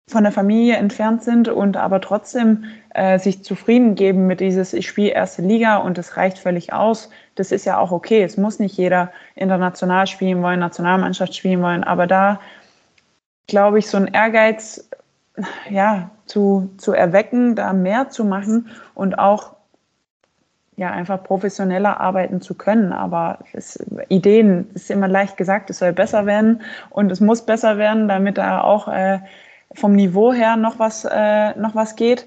von 0.09 0.23
der 0.23 0.33
Familie 0.33 0.77
entfernt 0.77 1.23
sind 1.23 1.49
und 1.49 1.77
aber 1.77 2.01
trotzdem 2.01 2.65
äh, 2.95 3.19
sich 3.19 3.45
zufrieden 3.45 3.95
geben 3.95 4.27
mit 4.27 4.41
dieses, 4.41 4.73
ich 4.73 4.89
spiele 4.89 5.11
erste 5.11 5.43
Liga 5.43 5.77
und 5.77 5.99
das 5.99 6.17
reicht 6.17 6.39
völlig 6.39 6.73
aus. 6.73 7.11
Das 7.35 7.53
ist 7.53 7.67
ja 7.67 7.79
auch 7.79 7.93
okay. 7.93 8.23
Es 8.23 8.39
muss 8.39 8.59
nicht 8.59 8.79
jeder 8.79 9.13
international 9.35 10.07
spielen 10.07 10.43
wollen, 10.43 10.61
Nationalmannschaft 10.61 11.35
spielen 11.35 11.61
wollen, 11.61 11.85
aber 11.85 12.07
da 12.07 12.41
glaube 13.47 13.79
ich, 13.79 13.89
so 13.89 13.97
ein 13.97 14.07
Ehrgeiz 14.07 14.88
ja, 15.71 16.11
zu, 16.27 16.71
zu 16.79 16.93
erwecken, 16.93 17.55
da 17.55 17.73
mehr 17.73 18.11
zu 18.11 18.25
machen 18.25 18.69
und 18.95 19.19
auch 19.19 19.57
ja, 20.77 20.91
einfach 20.93 21.25
professioneller 21.25 22.01
arbeiten 22.01 22.41
zu 22.41 22.55
können. 22.55 22.93
Aber 22.93 23.41
es, 23.53 23.85
Ideen, 24.09 24.71
ist 24.75 24.91
immer 24.91 25.09
leicht 25.09 25.37
gesagt, 25.37 25.71
es 25.71 25.79
soll 25.79 25.93
besser 25.93 26.25
werden 26.25 26.63
und 26.91 27.11
es 27.11 27.21
muss 27.21 27.45
besser 27.45 27.79
werden, 27.79 28.07
damit 28.07 28.39
da 28.39 28.61
auch 28.61 28.87
äh, 28.87 29.19
vom 29.75 29.95
Niveau 29.95 30.33
her 30.33 30.57
noch 30.57 30.79
was, 30.79 31.05
äh, 31.05 31.59
noch 31.59 31.75
was 31.75 31.97
geht. 31.97 32.27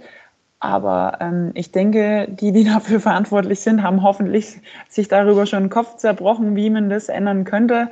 Aber 0.60 1.18
ähm, 1.22 1.52
ich 1.54 1.72
denke, 1.72 2.28
die, 2.30 2.52
die 2.52 2.64
dafür 2.66 3.00
verantwortlich 3.00 3.62
sind, 3.62 3.84
haben 3.84 4.04
hoffentlich 4.04 4.60
sich 4.90 5.08
darüber 5.08 5.46
schon 5.46 5.64
den 5.64 5.70
Kopf 5.70 5.96
zerbrochen, 5.96 6.56
wie 6.56 6.70
man 6.70 6.90
das 6.90 7.08
ändern 7.08 7.46
könnte. 7.46 7.90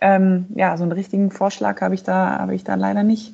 Ähm, 0.00 0.46
ja, 0.54 0.76
so 0.76 0.82
einen 0.82 0.92
richtigen 0.92 1.30
Vorschlag 1.30 1.80
habe 1.80 1.94
ich, 1.94 2.02
da, 2.02 2.38
habe 2.38 2.54
ich 2.54 2.64
da 2.64 2.74
leider 2.74 3.02
nicht. 3.02 3.32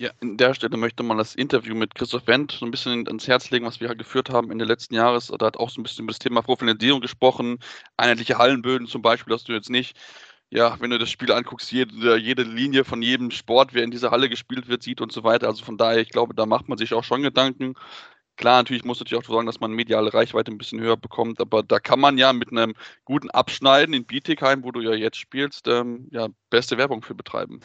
Ja, 0.00 0.10
an 0.20 0.36
der 0.36 0.54
Stelle 0.54 0.76
möchte 0.76 1.02
man 1.02 1.18
das 1.18 1.34
Interview 1.34 1.74
mit 1.74 1.96
Christoph 1.96 2.28
Wendt 2.28 2.52
so 2.52 2.64
ein 2.64 2.70
bisschen 2.70 3.08
ans 3.08 3.26
Herz 3.26 3.50
legen, 3.50 3.66
was 3.66 3.80
wir 3.80 3.88
halt 3.88 3.98
geführt 3.98 4.30
haben 4.30 4.52
Ende 4.52 4.64
letzten 4.64 4.94
Jahres. 4.94 5.26
Da 5.26 5.46
hat 5.46 5.56
auch 5.56 5.70
so 5.70 5.80
ein 5.80 5.82
bisschen 5.82 6.04
über 6.04 6.12
das 6.12 6.20
Thema 6.20 6.40
Professionalisierung 6.40 7.00
gesprochen, 7.00 7.58
einheitliche 7.96 8.38
Hallenböden 8.38 8.86
zum 8.86 9.02
Beispiel, 9.02 9.32
dass 9.32 9.42
du 9.42 9.52
jetzt 9.52 9.70
nicht, 9.70 9.96
ja, 10.50 10.80
wenn 10.80 10.90
du 10.90 10.98
das 10.98 11.10
Spiel 11.10 11.32
anguckst, 11.32 11.72
jede, 11.72 12.16
jede 12.16 12.44
Linie 12.44 12.84
von 12.84 13.02
jedem 13.02 13.32
Sport, 13.32 13.74
wer 13.74 13.82
in 13.82 13.90
dieser 13.90 14.12
Halle 14.12 14.28
gespielt 14.28 14.68
wird, 14.68 14.84
sieht 14.84 15.00
und 15.00 15.10
so 15.10 15.24
weiter. 15.24 15.48
Also 15.48 15.64
von 15.64 15.76
daher, 15.76 15.98
ich 16.00 16.10
glaube, 16.10 16.32
da 16.34 16.46
macht 16.46 16.68
man 16.68 16.78
sich 16.78 16.94
auch 16.94 17.04
schon 17.04 17.22
Gedanken. 17.22 17.74
Klar, 18.36 18.58
natürlich 18.58 18.84
muss 18.84 19.00
natürlich 19.00 19.24
auch 19.24 19.28
sagen, 19.28 19.46
dass 19.46 19.60
man 19.60 19.72
mediale 19.72 20.14
Reichweite 20.14 20.52
ein 20.52 20.58
bisschen 20.58 20.80
höher 20.80 20.96
bekommt, 20.96 21.40
aber 21.40 21.64
da 21.64 21.80
kann 21.80 22.00
man 22.00 22.18
ja 22.18 22.32
mit 22.32 22.52
einem 22.52 22.74
guten 23.04 23.30
Abschneiden 23.30 23.94
in 23.94 24.06
Bietigheim, 24.06 24.62
wo 24.62 24.70
du 24.70 24.80
ja 24.80 24.94
jetzt 24.94 25.16
spielst, 25.18 25.66
ähm, 25.68 26.08
ja, 26.12 26.28
beste 26.50 26.78
Werbung 26.78 27.02
für 27.02 27.16
betreiben. 27.16 27.60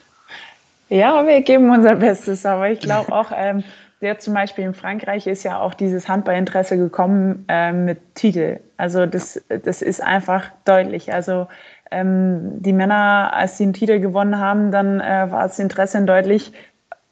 Ja, 0.89 1.25
wir 1.25 1.41
geben 1.41 1.69
unser 1.71 1.95
Bestes, 1.95 2.45
aber 2.45 2.69
ich 2.69 2.79
glaube 2.79 3.11
auch, 3.11 3.31
ähm, 3.35 3.63
der 4.01 4.19
zum 4.19 4.33
Beispiel 4.33 4.65
in 4.65 4.73
Frankreich 4.73 5.27
ist 5.27 5.43
ja 5.43 5.59
auch 5.59 5.73
dieses 5.73 6.09
Handballinteresse 6.09 6.77
gekommen 6.77 7.45
äh, 7.47 7.71
mit 7.71 8.15
Titel. 8.15 8.59
Also 8.77 9.05
das, 9.05 9.41
das 9.47 9.81
ist 9.81 10.03
einfach 10.03 10.51
deutlich. 10.65 11.13
Also 11.13 11.47
ähm, 11.89 12.61
die 12.61 12.73
Männer, 12.73 13.31
als 13.33 13.57
sie 13.57 13.63
einen 13.63 13.73
Titel 13.73 13.99
gewonnen 13.99 14.37
haben, 14.37 14.71
dann 14.71 14.99
äh, 14.99 15.31
war 15.31 15.43
das 15.43 15.57
Interesse 15.57 16.03
deutlich 16.03 16.51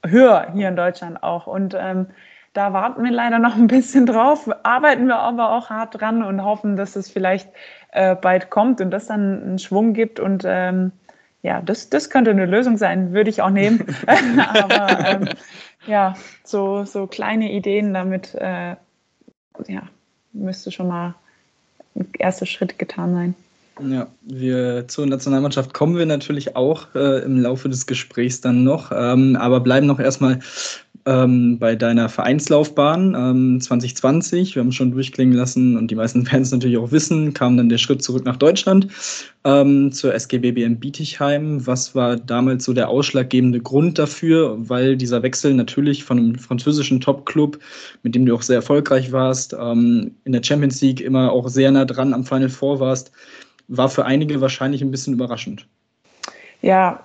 höher 0.06 0.48
hier 0.54 0.68
in 0.68 0.76
Deutschland 0.76 1.24
auch. 1.24 1.48
Und 1.48 1.76
ähm, 1.80 2.08
da 2.54 2.74
warten 2.74 3.04
wir 3.04 3.12
leider 3.12 3.40
noch 3.40 3.56
ein 3.56 3.68
bisschen 3.68 4.06
drauf, 4.06 4.50
arbeiten 4.64 5.08
wir 5.08 5.20
aber 5.20 5.52
auch 5.52 5.70
hart 5.70 6.02
dran 6.02 6.22
und 6.22 6.44
hoffen, 6.44 6.76
dass 6.76 6.98
es 6.98 7.10
vielleicht 7.10 7.50
äh, 7.92 8.16
bald 8.16 8.50
kommt 8.50 8.82
und 8.82 8.92
das 8.92 9.08
dann 9.08 9.42
einen 9.42 9.60
Schwung 9.60 9.94
gibt 9.94 10.20
und 10.20 10.44
ähm, 10.46 10.92
ja, 11.44 11.62
das, 11.62 11.90
das 11.90 12.10
könnte 12.10 12.32
eine 12.32 12.46
Lösung 12.46 12.78
sein, 12.78 13.14
würde 13.14 13.30
ich 13.30 13.42
auch 13.42 13.50
nehmen. 13.50 13.86
Aber 14.08 15.08
ähm, 15.08 15.30
ja, 15.88 16.16
so, 16.44 16.86
so 16.86 17.08
kleine 17.08 17.52
Ideen 17.52 17.94
damit, 17.94 18.36
äh, 18.36 18.76
ja, 19.68 19.84
müsste 20.34 20.72
schon 20.72 20.88
mal 20.88 21.16
ein 21.96 22.08
erster 22.18 22.46
Schritt 22.46 22.80
getan 22.80 23.14
sein. 23.14 23.36
Ja, 23.90 24.08
wir 24.22 24.88
zur 24.88 25.08
Nationalmannschaft 25.08 25.74
kommen 25.74 25.98
wir 25.98 26.06
natürlich 26.06 26.56
auch 26.56 26.94
äh, 26.94 27.24
im 27.24 27.40
Laufe 27.40 27.70
des 27.70 27.88
Gesprächs 27.88 28.42
dann 28.42 28.64
noch, 28.64 28.92
ähm, 28.94 29.36
aber 29.36 29.60
bleiben 29.60 29.88
noch 29.88 30.00
erstmal 30.00 30.40
ähm, 31.06 31.60
bei 31.60 31.76
deiner 31.76 32.10
Vereinslaufbahn 32.10 33.16
ähm, 33.16 33.62
2020. 33.62 34.56
Wir 34.56 34.62
haben 34.62 34.72
schon 34.72 34.92
durchklingen 34.92 35.36
lassen 35.36 35.78
und 35.78 35.92
die 35.92 35.96
meisten 35.96 36.26
Fans 36.26 36.52
natürlich 36.52 36.78
auch 36.78 36.92
wissen, 36.92 37.34
kam 37.34 37.58
dann 37.58 37.70
der 37.70 37.78
Schritt 37.78 38.04
zurück 38.04 38.26
nach 38.26 38.38
Deutschland 38.38 38.88
ähm, 39.44 39.92
zur 39.92 40.14
SGBBM 40.14 40.80
Bietigheim. 40.80 41.66
Was 41.66 41.96
war 41.96 42.16
damals 42.16 42.66
so 42.66 42.74
der 42.74 42.90
ausschlaggebende 42.90 43.60
Grund 43.60 43.98
dafür? 43.98 44.58
Weil 44.60 44.98
dieser 44.98 45.24
Wechsel 45.24 45.54
natürlich 45.54 46.04
von 46.04 46.18
einem 46.18 46.36
französischen 46.36 47.02
Top-Club, 47.02 47.60
mit 48.04 48.16
dem 48.16 48.26
du 48.26 48.36
auch 48.36 48.42
sehr 48.42 48.58
erfolgreich 48.58 49.12
warst, 49.12 49.54
ähm, 49.60 50.16
in 50.24 50.32
der 50.32 50.44
Champions 50.44 50.82
League 50.82 51.02
immer 51.02 51.32
auch 51.32 51.50
sehr 51.50 51.72
nah 51.72 51.86
dran 51.86 52.14
am 52.14 52.26
Final 52.26 52.50
Four 52.50 52.80
warst, 52.80 53.12
war 53.68 53.90
für 53.90 54.06
einige 54.06 54.42
wahrscheinlich 54.42 54.82
ein 54.82 54.92
bisschen 54.92 55.14
überraschend. 55.14 55.68
Ja, 56.62 57.00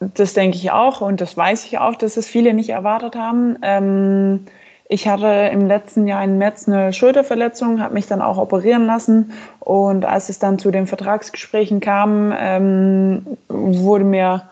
das 0.00 0.32
denke 0.32 0.56
ich 0.56 0.70
auch 0.70 1.00
und 1.02 1.20
das 1.20 1.36
weiß 1.36 1.66
ich 1.66 1.78
auch, 1.78 1.96
dass 1.96 2.16
es 2.16 2.26
viele 2.26 2.54
nicht 2.54 2.70
erwartet 2.70 3.14
haben. 3.14 3.58
Ähm, 3.62 4.46
ich 4.88 5.08
hatte 5.08 5.50
im 5.52 5.66
letzten 5.66 6.06
Jahr 6.06 6.24
im 6.24 6.38
März 6.38 6.68
eine 6.68 6.92
Schulterverletzung, 6.92 7.82
habe 7.82 7.94
mich 7.94 8.06
dann 8.06 8.22
auch 8.22 8.38
operieren 8.38 8.86
lassen 8.86 9.32
und 9.60 10.04
als 10.04 10.28
es 10.28 10.38
dann 10.38 10.58
zu 10.58 10.70
den 10.70 10.86
Vertragsgesprächen 10.86 11.80
kam, 11.80 12.32
ähm, 12.38 13.36
wurde 13.48 14.04
mir 14.04 14.48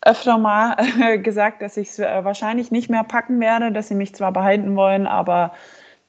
öfter 0.00 0.38
mal 0.38 0.76
gesagt, 1.22 1.60
dass 1.60 1.76
ich 1.76 1.88
es 1.88 1.98
äh, 1.98 2.24
wahrscheinlich 2.24 2.70
nicht 2.70 2.88
mehr 2.88 3.04
packen 3.04 3.40
werde, 3.40 3.72
dass 3.72 3.88
sie 3.88 3.94
mich 3.94 4.14
zwar 4.14 4.32
behalten 4.32 4.76
wollen, 4.76 5.06
aber 5.06 5.52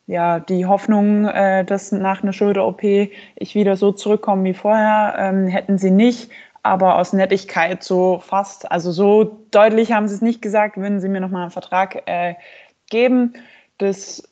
ja, 0.08 0.40
die 0.40 0.66
Hoffnung, 0.68 1.26
äh, 1.26 1.66
dass 1.66 1.92
nach 1.92 2.22
einer 2.22 2.34
Schulter-OP 2.34 2.84
ich 2.84 3.56
wieder 3.56 3.76
so 3.76 3.92
zurückkomme 3.92 4.44
wie 4.44 4.54
vorher, 4.54 5.16
ähm, 5.18 5.48
hätten 5.48 5.78
sie 5.78 5.92
nicht 5.92 6.30
aber 6.66 6.98
aus 6.98 7.14
Nettigkeit 7.14 7.84
so 7.84 8.20
fast, 8.26 8.72
also 8.72 8.92
so 8.92 9.46
deutlich 9.52 9.92
haben 9.92 10.08
sie 10.08 10.16
es 10.16 10.22
nicht 10.24 10.42
gesagt, 10.42 10.78
würden 10.78 11.00
sie 11.00 11.10
mir 11.10 11.22
nochmal 11.22 11.44
einen 11.44 11.52
Vertrag 11.52 12.02
äh, 12.08 12.34
geben. 12.90 13.34
Das 13.78 14.24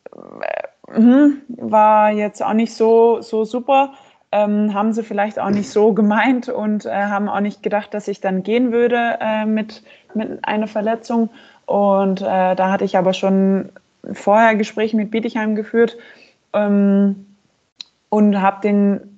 äh, 0.42 0.92
hm, 0.92 1.44
war 1.48 2.12
jetzt 2.12 2.42
auch 2.42 2.54
nicht 2.54 2.74
so, 2.74 3.22
so 3.22 3.46
super. 3.46 3.94
Ähm, 4.32 4.74
haben 4.74 4.94
sie 4.94 5.04
vielleicht 5.04 5.38
auch 5.38 5.52
nicht 5.52 5.70
so 5.70 5.94
gemeint 5.94 6.50
und 6.50 6.88
äh, 6.88 6.90
haben 6.90 7.30
auch 7.30 7.40
nicht 7.40 7.62
gedacht, 7.62 7.94
dass 7.94 8.08
ich 8.08 8.20
dann 8.20 8.42
gehen 8.42 8.72
würde 8.72 9.20
äh, 9.22 9.46
mit, 9.46 9.84
mit 10.16 10.44
einer 10.44 10.68
Verletzung. 10.68 11.30
Und 11.68 12.22
äh, 12.22 12.56
da 12.56 12.72
hatte 12.72 12.84
ich 12.84 12.98
aber 12.98 13.14
schon 13.14 13.70
vorher 14.12 14.56
Gespräche 14.56 14.98
mit 14.98 15.12
Bietigheim 15.12 15.54
geführt 15.54 15.98
ähm, 16.54 17.28
und 18.10 18.42
habe 18.42 18.62
den 18.62 19.13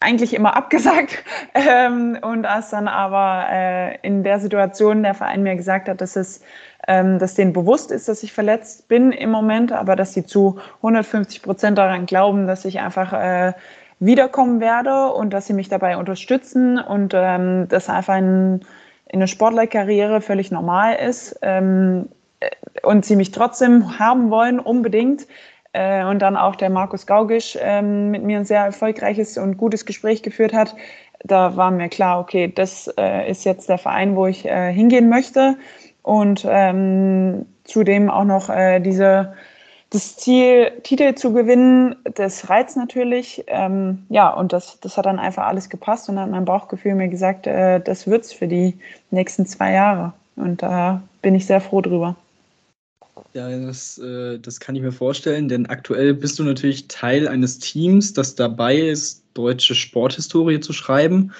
eigentlich 0.00 0.34
immer 0.34 0.56
abgesagt. 0.56 1.24
Ähm, 1.52 2.16
und 2.22 2.46
als 2.46 2.70
dann 2.70 2.86
aber 2.86 3.46
äh, 3.50 3.98
in 4.02 4.22
der 4.22 4.38
Situation 4.38 5.02
der 5.02 5.14
Verein 5.14 5.42
mir 5.42 5.56
gesagt 5.56 5.88
hat, 5.88 6.00
dass 6.00 6.14
es 6.14 6.42
ähm, 6.86 7.18
dass 7.18 7.34
denen 7.34 7.52
bewusst 7.52 7.90
ist, 7.90 8.08
dass 8.08 8.22
ich 8.22 8.32
verletzt 8.32 8.88
bin 8.88 9.12
im 9.12 9.30
Moment, 9.30 9.72
aber 9.72 9.96
dass 9.96 10.14
sie 10.14 10.24
zu 10.24 10.58
150 10.78 11.42
Prozent 11.42 11.78
daran 11.78 12.06
glauben, 12.06 12.46
dass 12.46 12.64
ich 12.64 12.80
einfach 12.80 13.12
äh, 13.12 13.52
wiederkommen 13.98 14.60
werde 14.60 15.12
und 15.12 15.32
dass 15.32 15.46
sie 15.46 15.52
mich 15.52 15.68
dabei 15.68 15.96
unterstützen 15.96 16.78
und 16.78 17.12
ähm, 17.14 17.68
dass 17.68 17.88
einfach 17.88 18.16
in, 18.16 18.60
in 19.08 19.18
einer 19.18 19.26
Sportlerkarriere 19.26 20.20
völlig 20.20 20.50
normal 20.50 20.96
ist 20.96 21.38
ähm, 21.42 22.08
und 22.82 23.04
sie 23.04 23.16
mich 23.16 23.30
trotzdem 23.30 23.98
haben 23.98 24.30
wollen, 24.30 24.58
unbedingt, 24.58 25.26
äh, 25.72 26.04
und 26.04 26.20
dann 26.20 26.36
auch 26.36 26.56
der 26.56 26.70
Markus 26.70 27.06
Gaugisch 27.06 27.56
ähm, 27.60 28.10
mit 28.10 28.22
mir 28.22 28.38
ein 28.38 28.44
sehr 28.44 28.64
erfolgreiches 28.64 29.38
und 29.38 29.56
gutes 29.56 29.86
Gespräch 29.86 30.22
geführt 30.22 30.52
hat. 30.52 30.74
Da 31.22 31.56
war 31.56 31.70
mir 31.70 31.88
klar, 31.88 32.18
okay, 32.18 32.50
das 32.52 32.88
äh, 32.98 33.30
ist 33.30 33.44
jetzt 33.44 33.68
der 33.68 33.78
Verein, 33.78 34.16
wo 34.16 34.26
ich 34.26 34.46
äh, 34.46 34.72
hingehen 34.72 35.08
möchte. 35.08 35.56
Und 36.02 36.46
ähm, 36.48 37.46
zudem 37.64 38.10
auch 38.10 38.24
noch 38.24 38.48
äh, 38.48 38.80
diese, 38.80 39.34
das 39.90 40.16
Ziel, 40.16 40.72
Titel 40.82 41.14
zu 41.14 41.32
gewinnen, 41.32 41.94
das 42.14 42.48
reizt 42.48 42.76
natürlich. 42.76 43.44
Ähm, 43.48 44.06
ja, 44.08 44.30
und 44.30 44.52
das, 44.52 44.80
das 44.80 44.96
hat 44.96 45.06
dann 45.06 45.18
einfach 45.18 45.46
alles 45.46 45.68
gepasst 45.68 46.08
und 46.08 46.16
dann 46.16 46.24
hat 46.24 46.30
mein 46.30 46.44
Bauchgefühl 46.46 46.94
mir 46.94 47.08
gesagt, 47.08 47.46
äh, 47.46 47.80
das 47.80 48.06
wird's 48.06 48.32
für 48.32 48.48
die 48.48 48.78
nächsten 49.10 49.46
zwei 49.46 49.72
Jahre. 49.72 50.14
Und 50.36 50.62
da 50.62 51.02
bin 51.22 51.34
ich 51.34 51.46
sehr 51.46 51.60
froh 51.60 51.82
drüber. 51.82 52.16
Ja, 53.34 53.48
das, 53.58 53.98
äh, 53.98 54.38
das 54.38 54.60
kann 54.60 54.76
ich 54.76 54.82
mir 54.82 54.92
vorstellen, 54.92 55.48
denn 55.48 55.66
aktuell 55.66 56.14
bist 56.14 56.38
du 56.38 56.44
natürlich 56.44 56.88
Teil 56.88 57.28
eines 57.28 57.58
Teams, 57.58 58.12
das 58.12 58.34
dabei 58.34 58.76
ist, 58.76 59.24
deutsche 59.34 59.74
Sporthistorie 59.74 60.60
zu 60.60 60.72
schreiben. 60.72 61.32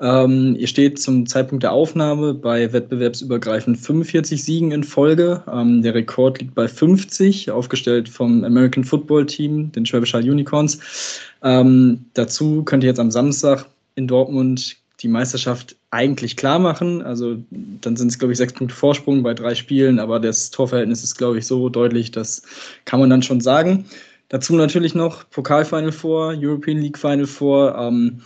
Ähm, 0.00 0.56
ihr 0.58 0.66
steht 0.66 1.00
zum 1.00 1.26
Zeitpunkt 1.26 1.62
der 1.62 1.72
Aufnahme 1.72 2.34
bei 2.34 2.72
wettbewerbsübergreifend 2.72 3.78
45 3.78 4.42
Siegen 4.42 4.72
in 4.72 4.84
Folge. 4.84 5.42
Ähm, 5.52 5.82
der 5.82 5.94
Rekord 5.94 6.40
liegt 6.40 6.54
bei 6.54 6.68
50, 6.68 7.50
aufgestellt 7.50 8.08
vom 8.08 8.44
American 8.44 8.84
Football 8.84 9.26
Team, 9.26 9.70
den 9.72 9.86
Schwäbisch 9.86 10.14
Hall 10.14 10.28
Unicorns. 10.28 11.20
Ähm, 11.42 12.04
dazu 12.14 12.64
könnt 12.64 12.82
ihr 12.82 12.88
jetzt 12.88 13.00
am 13.00 13.10
Samstag 13.10 13.66
in 13.94 14.08
Dortmund 14.08 14.76
die 15.00 15.08
Meisterschaft 15.08 15.76
eigentlich 15.90 16.36
klar 16.36 16.58
machen. 16.58 17.02
Also 17.02 17.36
dann 17.50 17.96
sind 17.96 18.08
es, 18.08 18.18
glaube 18.18 18.32
ich, 18.32 18.38
sechs 18.38 18.52
Punkte 18.52 18.74
Vorsprung 18.74 19.22
bei 19.22 19.34
drei 19.34 19.54
Spielen, 19.54 19.98
aber 19.98 20.18
das 20.18 20.50
Torverhältnis 20.50 21.04
ist, 21.04 21.16
glaube 21.16 21.38
ich, 21.38 21.46
so 21.46 21.68
deutlich, 21.68 22.10
das 22.10 22.42
kann 22.84 23.00
man 23.00 23.10
dann 23.10 23.22
schon 23.22 23.40
sagen. 23.40 23.86
Dazu 24.28 24.54
natürlich 24.56 24.94
noch 24.94 25.28
Pokalfinal 25.30 25.92
vor, 25.92 26.34
European 26.36 26.78
League 26.78 26.98
Final 26.98 27.26
vor. 27.26 27.76
Ähm, 27.78 28.22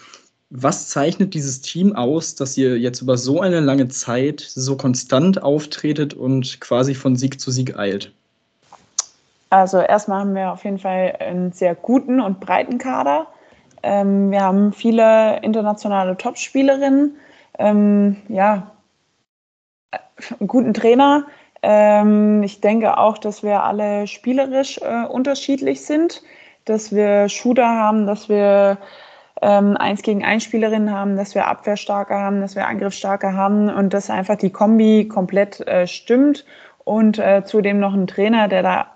was 0.51 0.89
zeichnet 0.89 1.33
dieses 1.33 1.61
Team 1.61 1.95
aus, 1.95 2.35
dass 2.35 2.59
ihr 2.59 2.79
jetzt 2.79 3.01
über 3.01 3.17
so 3.17 3.41
eine 3.41 3.61
lange 3.61 3.89
Zeit 3.89 4.41
so 4.41 4.77
konstant 4.77 5.43
auftretet 5.43 6.13
und 6.13 6.61
quasi 6.61 6.95
von 6.95 7.17
Sieg 7.17 7.41
zu 7.41 7.51
Sieg 7.51 7.79
eilt? 7.79 8.13
Also 9.49 9.79
erstmal 9.79 10.21
haben 10.21 10.35
wir 10.35 10.53
auf 10.53 10.65
jeden 10.65 10.79
Fall 10.79 11.17
einen 11.21 11.53
sehr 11.53 11.75
guten 11.75 12.21
und 12.21 12.41
breiten 12.41 12.79
Kader. 12.79 13.29
Ähm, 13.83 14.31
wir 14.31 14.43
haben 14.43 14.73
viele 14.73 15.41
internationale 15.43 16.17
Topspielerinnen, 16.17 17.17
ähm, 17.59 18.17
ja, 18.29 18.73
einen 20.39 20.49
guten 20.49 20.75
Trainer. 20.75 21.27
Ähm, 21.63 22.43
ich 22.43 22.61
denke 22.61 22.99
auch, 22.99 23.19
dass 23.19 23.43
wir 23.43 23.63
alle 23.63 24.07
spielerisch 24.07 24.79
äh, 24.79 25.05
unterschiedlich 25.07 25.85
sind, 25.85 26.23
dass 26.65 26.95
wir 26.95 27.29
Shooter 27.29 27.69
haben, 27.69 28.07
dass 28.07 28.29
wir 28.29 28.79
ähm, 29.41 29.77
eins 29.77 30.03
gegen 30.03 30.25
eins 30.25 30.45
Spielerinnen 30.45 30.93
haben, 30.93 31.17
dass 31.17 31.35
wir 31.35 31.47
Abwehrstarke 31.47 32.15
haben, 32.15 32.41
dass 32.41 32.55
wir 32.55 32.67
Angriffsstarke 32.67 33.35
haben 33.35 33.69
und 33.69 33.93
dass 33.93 34.11
einfach 34.11 34.37
die 34.37 34.51
Kombi 34.51 35.09
komplett 35.09 35.61
äh, 35.67 35.87
stimmt 35.87 36.45
und 36.85 37.19
äh, 37.19 37.45
zudem 37.45 37.81
noch 37.81 37.95
ein 37.95 38.07
Trainer, 38.07 38.49
der 38.49 38.63
da 38.63 38.87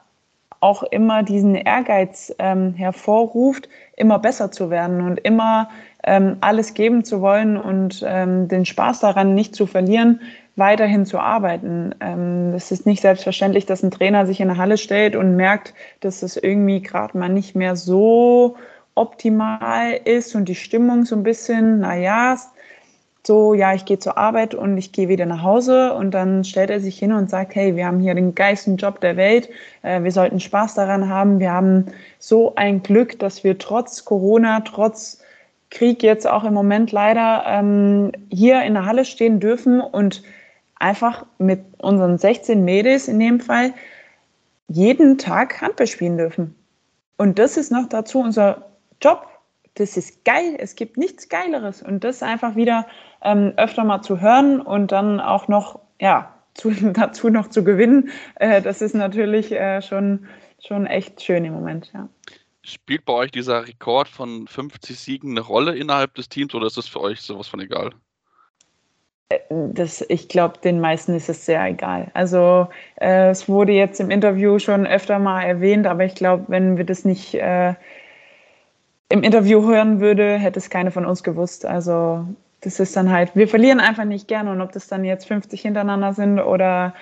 auch 0.61 0.83
immer 0.83 1.23
diesen 1.23 1.55
Ehrgeiz 1.55 2.35
ähm, 2.39 2.75
hervorruft, 2.75 3.69
immer 3.97 4.19
besser 4.19 4.51
zu 4.51 4.71
werden 4.71 5.01
und 5.01 5.19
immer 5.19 5.69
ähm, 6.05 6.37
alles 6.41 6.75
geben 6.75 7.05
zu 7.05 7.21
wollen 7.21 7.57
und 7.57 8.05
ähm, 8.07 8.49
den 8.49 8.65
Spaß 8.65 9.01
daran 9.01 9.35
nicht 9.35 9.55
zu 9.55 9.67
verlieren, 9.67 10.21
weiterhin 10.57 11.05
zu 11.05 11.19
arbeiten. 11.19 11.95
Ähm, 12.01 12.55
es 12.55 12.71
ist 12.71 12.87
nicht 12.87 13.03
selbstverständlich, 13.03 13.67
dass 13.67 13.83
ein 13.83 13.91
Trainer 13.91 14.27
sich 14.27 14.41
in 14.41 14.51
eine 14.51 14.59
Halle 14.59 14.79
stellt 14.79 15.17
und 15.17 15.37
merkt, 15.37 15.75
dass 16.01 16.23
es 16.23 16.37
irgendwie 16.37 16.81
gerade 16.81 17.17
mal 17.19 17.29
nicht 17.29 17.55
mehr 17.55 17.77
so 17.77 18.57
optimal 18.95 20.01
ist 20.05 20.35
und 20.35 20.49
die 20.49 20.55
Stimmung 20.55 21.05
so 21.05 21.15
ein 21.15 21.23
bisschen, 21.23 21.81
naja, 21.81 22.37
so, 23.27 23.55
ja, 23.55 23.75
ich 23.75 23.85
gehe 23.85 23.99
zur 23.99 24.17
Arbeit 24.17 24.55
und 24.55 24.79
ich 24.79 24.93
gehe 24.93 25.09
wieder 25.09 25.27
nach 25.27 25.43
Hause 25.43 25.95
und 25.95 26.13
dann 26.13 26.45
stellt 26.45 26.71
er 26.71 26.81
sich 26.81 26.99
hin 26.99 27.13
und 27.13 27.29
sagt, 27.29 27.55
hey, 27.55 27.75
wir 27.75 27.87
haben 27.87 28.01
hier 28.01 28.15
den 28.15 28.35
geilsten 28.35 28.77
Job 28.77 29.01
der 29.01 29.17
Welt, 29.17 29.49
äh, 29.83 30.03
wir 30.03 30.13
sollten 30.13 30.41
Spaß 30.41 30.75
daran 30.75 31.09
haben, 31.09 31.41
wir 31.41 31.53
haben 31.53 31.87
so 32.19 32.55
ein 32.55 32.83
Glück, 32.83 33.19
dass 33.19 33.43
wir 33.43 33.59
trotz 33.59 34.05
Corona, 34.05 34.61
trotz 34.61 35.21
Krieg 35.71 36.03
jetzt 36.03 36.27
auch 36.27 36.45
im 36.45 36.55
Moment 36.55 36.93
leider 36.93 37.45
ähm, 37.47 38.13
hier 38.31 38.63
in 38.63 38.75
der 38.75 38.87
Halle 38.87 39.05
stehen 39.05 39.41
dürfen 39.41 39.81
und 39.81 40.23
einfach 40.77 41.27
mit 41.39 41.61
unseren 41.79 42.19
16 42.19 42.65
Mädels 42.65 43.09
in 43.09 43.19
dem 43.19 43.41
Fall 43.41 43.73
jeden 44.69 45.19
Tag 45.19 45.61
Handball 45.61 45.87
spielen 45.87 46.19
dürfen. 46.19 46.55
Und 47.17 47.39
das 47.39 47.57
ist 47.57 47.73
noch 47.73 47.89
dazu 47.89 48.21
unser 48.21 48.67
Job. 49.01 49.27
Das 49.75 49.97
ist 49.97 50.25
geil. 50.25 50.57
Es 50.59 50.75
gibt 50.75 50.97
nichts 50.97 51.29
Geileres. 51.29 51.83
Und 51.83 52.05
das 52.05 52.23
einfach 52.23 52.57
wieder 52.57 52.87
ähm, 53.23 53.53
öfter 53.57 53.85
mal 53.85 54.03
zu 54.03 54.21
hören 54.21 54.61
und 54.61 54.93
dann 54.93 55.21
auch 55.21 55.49
noch, 55.49 55.81
ja, 56.01 56.35
zu, 56.55 56.71
dazu 56.93 57.29
noch 57.29 57.49
zu 57.49 57.65
gewinnen, 57.65 58.11
äh, 58.37 58.63
das 58.63 58.83
ist 58.83 58.95
natürlich 58.95 59.53
äh, 59.53 59.83
schon, 59.83 60.27
schon 60.65 60.87
echt 60.87 61.23
schön 61.23 61.45
im 61.45 61.55
Moment, 61.55 61.91
ja. 61.95 62.09
Spielt 62.63 63.05
bei 63.05 63.13
euch 63.13 63.31
dieser 63.31 63.67
Rekord 63.67 64.09
von 64.09 64.49
50 64.49 64.99
Siegen 64.99 65.31
eine 65.31 65.41
Rolle 65.41 65.77
innerhalb 65.77 66.15
des 66.15 66.29
Teams 66.29 66.53
oder 66.53 66.67
ist 66.67 66.77
das 66.77 66.89
für 66.89 67.01
euch 67.01 67.21
sowas 67.21 67.47
von 67.47 67.61
egal? 67.61 67.93
Äh, 69.29 69.39
das, 69.49 70.05
ich 70.09 70.29
glaube, 70.29 70.59
den 70.59 70.81
meisten 70.81 71.15
ist 71.15 71.29
es 71.29 71.47
sehr 71.47 71.65
egal. 71.65 72.11
Also 72.15 72.69
äh, 72.97 73.31
es 73.31 73.49
wurde 73.49 73.73
jetzt 73.73 74.01
im 74.01 74.11
Interview 74.11 74.59
schon 74.59 74.87
öfter 74.87 75.19
mal 75.19 75.43
erwähnt, 75.43 75.87
aber 75.87 76.05
ich 76.05 76.15
glaube, 76.15 76.45
wenn 76.49 76.77
wir 76.77 76.85
das 76.85 77.05
nicht 77.05 77.35
äh, 77.35 77.75
im 79.09 79.23
Interview 79.23 79.65
hören 79.69 80.01
würde, 80.01 80.37
hätte 80.37 80.59
es 80.59 80.71
keine 80.71 80.91
von 80.91 81.07
uns 81.07 81.23
gewusst. 81.23 81.65
Also 81.65 82.27
das 82.67 82.81
ist 82.81 82.97
dann 82.97 83.13
halt, 83.13 83.31
wir 83.37 83.47
verlieren 83.47 83.79
einfach 83.79 84.05
nicht 84.05 84.27
gerne 84.27 84.51
und 84.51 84.61
ob 84.61 84.73
das 84.73 84.89
dann 84.89 85.05
jetzt 85.05 85.29
50 85.29 85.63
hintereinander 85.63 86.13
sind 86.15 86.41
oder 86.41 86.95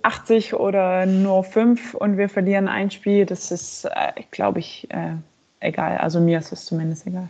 80 0.00 0.54
oder 0.54 1.04
nur 1.04 1.44
5 1.44 1.92
und 1.92 2.16
wir 2.16 2.30
verlieren 2.30 2.68
ein 2.68 2.90
Spiel, 2.90 3.26
das 3.26 3.50
ist, 3.50 3.84
äh, 3.84 4.22
glaube 4.30 4.60
ich, 4.60 4.90
äh, 4.90 5.12
egal. 5.60 5.98
Also 5.98 6.20
mir 6.20 6.38
ist 6.38 6.52
es 6.52 6.64
zumindest 6.64 7.06
egal. 7.06 7.28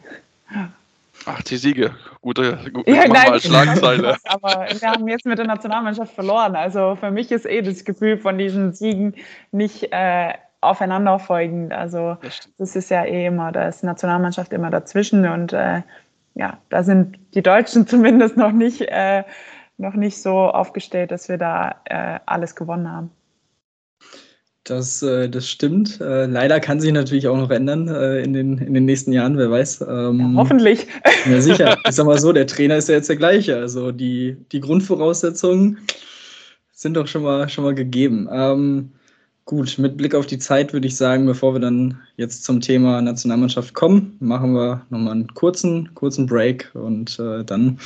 80 1.27 1.61
Siege, 1.61 1.97
gute, 2.21 2.59
gute 2.73 2.93
ja, 2.93 3.09
nein, 3.09 3.41
Schlagzeile. 3.41 4.19
Aber 4.25 4.67
wir 4.71 4.89
haben 4.89 5.09
jetzt 5.09 5.27
mit 5.27 5.39
der 5.39 5.47
Nationalmannschaft 5.47 6.15
verloren. 6.15 6.55
Also 6.55 6.95
für 6.95 7.11
mich 7.11 7.33
ist 7.33 7.45
eh 7.45 7.61
das 7.61 7.85
Gefühl 7.85 8.19
von 8.19 8.39
diesen 8.39 8.73
Siegen 8.73 9.17
nicht 9.51 9.89
äh, 9.91 10.33
aufeinanderfolgend. 10.61 11.73
Also 11.73 12.19
das, 12.23 12.49
das, 12.57 12.77
ist 12.77 12.91
ja 12.91 13.05
eh 13.05 13.27
immer, 13.27 13.51
da 13.51 13.67
ist 13.67 13.83
die 13.83 13.87
Nationalmannschaft 13.87 14.53
immer 14.53 14.71
dazwischen 14.71 15.27
und 15.27 15.53
äh, 15.53 15.83
ja, 16.35 16.59
da 16.69 16.83
sind 16.83 17.19
die 17.35 17.43
Deutschen 17.43 17.87
zumindest 17.87 18.37
noch 18.37 18.53
nicht, 18.53 18.83
äh, 18.83 19.25
noch 19.77 19.95
nicht 19.95 20.21
so 20.21 20.39
aufgestellt, 20.39 21.11
dass 21.11 21.29
wir 21.29 21.39
da 21.39 21.81
äh, 21.85 22.21
alles 22.27 22.55
gewonnen 22.55 22.91
haben. 22.91 23.11
Das, 24.65 25.03
äh, 25.03 25.29
das 25.29 25.47
stimmt. 25.47 26.01
Äh, 26.01 26.25
leider 26.25 26.59
kann 26.59 26.81
sich 26.81 26.91
natürlich 26.91 27.29
auch 27.29 27.37
noch 27.37 27.51
ändern 27.51 27.87
äh, 27.89 28.23
in, 28.23 28.33
den, 28.33 28.57
in 28.57 28.73
den 28.73 28.87
nächsten 28.87 29.13
Jahren, 29.13 29.37
wer 29.37 29.51
weiß. 29.51 29.83
Ähm, 29.83 30.19
ja, 30.21 30.33
hoffentlich. 30.37 30.87
Ja, 31.31 31.41
sicher. 31.41 31.79
Ich 31.89 31.95
sag 31.95 32.07
mal 32.07 32.19
so, 32.19 32.33
der 32.33 32.47
Trainer 32.47 32.77
ist 32.77 32.89
ja 32.89 32.95
jetzt 32.95 33.11
der 33.11 33.17
gleiche. 33.17 33.57
Also 33.57 33.93
die, 33.93 34.39
die 34.53 34.61
Grundvoraussetzungen 34.61 35.79
sind 36.73 36.95
doch 36.95 37.07
schon 37.07 37.23
mal, 37.23 37.49
schon 37.51 37.65
mal 37.65 37.75
gegeben. 37.75 38.27
Ähm, 38.33 38.93
Gut, 39.47 39.79
mit 39.79 39.99
Blick 39.99 40.15
auf 40.15 40.25
die 40.25 40.39
Zeit 40.39 40.73
würde 40.73 40.87
ich 40.87 40.97
sagen, 40.97 41.27
bevor 41.27 41.55
wir 41.55 41.61
dann 41.61 42.01
jetzt 42.17 42.45
zum 42.45 42.63
Thema 42.63 43.03
Nationalmannschaft 43.03 43.75
kommen, 43.75 44.17
machen 44.19 44.55
wir 44.55 44.87
nochmal 44.89 45.13
einen 45.13 45.35
kurzen, 45.35 45.93
kurzen 45.95 46.25
Break 46.25 46.71
und 46.73 47.19
äh, 47.19 47.45
dann, 47.45 47.79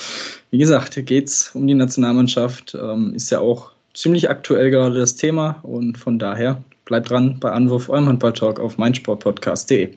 wie 0.53 0.59
gesagt, 0.59 1.05
geht 1.05 1.27
es 1.27 1.51
um 1.55 1.67
die 1.67 1.75
Nationalmannschaft. 1.75 2.77
Ähm, 2.81 3.13
ist 3.13 3.31
ja 3.31 3.41
auch 3.41 3.73
ziemlich 3.93 4.31
aktuell 4.31 4.71
gerade 4.71 5.01
das 5.01 5.17
Thema 5.17 5.59
und 5.65 5.99
von 5.99 6.21
daher 6.21 6.63
bleibt 6.85 7.11
dran 7.11 7.41
bei 7.41 7.51
Anwurf 7.51 7.89
eurem 7.89 8.07
Handball-Talk 8.07 8.61
auf 8.61 8.79
meinsportpodcast.de. 8.79 9.97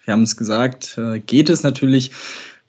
wir 0.11 0.15
haben 0.15 0.23
es 0.23 0.35
gesagt, 0.35 0.97
äh, 0.97 1.21
geht 1.21 1.49
es 1.49 1.63
natürlich 1.63 2.11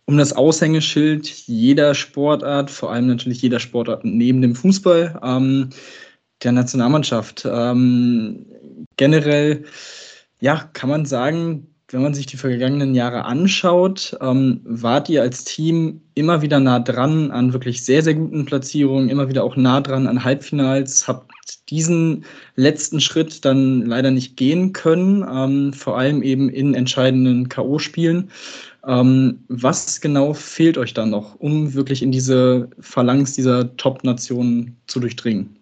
um 0.04 0.16
das 0.16 0.32
Aushängeschild 0.32 1.26
jeder 1.48 1.92
Sportart, 1.92 2.70
vor 2.70 2.92
allem 2.92 3.08
natürlich 3.08 3.42
jeder 3.42 3.58
Sportart 3.58 4.04
neben 4.04 4.40
dem 4.42 4.54
Fußball, 4.54 5.18
ähm, 5.24 5.70
der 6.44 6.52
Nationalmannschaft. 6.52 7.44
Ähm, 7.44 8.46
generell, 8.96 9.64
ja, 10.38 10.70
kann 10.72 10.88
man 10.88 11.04
sagen, 11.04 11.66
wenn 11.88 12.02
man 12.02 12.14
sich 12.14 12.26
die 12.26 12.36
vergangenen 12.36 12.94
Jahre 12.94 13.24
anschaut, 13.24 14.16
ähm, 14.20 14.60
wart 14.62 15.08
ihr 15.08 15.22
als 15.22 15.42
Team 15.42 16.00
immer 16.14 16.42
wieder 16.42 16.60
nah 16.60 16.78
dran 16.78 17.32
an 17.32 17.52
wirklich 17.52 17.84
sehr, 17.84 18.04
sehr 18.04 18.14
guten 18.14 18.44
Platzierungen, 18.44 19.08
immer 19.08 19.28
wieder 19.28 19.42
auch 19.42 19.56
nah 19.56 19.80
dran 19.80 20.06
an 20.06 20.22
Halbfinals, 20.22 21.08
habt 21.08 21.28
diesen 21.68 22.24
letzten 22.56 23.00
Schritt 23.00 23.44
dann 23.44 23.86
leider 23.86 24.10
nicht 24.10 24.36
gehen 24.36 24.72
können, 24.72 25.26
ähm, 25.28 25.72
vor 25.72 25.98
allem 25.98 26.22
eben 26.22 26.48
in 26.48 26.74
entscheidenden 26.74 27.48
K.O.-Spielen. 27.48 28.28
Ähm, 28.86 29.44
was 29.48 30.00
genau 30.00 30.34
fehlt 30.34 30.76
euch 30.76 30.92
dann 30.94 31.10
noch, 31.10 31.36
um 31.36 31.74
wirklich 31.74 32.02
in 32.02 32.12
diese 32.12 32.68
Phalanx 32.80 33.34
dieser 33.34 33.76
Top-Nationen 33.76 34.76
zu 34.86 35.00
durchdringen? 35.00 35.56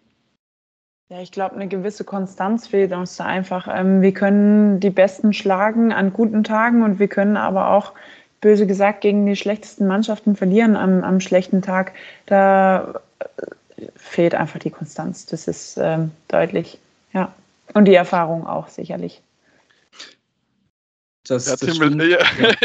Ja, 1.10 1.20
ich 1.20 1.32
glaube, 1.32 1.56
eine 1.56 1.66
gewisse 1.66 2.04
Konstanz 2.04 2.68
fehlt 2.68 2.92
uns 2.92 3.16
da 3.16 3.26
einfach. 3.26 3.68
Ähm, 3.70 4.00
wir 4.00 4.12
können 4.12 4.78
die 4.78 4.90
Besten 4.90 5.32
schlagen 5.32 5.92
an 5.92 6.12
guten 6.12 6.44
Tagen 6.44 6.82
und 6.82 6.98
wir 6.98 7.08
können 7.08 7.36
aber 7.36 7.70
auch, 7.70 7.92
böse 8.40 8.66
gesagt, 8.66 9.02
gegen 9.02 9.26
die 9.26 9.36
schlechtesten 9.36 9.86
Mannschaften 9.86 10.34
verlieren 10.34 10.74
am, 10.74 11.04
am 11.04 11.20
schlechten 11.20 11.60
Tag. 11.60 11.92
Da 12.24 13.00
fehlt 13.96 14.34
einfach 14.34 14.58
die 14.58 14.70
Konstanz. 14.70 15.26
Das 15.26 15.48
ist 15.48 15.78
ähm, 15.78 16.12
deutlich. 16.28 16.78
Ja. 17.12 17.34
Und 17.74 17.84
die 17.86 17.94
Erfahrung 17.94 18.46
auch 18.46 18.68
sicherlich. 18.68 19.22
Das, 21.30 21.46
ja, 21.46 21.56
das 21.56 21.78
Tim, 21.78 22.00
ja. 22.00 22.18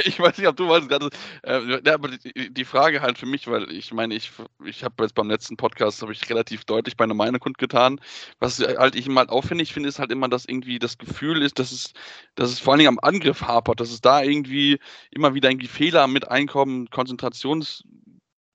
ich 0.06 0.20
weiß 0.20 0.38
nicht, 0.38 0.48
ob 0.48 0.56
du 0.56 0.68
weißt 0.68 0.90
gerade. 0.90 1.10
Äh, 1.44 1.82
ja, 1.86 1.94
aber 1.94 2.10
die, 2.10 2.52
die, 2.52 2.66
Frage 2.66 3.02
halt 3.02 3.18
für 3.18 3.28
mich, 3.28 3.48
weil 3.48 3.72
ich 3.72 3.94
meine, 3.94 4.16
ich, 4.16 4.32
ich 4.66 4.84
habe 4.84 5.04
jetzt 5.04 5.14
beim 5.14 5.30
letzten 5.30 5.56
Podcast 5.56 6.02
habe 6.02 6.14
ich 6.14 6.30
relativ 6.30 6.66
deutlich 6.66 6.96
meine 6.98 7.14
Meinung 7.14 7.40
kundgetan. 7.40 8.00
Was 8.40 8.60
halt 8.60 8.96
ich 8.96 9.06
immer 9.06 9.20
halt 9.20 9.30
aufwendig 9.30 9.72
finde, 9.72 9.90
ist 9.90 10.00
halt 10.00 10.12
immer, 10.12 10.30
dass 10.30 10.46
irgendwie 10.46 10.80
das 10.80 10.98
Gefühl 10.98 11.44
ist, 11.44 11.60
dass 11.60 11.72
es, 11.72 11.94
dass 12.34 12.50
es 12.50 12.60
vor 12.60 12.74
allen 12.74 12.80
Dingen 12.80 12.98
am 12.98 13.00
Angriff 13.02 13.42
hapert, 13.42 13.80
dass 13.80 13.92
es 13.92 14.02
da 14.02 14.24
irgendwie 14.24 14.80
immer 15.12 15.36
wieder 15.36 15.52
irgendwie 15.52 15.68
Fehler 15.68 16.08
mit 16.08 16.28
einkommen, 16.32 16.90
Konzentrations 16.90 17.84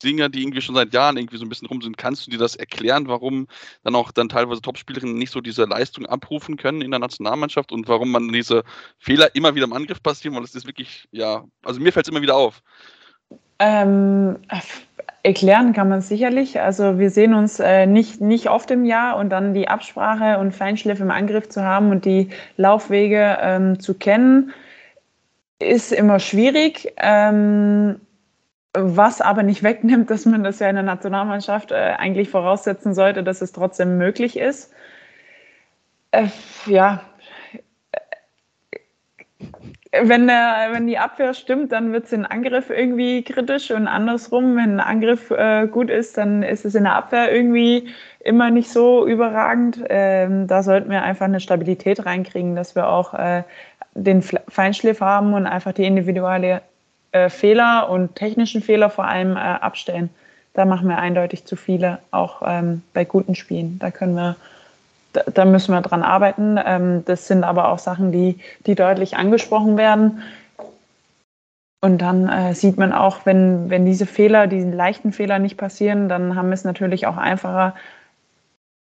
Dinge, 0.02 0.30
die 0.30 0.42
irgendwie 0.42 0.60
schon 0.60 0.74
seit 0.74 0.92
Jahren 0.92 1.16
irgendwie 1.16 1.36
so 1.36 1.44
ein 1.44 1.48
bisschen 1.48 1.68
rum 1.68 1.82
sind. 1.82 1.96
Kannst 1.96 2.26
du 2.26 2.30
dir 2.30 2.38
das 2.38 2.56
erklären, 2.56 3.08
warum 3.08 3.46
dann 3.84 3.94
auch 3.94 4.12
dann 4.12 4.28
teilweise 4.28 4.60
Topspielerinnen 4.60 5.16
nicht 5.16 5.30
so 5.30 5.40
diese 5.40 5.64
Leistung 5.64 6.06
abrufen 6.06 6.56
können 6.56 6.82
in 6.82 6.90
der 6.90 7.00
Nationalmannschaft 7.00 7.72
und 7.72 7.88
warum 7.88 8.10
man 8.10 8.32
diese 8.32 8.64
Fehler 8.98 9.34
immer 9.34 9.54
wieder 9.54 9.66
im 9.66 9.72
Angriff 9.72 10.02
passieren? 10.02 10.36
Weil 10.36 10.44
es 10.44 10.54
ist 10.54 10.66
wirklich, 10.66 11.08
ja, 11.10 11.44
also 11.64 11.80
mir 11.80 11.92
fällt 11.92 12.06
es 12.06 12.10
immer 12.10 12.22
wieder 12.22 12.36
auf. 12.36 12.62
Ähm, 13.58 14.38
erklären 15.22 15.72
kann 15.72 15.88
man 15.88 16.00
sicherlich. 16.00 16.60
Also 16.60 16.98
wir 16.98 17.10
sehen 17.10 17.34
uns 17.34 17.60
äh, 17.60 17.86
nicht, 17.86 18.20
nicht 18.20 18.48
oft 18.48 18.70
im 18.70 18.84
Jahr 18.84 19.16
und 19.18 19.30
dann 19.30 19.52
die 19.52 19.68
Absprache 19.68 20.38
und 20.38 20.52
Feinschliff 20.52 21.00
im 21.00 21.10
Angriff 21.10 21.48
zu 21.48 21.62
haben 21.62 21.90
und 21.90 22.04
die 22.04 22.30
Laufwege 22.56 23.38
ähm, 23.40 23.78
zu 23.78 23.94
kennen, 23.94 24.52
ist 25.58 25.92
immer 25.92 26.18
schwierig. 26.18 26.92
Ähm, 26.96 28.00
was 28.74 29.20
aber 29.20 29.42
nicht 29.42 29.62
wegnimmt, 29.62 30.11
dass 30.11 30.26
man 30.26 30.44
das 30.44 30.61
ja 30.61 30.68
in 30.68 30.76
der 30.76 30.85
Nationalmannschaft 30.85 31.72
äh, 31.72 31.94
eigentlich 31.98 32.30
voraussetzen 32.30 32.94
sollte, 32.94 33.22
dass 33.24 33.42
es 33.42 33.52
trotzdem 33.52 33.98
möglich 33.98 34.38
ist. 34.38 34.72
Äh, 36.12 36.28
ja, 36.66 37.02
wenn, 39.92 40.26
der, 40.28 40.68
wenn 40.72 40.87
die 40.87 40.98
Abwehr 40.98 41.35
stimmt, 41.35 41.72
dann 41.72 41.92
wird 41.92 42.04
es 42.04 42.12
in 42.12 42.24
Angriff 42.24 42.70
irgendwie 42.70 43.22
kritisch 43.22 43.70
und 43.70 43.88
andersrum, 43.88 44.56
wenn 44.56 44.76
ein 44.76 44.80
Angriff 44.80 45.30
äh, 45.30 45.66
gut 45.66 45.90
ist, 45.90 46.16
dann 46.16 46.42
ist 46.42 46.64
es 46.64 46.74
in 46.74 46.85
der 46.85 46.94
Abwehr 46.94 47.33
irgendwie 47.33 47.88
immer 48.20 48.50
nicht 48.50 48.70
so 48.70 49.06
überragend. 49.06 49.83
Ähm, 49.88 50.46
da 50.46 50.62
sollten 50.62 50.90
wir 50.90 51.02
einfach 51.02 51.26
eine 51.26 51.40
Stabilität 51.40 52.06
reinkriegen, 52.06 52.54
dass 52.54 52.76
wir 52.76 52.88
auch 52.88 53.14
äh, 53.14 53.42
den 53.94 54.22
Feinschliff 54.22 55.00
haben 55.00 55.35
und 55.35 55.46
einfach 55.46 55.72
die 55.72 55.87
individuelle 55.87 56.62
äh, 57.12 57.29
Fehler 57.29 57.88
und 57.90 58.14
technischen 58.14 58.62
Fehler 58.62 58.90
vor 58.90 59.07
allem 59.07 59.37
äh, 59.37 59.40
abstellen. 59.40 60.11
Da 60.53 60.64
machen 60.64 60.88
wir 60.88 60.99
eindeutig 60.99 61.44
zu 61.44 61.57
viele, 61.57 61.99
auch 62.11 62.42
ähm, 62.44 62.83
bei 62.92 63.05
guten 63.05 63.35
Spielen. 63.35 63.79
Da 63.79 63.90
können 63.90 64.14
wir, 64.14 64.37
da, 65.12 65.23
da 65.33 65.44
müssen 65.44 65.73
wir 65.73 65.81
dran 65.81 66.03
arbeiten. 66.03 66.59
Ähm, 66.64 67.05
das 67.05 67.27
sind 67.27 67.44
aber 67.44 67.68
auch 67.68 67.79
Sachen, 67.79 68.12
die, 68.12 68.38
die 68.66 68.75
deutlich 68.75 69.16
angesprochen 69.16 69.77
werden. 69.77 70.23
Und 71.83 71.99
dann 72.03 72.29
äh, 72.29 72.55
sieht 72.55 72.77
man 72.77 72.92
auch, 72.92 73.25
wenn, 73.25 73.70
wenn 73.70 73.87
diese 73.87 74.07
Fehler, 74.07 74.46
diese 74.46 74.70
leichten 74.70 75.12
Fehler 75.12 75.38
nicht 75.38 75.57
passieren, 75.57 76.09
dann 76.09 76.37
haben 76.37 76.49
wir 76.49 76.55
es 76.55 76.64
natürlich 76.64 77.07
auch 77.07 77.16
einfacher, 77.16 77.75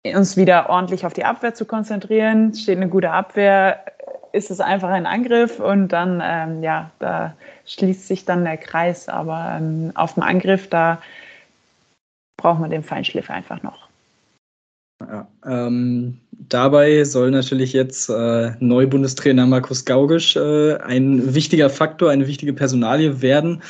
uns 0.04 0.36
wieder 0.36 0.68
ordentlich 0.68 1.06
auf 1.06 1.12
die 1.12 1.24
Abwehr 1.24 1.54
zu 1.54 1.64
konzentrieren. 1.64 2.54
Steht 2.54 2.76
eine 2.76 2.88
gute 2.88 3.10
Abwehr, 3.10 3.84
ist 4.32 4.50
es 4.50 4.60
einfach 4.60 4.90
ein 4.90 5.06
Angriff 5.06 5.58
und 5.58 5.88
dann, 5.88 6.22
ähm, 6.24 6.62
ja, 6.62 6.90
da 6.98 7.34
schließt 7.66 8.06
sich 8.06 8.24
dann 8.24 8.44
der 8.44 8.56
Kreis. 8.56 9.08
Aber 9.08 9.56
ähm, 9.56 9.92
auf 9.94 10.14
dem 10.14 10.22
Angriff, 10.22 10.68
da 10.68 11.00
braucht 12.36 12.60
man 12.60 12.70
den 12.70 12.82
Feinschliff 12.82 13.30
einfach 13.30 13.62
noch. 13.62 13.87
Ja, 15.00 15.28
ähm, 15.46 16.18
dabei 16.48 17.04
soll 17.04 17.30
natürlich 17.30 17.72
jetzt 17.72 18.10
äh, 18.10 18.50
Neubundestrainer 18.58 19.46
Markus 19.46 19.84
Gaugisch 19.84 20.34
äh, 20.34 20.74
ein 20.78 21.34
wichtiger 21.34 21.70
Faktor, 21.70 22.10
eine 22.10 22.26
wichtige 22.26 22.52
Personalie 22.52 23.22
werden. 23.22 23.62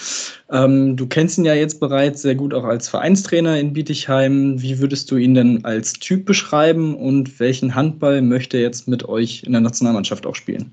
Ähm, 0.50 0.96
du 0.96 1.06
kennst 1.06 1.36
ihn 1.36 1.44
ja 1.44 1.52
jetzt 1.52 1.80
bereits 1.80 2.22
sehr 2.22 2.34
gut 2.34 2.54
auch 2.54 2.64
als 2.64 2.88
Vereinstrainer 2.88 3.58
in 3.58 3.74
Bietigheim. 3.74 4.60
Wie 4.62 4.78
würdest 4.78 5.10
du 5.10 5.16
ihn 5.16 5.34
denn 5.34 5.64
als 5.66 5.92
Typ 5.92 6.24
beschreiben 6.24 6.96
und 6.96 7.38
welchen 7.40 7.74
Handball 7.74 8.22
möchte 8.22 8.56
er 8.56 8.62
jetzt 8.62 8.88
mit 8.88 9.06
euch 9.06 9.42
in 9.44 9.52
der 9.52 9.60
Nationalmannschaft 9.60 10.26
auch 10.26 10.34
spielen? 10.34 10.72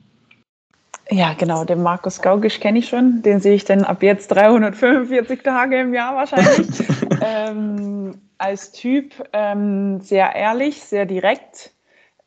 Ja, 1.11 1.33
genau, 1.33 1.65
den 1.65 1.83
Markus 1.83 2.21
Gaugisch 2.21 2.61
kenne 2.61 2.79
ich 2.79 2.87
schon. 2.87 3.21
Den 3.21 3.41
sehe 3.41 3.55
ich 3.55 3.65
dann 3.65 3.83
ab 3.83 4.01
jetzt 4.01 4.29
345 4.29 5.43
Tage 5.43 5.81
im 5.81 5.93
Jahr 5.93 6.15
wahrscheinlich. 6.15 6.67
ähm, 7.21 8.15
als 8.37 8.71
Typ 8.71 9.13
ähm, 9.33 10.01
sehr 10.01 10.35
ehrlich, 10.35 10.81
sehr 10.81 11.05
direkt, 11.05 11.71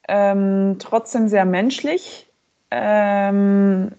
ähm, 0.09 0.77
trotzdem 0.79 1.29
sehr 1.29 1.45
menschlich. 1.45 2.27
Ähm, 2.71 3.93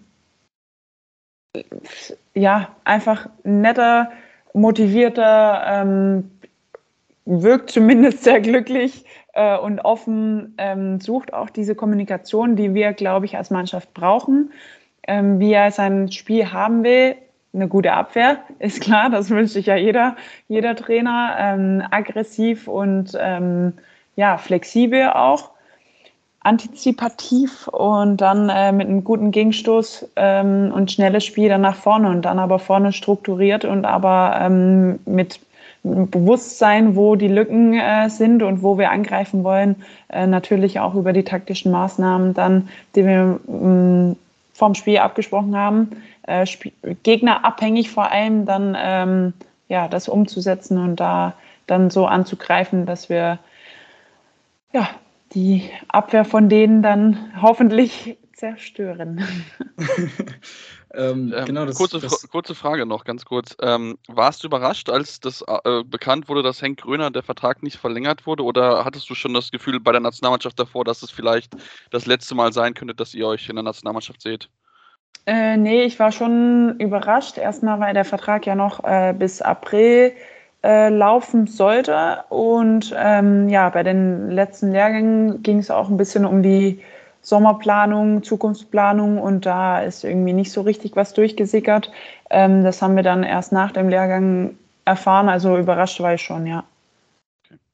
ja, 2.34 2.74
einfach 2.84 3.28
netter, 3.44 4.10
motivierter, 4.52 5.62
ähm, 5.66 6.30
wirkt 7.24 7.70
zumindest 7.70 8.24
sehr 8.24 8.40
glücklich 8.40 9.04
äh, 9.34 9.56
und 9.58 9.80
offen, 9.80 10.54
ähm, 10.58 11.00
sucht 11.00 11.32
auch 11.32 11.50
diese 11.50 11.74
Kommunikation, 11.74 12.56
die 12.56 12.74
wir, 12.74 12.92
glaube 12.92 13.26
ich, 13.26 13.36
als 13.36 13.50
Mannschaft 13.50 13.92
brauchen. 13.94 14.52
Ähm, 15.06 15.40
wie 15.40 15.52
er 15.52 15.70
sein 15.70 16.12
Spiel 16.12 16.52
haben 16.52 16.84
will, 16.84 17.16
eine 17.52 17.68
gute 17.68 17.92
Abwehr, 17.92 18.38
ist 18.58 18.80
klar, 18.80 19.10
das 19.10 19.30
wünscht 19.30 19.54
sich 19.54 19.66
ja 19.66 19.76
jeder, 19.76 20.16
jeder 20.48 20.76
Trainer. 20.76 21.34
Ähm, 21.38 21.82
aggressiv 21.90 22.68
und 22.68 23.16
ähm, 23.18 23.72
ja, 24.16 24.38
flexibel 24.38 25.10
auch, 25.10 25.50
antizipativ 26.40 27.68
und 27.68 28.18
dann 28.18 28.48
äh, 28.48 28.72
mit 28.72 28.88
einem 28.88 29.04
guten 29.04 29.30
Gegenstoß 29.30 30.08
ähm, 30.16 30.72
und 30.74 30.90
schnelles 30.90 31.24
Spiel 31.24 31.48
dann 31.48 31.60
nach 31.60 31.76
vorne 31.76 32.08
und 32.08 32.22
dann 32.22 32.38
aber 32.38 32.58
vorne 32.58 32.92
strukturiert 32.92 33.64
und 33.64 33.84
aber 33.84 34.38
ähm, 34.40 34.98
mit 35.04 35.40
Bewusstsein, 35.82 36.94
wo 36.94 37.16
die 37.16 37.28
Lücken 37.28 37.74
äh, 37.74 38.10
sind 38.10 38.42
und 38.42 38.62
wo 38.62 38.76
wir 38.76 38.90
angreifen 38.90 39.44
wollen, 39.44 39.76
äh, 40.08 40.26
natürlich 40.26 40.78
auch 40.78 40.94
über 40.94 41.12
die 41.12 41.24
taktischen 41.24 41.72
Maßnahmen 41.72 42.34
dann, 42.34 42.68
die 42.94 43.06
wir 43.06 43.40
mh, 43.46 44.16
vom 44.52 44.74
Spiel 44.74 44.98
abgesprochen 44.98 45.56
haben, 45.56 45.90
äh, 46.30 46.94
Gegner 47.02 47.44
abhängig 47.44 47.90
vor 47.90 48.10
allem 48.10 48.46
dann 48.46 48.76
ähm, 48.78 49.32
ja, 49.68 49.88
das 49.88 50.08
umzusetzen 50.08 50.78
und 50.78 50.96
da 50.96 51.34
dann 51.66 51.90
so 51.90 52.06
anzugreifen, 52.06 52.86
dass 52.86 53.08
wir 53.08 53.38
ja, 54.72 54.88
die 55.32 55.70
Abwehr 55.88 56.24
von 56.24 56.48
denen 56.48 56.82
dann 56.82 57.32
hoffentlich 57.40 58.18
zerstören. 58.34 59.24
ähm, 60.94 61.32
ähm, 61.36 61.44
genau, 61.44 61.66
das, 61.66 61.76
kurze, 61.76 62.00
das 62.00 62.26
kurze 62.28 62.54
Frage 62.54 62.86
noch, 62.86 63.04
ganz 63.04 63.24
kurz. 63.24 63.56
Ähm, 63.60 63.98
warst 64.08 64.42
du 64.42 64.48
überrascht, 64.48 64.88
als 64.88 65.20
das 65.20 65.44
äh, 65.46 65.84
bekannt 65.84 66.28
wurde, 66.28 66.42
dass 66.42 66.62
Henk 66.62 66.80
Gröner 66.80 67.10
der 67.10 67.22
Vertrag 67.22 67.62
nicht 67.62 67.76
verlängert 67.76 68.26
wurde? 68.26 68.42
Oder 68.42 68.84
hattest 68.84 69.08
du 69.10 69.14
schon 69.14 69.34
das 69.34 69.50
Gefühl 69.50 69.78
bei 69.78 69.92
der 69.92 70.00
Nationalmannschaft 70.00 70.58
davor, 70.58 70.84
dass 70.84 71.02
es 71.02 71.10
vielleicht 71.10 71.54
das 71.90 72.06
letzte 72.06 72.34
Mal 72.34 72.52
sein 72.52 72.74
könnte, 72.74 72.94
dass 72.94 73.14
ihr 73.14 73.26
euch 73.26 73.48
in 73.48 73.56
der 73.56 73.62
Nationalmannschaft 73.62 74.22
seht? 74.22 74.48
Äh, 75.26 75.56
nee, 75.56 75.82
ich 75.84 75.98
war 75.98 76.12
schon 76.12 76.76
überrascht. 76.78 77.38
Erstmal, 77.38 77.80
weil 77.80 77.94
der 77.94 78.04
Vertrag 78.04 78.46
ja 78.46 78.54
noch 78.54 78.84
äh, 78.84 79.14
bis 79.16 79.42
April 79.42 80.12
äh, 80.62 80.88
laufen 80.88 81.46
sollte. 81.46 82.24
Und 82.28 82.94
ähm, 82.96 83.48
ja, 83.48 83.68
bei 83.70 83.82
den 83.82 84.30
letzten 84.30 84.72
Lehrgängen 84.72 85.42
ging 85.42 85.58
es 85.58 85.70
auch 85.70 85.88
ein 85.88 85.96
bisschen 85.96 86.24
um 86.24 86.42
die 86.42 86.80
Sommerplanung, 87.22 88.22
Zukunftsplanung 88.22 89.18
und 89.18 89.44
da 89.44 89.82
ist 89.82 90.04
irgendwie 90.04 90.32
nicht 90.32 90.52
so 90.52 90.62
richtig 90.62 90.96
was 90.96 91.12
durchgesickert. 91.12 91.90
Ähm, 92.30 92.64
das 92.64 92.80
haben 92.80 92.96
wir 92.96 93.02
dann 93.02 93.22
erst 93.22 93.52
nach 93.52 93.72
dem 93.72 93.88
Lehrgang 93.88 94.56
erfahren, 94.84 95.28
also 95.28 95.58
überrascht 95.58 96.00
war 96.00 96.14
ich 96.14 96.22
schon, 96.22 96.46
ja. 96.46 96.64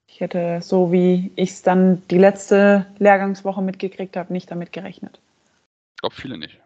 Ich 0.09 0.21
hätte 0.21 0.61
so, 0.63 0.93
wie 0.93 1.31
ich 1.37 1.51
es 1.51 1.63
dann 1.63 2.03
die 2.11 2.19
letzte 2.19 2.87
Lehrgangswoche 2.99 3.63
mitgekriegt 3.63 4.17
habe, 4.17 4.33
nicht 4.33 4.51
damit 4.51 4.73
gerechnet. 4.73 5.21
Ich 5.95 6.01
glaube, 6.01 6.15
viele 6.15 6.39
nicht. 6.39 6.59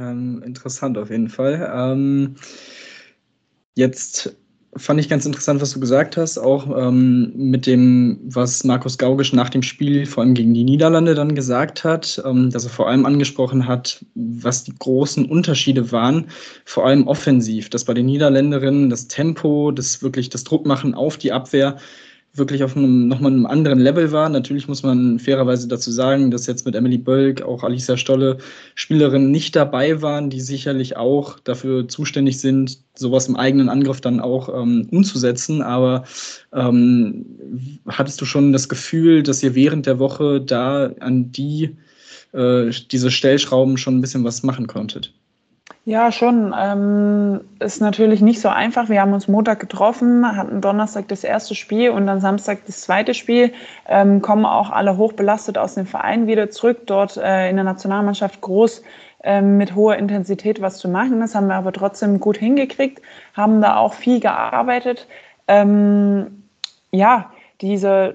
Ähm, 0.00 0.42
interessant 0.44 0.98
auf 0.98 1.10
jeden 1.10 1.28
Fall. 1.28 1.70
Ähm, 1.74 2.36
jetzt 3.74 4.36
fand 4.76 5.00
ich 5.00 5.08
ganz 5.08 5.26
interessant, 5.26 5.60
was 5.60 5.72
du 5.72 5.80
gesagt 5.80 6.16
hast, 6.16 6.38
auch 6.38 6.68
ähm, 6.76 7.32
mit 7.34 7.66
dem, 7.66 8.20
was 8.24 8.62
Markus 8.62 8.98
Gaugisch 8.98 9.32
nach 9.32 9.48
dem 9.48 9.62
Spiel 9.62 10.06
vor 10.06 10.22
allem 10.22 10.34
gegen 10.34 10.54
die 10.54 10.62
Niederlande 10.64 11.14
dann 11.14 11.34
gesagt 11.34 11.82
hat, 11.82 12.22
ähm, 12.24 12.50
dass 12.50 12.64
er 12.64 12.70
vor 12.70 12.88
allem 12.88 13.04
angesprochen 13.04 13.66
hat, 13.66 14.04
was 14.14 14.64
die 14.64 14.74
großen 14.78 15.26
Unterschiede 15.26 15.90
waren, 15.90 16.26
vor 16.64 16.86
allem 16.86 17.08
offensiv, 17.08 17.68
dass 17.68 17.84
bei 17.84 17.94
den 17.94 18.06
Niederländerinnen 18.06 18.90
das 18.90 19.08
Tempo, 19.08 19.72
das 19.72 20.02
wirklich 20.02 20.28
das 20.28 20.44
Druckmachen 20.44 20.94
auf 20.94 21.16
die 21.16 21.32
Abwehr 21.32 21.76
wirklich 22.32 22.62
auf 22.62 22.76
einem 22.76 23.08
nochmal 23.08 23.32
einem 23.32 23.46
anderen 23.46 23.80
Level 23.80 24.12
war. 24.12 24.28
Natürlich 24.28 24.68
muss 24.68 24.82
man 24.82 25.18
fairerweise 25.18 25.66
dazu 25.66 25.90
sagen, 25.90 26.30
dass 26.30 26.46
jetzt 26.46 26.64
mit 26.64 26.74
Emily 26.74 26.98
Bölk 26.98 27.42
auch 27.42 27.64
Alicia 27.64 27.96
Stolle 27.96 28.38
Spielerinnen 28.74 29.30
nicht 29.30 29.56
dabei 29.56 30.00
waren, 30.00 30.30
die 30.30 30.40
sicherlich 30.40 30.96
auch 30.96 31.40
dafür 31.40 31.88
zuständig 31.88 32.40
sind, 32.40 32.78
sowas 32.94 33.28
im 33.28 33.36
eigenen 33.36 33.68
Angriff 33.68 34.00
dann 34.00 34.20
auch 34.20 34.48
ähm, 34.48 34.86
umzusetzen. 34.92 35.60
Aber 35.60 36.04
ähm, 36.52 37.26
hattest 37.88 38.20
du 38.20 38.24
schon 38.24 38.52
das 38.52 38.68
Gefühl, 38.68 39.22
dass 39.22 39.42
ihr 39.42 39.54
während 39.54 39.86
der 39.86 39.98
Woche 39.98 40.40
da 40.40 40.92
an 41.00 41.32
die 41.32 41.76
äh, 42.32 42.70
diese 42.90 43.10
Stellschrauben 43.10 43.76
schon 43.76 43.98
ein 43.98 44.00
bisschen 44.00 44.24
was 44.24 44.42
machen 44.44 44.68
konntet. 44.68 45.12
Ja, 45.86 46.12
schon. 46.12 46.54
Ähm, 46.56 47.40
ist 47.58 47.80
natürlich 47.80 48.20
nicht 48.20 48.40
so 48.40 48.48
einfach. 48.48 48.88
Wir 48.90 49.00
haben 49.00 49.14
uns 49.14 49.28
Montag 49.28 49.60
getroffen, 49.60 50.36
hatten 50.36 50.60
Donnerstag 50.60 51.08
das 51.08 51.24
erste 51.24 51.54
Spiel 51.54 51.90
und 51.90 52.06
dann 52.06 52.20
Samstag 52.20 52.66
das 52.66 52.82
zweite 52.82 53.14
Spiel. 53.14 53.52
Ähm, 53.88 54.20
kommen 54.20 54.44
auch 54.44 54.70
alle 54.70 54.98
hochbelastet 54.98 55.56
aus 55.56 55.74
dem 55.74 55.86
Verein 55.86 56.26
wieder 56.26 56.50
zurück, 56.50 56.82
dort 56.86 57.16
äh, 57.16 57.48
in 57.48 57.56
der 57.56 57.64
Nationalmannschaft 57.64 58.42
groß 58.42 58.82
ähm, 59.24 59.56
mit 59.56 59.74
hoher 59.74 59.96
Intensität 59.96 60.60
was 60.60 60.78
zu 60.78 60.88
machen. 60.88 61.20
Das 61.20 61.34
haben 61.34 61.46
wir 61.46 61.54
aber 61.54 61.72
trotzdem 61.72 62.20
gut 62.20 62.36
hingekriegt, 62.36 63.00
haben 63.34 63.62
da 63.62 63.76
auch 63.76 63.94
viel 63.94 64.20
gearbeitet. 64.20 65.06
Ähm, 65.48 66.44
ja, 66.92 67.30
diese 67.62 68.14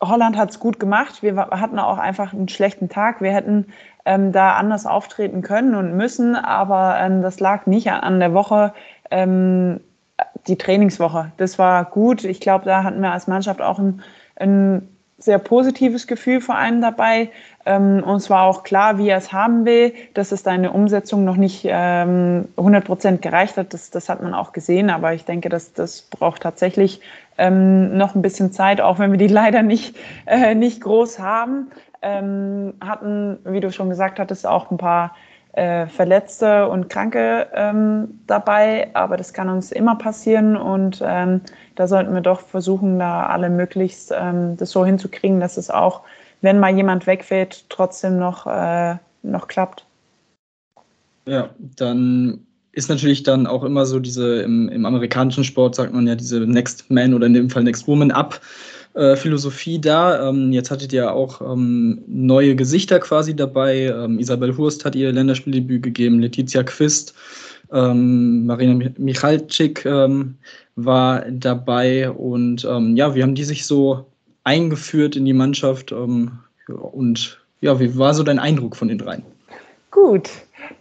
Holland 0.00 0.36
hat 0.36 0.50
es 0.50 0.60
gut 0.60 0.78
gemacht. 0.78 1.22
Wir 1.22 1.36
hatten 1.36 1.78
auch 1.78 1.98
einfach 1.98 2.32
einen 2.32 2.48
schlechten 2.48 2.88
Tag. 2.88 3.20
Wir 3.20 3.32
hätten 3.32 3.66
ähm, 4.08 4.32
da 4.32 4.54
anders 4.54 4.86
auftreten 4.86 5.42
können 5.42 5.74
und 5.74 5.94
müssen, 5.94 6.34
aber 6.34 6.96
ähm, 6.98 7.20
das 7.20 7.40
lag 7.40 7.66
nicht 7.66 7.90
an 7.90 8.20
der 8.20 8.32
Woche, 8.32 8.72
ähm, 9.10 9.80
die 10.46 10.56
Trainingswoche. 10.56 11.30
Das 11.36 11.58
war 11.58 11.84
gut. 11.84 12.24
Ich 12.24 12.40
glaube, 12.40 12.64
da 12.64 12.84
hatten 12.84 13.02
wir 13.02 13.12
als 13.12 13.26
Mannschaft 13.26 13.60
auch 13.60 13.78
ein, 13.78 14.02
ein 14.36 14.88
sehr 15.18 15.38
positives 15.38 16.06
Gefühl 16.06 16.40
vor 16.40 16.54
allem 16.54 16.80
dabei. 16.80 17.28
Ähm, 17.66 18.02
und 18.02 18.16
es 18.16 18.30
war 18.30 18.44
auch 18.44 18.62
klar, 18.62 18.96
wie 18.96 19.10
er 19.10 19.18
es 19.18 19.30
haben 19.30 19.66
will, 19.66 19.92
dass 20.14 20.32
es 20.32 20.42
da 20.42 20.54
in 20.54 20.62
der 20.62 20.74
Umsetzung 20.74 21.24
noch 21.24 21.36
nicht 21.36 21.66
ähm, 21.68 22.48
100 22.56 22.86
Prozent 22.86 23.20
gereicht 23.20 23.58
hat. 23.58 23.74
Das, 23.74 23.90
das 23.90 24.08
hat 24.08 24.22
man 24.22 24.32
auch 24.32 24.52
gesehen. 24.52 24.88
Aber 24.88 25.12
ich 25.12 25.26
denke, 25.26 25.50
dass 25.50 25.74
das 25.74 26.00
braucht 26.00 26.42
tatsächlich 26.42 27.02
ähm, 27.36 27.94
noch 27.98 28.14
ein 28.14 28.22
bisschen 28.22 28.52
Zeit, 28.52 28.80
auch 28.80 28.98
wenn 28.98 29.10
wir 29.10 29.18
die 29.18 29.26
leider 29.28 29.62
nicht, 29.62 29.96
äh, 30.24 30.54
nicht 30.54 30.80
groß 30.80 31.18
haben. 31.18 31.70
Ähm, 32.00 32.74
hatten, 32.80 33.38
wie 33.44 33.60
du 33.60 33.72
schon 33.72 33.90
gesagt 33.90 34.18
hattest, 34.18 34.46
auch 34.46 34.70
ein 34.70 34.76
paar 34.76 35.14
äh, 35.52 35.86
Verletzte 35.86 36.68
und 36.68 36.88
Kranke 36.88 37.48
ähm, 37.52 38.20
dabei, 38.26 38.90
aber 38.94 39.16
das 39.16 39.32
kann 39.32 39.48
uns 39.48 39.72
immer 39.72 39.96
passieren 39.96 40.56
und 40.56 41.02
ähm, 41.04 41.40
da 41.74 41.88
sollten 41.88 42.14
wir 42.14 42.20
doch 42.20 42.40
versuchen, 42.40 42.98
da 42.98 43.26
alle 43.26 43.50
möglichst 43.50 44.12
ähm, 44.16 44.56
das 44.56 44.70
so 44.70 44.84
hinzukriegen, 44.84 45.40
dass 45.40 45.56
es 45.56 45.70
auch, 45.70 46.02
wenn 46.42 46.60
mal 46.60 46.76
jemand 46.76 47.06
wegfällt, 47.06 47.64
trotzdem 47.70 48.18
noch, 48.18 48.46
äh, 48.46 48.96
noch 49.22 49.48
klappt. 49.48 49.84
Ja, 51.26 51.50
dann 51.58 52.46
ist 52.72 52.88
natürlich 52.88 53.24
dann 53.24 53.46
auch 53.46 53.64
immer 53.64 53.84
so 53.84 53.98
diese, 53.98 54.42
im, 54.42 54.68
im 54.68 54.86
amerikanischen 54.86 55.42
Sport 55.42 55.74
sagt 55.74 55.92
man 55.92 56.06
ja 56.06 56.14
diese 56.14 56.40
Next 56.40 56.88
Man 56.90 57.12
oder 57.12 57.26
in 57.26 57.34
dem 57.34 57.50
Fall 57.50 57.64
Next 57.64 57.88
Woman 57.88 58.12
Up. 58.12 58.40
Äh, 58.98 59.14
Philosophie 59.14 59.80
da. 59.80 60.28
Ähm, 60.28 60.50
jetzt 60.50 60.72
hattet 60.72 60.92
ihr 60.92 61.12
auch 61.12 61.40
ähm, 61.40 62.02
neue 62.08 62.56
Gesichter 62.56 62.98
quasi 62.98 63.36
dabei. 63.36 63.82
Ähm, 63.82 64.18
Isabel 64.18 64.56
Hurst 64.56 64.84
hat 64.84 64.96
ihr 64.96 65.12
Länderspieldebüt 65.12 65.84
gegeben, 65.84 66.18
Letizia 66.18 66.64
Quist, 66.64 67.14
ähm, 67.72 68.44
Marina 68.46 68.90
Michalczyk 68.98 69.86
ähm, 69.86 70.34
war 70.74 71.24
dabei 71.30 72.10
und 72.10 72.64
ähm, 72.64 72.96
ja, 72.96 73.14
wie 73.14 73.22
haben 73.22 73.36
die 73.36 73.44
sich 73.44 73.66
so 73.66 74.04
eingeführt 74.42 75.14
in 75.14 75.24
die 75.24 75.32
Mannschaft 75.32 75.92
und 75.92 77.38
ja, 77.60 77.78
wie 77.78 77.96
war 77.96 78.14
so 78.14 78.24
dein 78.24 78.40
Eindruck 78.40 78.74
von 78.74 78.88
den 78.88 78.98
dreien? 78.98 79.22
Gut, 79.92 80.28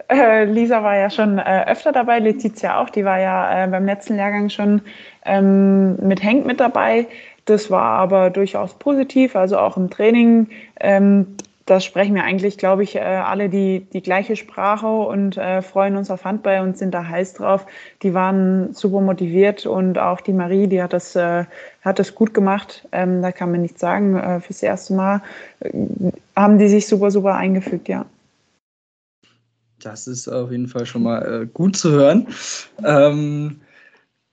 äh, 0.09 0.45
Lisa 0.45 0.82
war 0.82 0.97
ja 0.97 1.11
schon 1.11 1.38
äh, 1.38 1.65
öfter 1.68 1.91
dabei, 1.91 2.18
Letizia 2.18 2.82
auch, 2.82 2.89
die 2.89 3.05
war 3.05 3.20
ja 3.20 3.68
beim 3.68 3.86
letzten 3.86 4.15
Lehrgang 4.15 4.49
schon 4.49 4.82
mit 5.30 6.24
Henk 6.24 6.45
mit 6.45 6.61
dabei. 6.61 7.05
Das 7.47 7.71
war 7.71 7.97
aber 7.97 8.29
durchaus 8.29 8.73
positiv, 8.73 9.35
also 9.35 9.57
auch 9.57 9.77
im 9.77 9.89
Training. 9.89 10.49
Ähm, 10.81 11.37
da 11.65 11.79
sprechen 11.79 12.13
wir 12.15 12.23
eigentlich, 12.25 12.57
glaube 12.57 12.83
ich, 12.83 12.95
äh, 12.95 12.99
alle 12.99 13.47
die, 13.47 13.87
die 13.93 14.01
gleiche 14.01 14.35
Sprache 14.35 14.87
und 14.87 15.37
äh, 15.37 15.61
freuen 15.61 15.95
uns 15.95 16.11
auf 16.11 16.25
Handball 16.25 16.61
und 16.61 16.77
sind 16.77 16.93
da 16.93 17.07
heiß 17.07 17.35
drauf. 17.35 17.65
Die 18.03 18.13
waren 18.13 18.73
super 18.73 18.99
motiviert 18.99 19.65
und 19.65 19.97
auch 19.97 20.19
die 20.19 20.33
Marie, 20.33 20.67
die 20.67 20.83
hat 20.83 20.91
das, 20.91 21.15
äh, 21.15 21.45
hat 21.83 21.99
das 21.99 22.15
gut 22.15 22.33
gemacht. 22.33 22.85
Ähm, 22.91 23.21
da 23.21 23.31
kann 23.31 23.51
man 23.51 23.61
nichts 23.61 23.79
sagen. 23.79 24.17
Äh, 24.17 24.41
fürs 24.41 24.61
erste 24.61 24.93
Mal 24.93 25.21
äh, 25.61 25.71
haben 26.35 26.57
die 26.57 26.67
sich 26.67 26.85
super, 26.85 27.11
super 27.11 27.35
eingefügt, 27.35 27.87
ja. 27.87 28.05
Das 29.79 30.07
ist 30.07 30.27
auf 30.27 30.51
jeden 30.51 30.67
Fall 30.67 30.85
schon 30.85 31.03
mal 31.03 31.43
äh, 31.43 31.45
gut 31.45 31.77
zu 31.77 31.91
hören. 31.91 32.27
Ähm, 32.83 33.61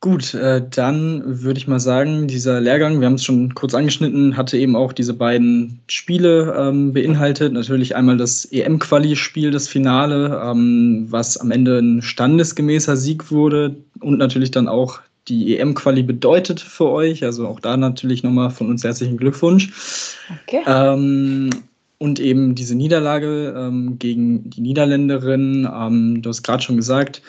Gut, 0.05 0.35
äh, 0.35 0.61
dann 0.69 1.23
würde 1.25 1.57
ich 1.57 1.67
mal 1.67 1.81
sagen, 1.81 2.29
dieser 2.29 2.61
Lehrgang, 2.61 3.01
wir 3.01 3.07
haben 3.07 3.15
es 3.15 3.25
schon 3.25 3.55
kurz 3.55 3.73
angeschnitten, 3.73 4.37
hatte 4.37 4.59
eben 4.59 4.77
auch 4.77 4.93
diese 4.93 5.15
beiden 5.15 5.81
Spiele 5.87 6.55
ähm, 6.59 6.93
beinhaltet. 6.93 7.55
Natürlich 7.55 7.97
einmal 7.97 8.19
das 8.19 8.45
EM-Quali-Spiel, 8.45 9.51
das 9.51 9.67
Finale, 9.67 10.43
ähm, 10.45 11.07
was 11.09 11.39
am 11.39 11.51
Ende 11.51 11.79
ein 11.79 12.03
standesgemäßer 12.03 12.99
Sieg 12.99 13.31
wurde 13.31 13.77
und 14.01 14.19
natürlich 14.19 14.51
dann 14.51 14.69
auch 14.69 15.01
die 15.27 15.57
EM-Quali 15.57 16.03
bedeutet 16.03 16.61
für 16.61 16.91
euch. 16.91 17.25
Also 17.25 17.49
auch 17.49 17.61
da 17.61 17.79
natürlich 17.79 18.23
nochmal 18.23 18.51
von 18.51 18.69
uns 18.69 18.85
herzlichen 18.85 19.17
Glückwunsch. 19.17 19.73
Okay. 20.43 20.61
Ähm, 20.67 21.49
und 21.97 22.21
eben 22.21 22.55
diese 22.55 22.75
Niederlage 22.75 23.55
ähm, 23.57 23.99
gegen 23.99 24.51
die 24.51 24.61
Niederländerin. 24.61 25.67
Ähm, 25.75 26.21
du 26.21 26.29
hast 26.29 26.43
gerade 26.43 26.63
schon 26.63 26.77
gesagt, 26.77 27.23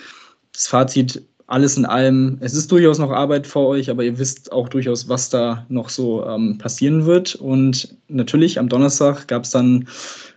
das 0.51 0.67
Fazit 0.67 1.23
alles 1.47 1.77
in 1.77 1.85
allem, 1.85 2.37
es 2.39 2.55
ist 2.55 2.71
durchaus 2.71 2.97
noch 2.97 3.11
Arbeit 3.11 3.45
vor 3.45 3.67
euch, 3.67 3.89
aber 3.89 4.03
ihr 4.03 4.17
wisst 4.17 4.51
auch 4.51 4.67
durchaus, 4.67 5.07
was 5.09 5.29
da 5.29 5.65
noch 5.69 5.89
so 5.89 6.25
ähm, 6.25 6.57
passieren 6.57 7.05
wird. 7.05 7.35
Und 7.35 7.95
natürlich 8.07 8.57
am 8.57 8.67
Donnerstag 8.67 9.27
gab 9.27 9.43
es 9.43 9.51
dann 9.51 9.87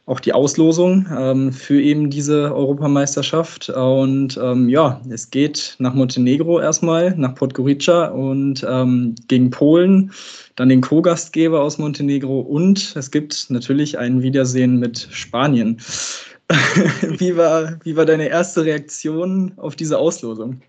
auch 0.05 0.21
die 0.21 0.33
Auslosung 0.33 1.07
ähm, 1.17 1.53
für 1.53 1.81
eben 1.81 2.11
diese 2.11 2.55
Europameisterschaft. 2.55 3.71
Und 3.71 4.39
ähm, 4.43 4.69
ja, 4.69 5.01
es 5.09 5.31
geht 5.31 5.77
nach 5.79 5.95
Montenegro 5.95 6.61
erstmal, 6.61 7.15
nach 7.17 7.35
Podgorica 7.35 8.07
und 8.09 8.67
ähm, 8.69 9.15
gegen 9.29 9.51
Polen, 9.51 10.13
dann 10.57 10.69
den 10.69 10.83
Co-Gastgeber 10.83 11.63
aus 11.63 11.79
Montenegro 11.79 12.41
und 12.41 12.95
es 12.97 13.11
gibt 13.11 13.47
natürlich 13.49 13.99
ein 13.99 14.23
Wiedersehen 14.23 14.79
mit 14.79 15.09
Spanien. 15.11 15.79
wie, 17.19 17.37
war, 17.37 17.79
wie 17.85 17.97
war 17.97 18.07
deine 18.07 18.29
erste 18.29 18.65
Reaktion 18.65 19.53
auf 19.57 19.77
diese 19.77 19.99
Auslosung? 19.99 20.63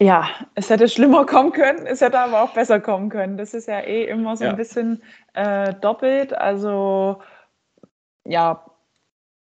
Ja, 0.00 0.28
es 0.54 0.68
hätte 0.68 0.88
schlimmer 0.88 1.24
kommen 1.24 1.52
können, 1.52 1.86
es 1.86 2.02
hätte 2.02 2.18
aber 2.18 2.42
auch 2.42 2.52
besser 2.52 2.80
kommen 2.80 3.08
können. 3.08 3.38
Das 3.38 3.54
ist 3.54 3.66
ja 3.66 3.80
eh 3.80 4.04
immer 4.04 4.36
so 4.36 4.44
ja. 4.44 4.50
ein 4.50 4.56
bisschen 4.56 5.02
äh, 5.32 5.72
doppelt. 5.74 6.34
Also 6.34 7.22
ja, 8.24 8.64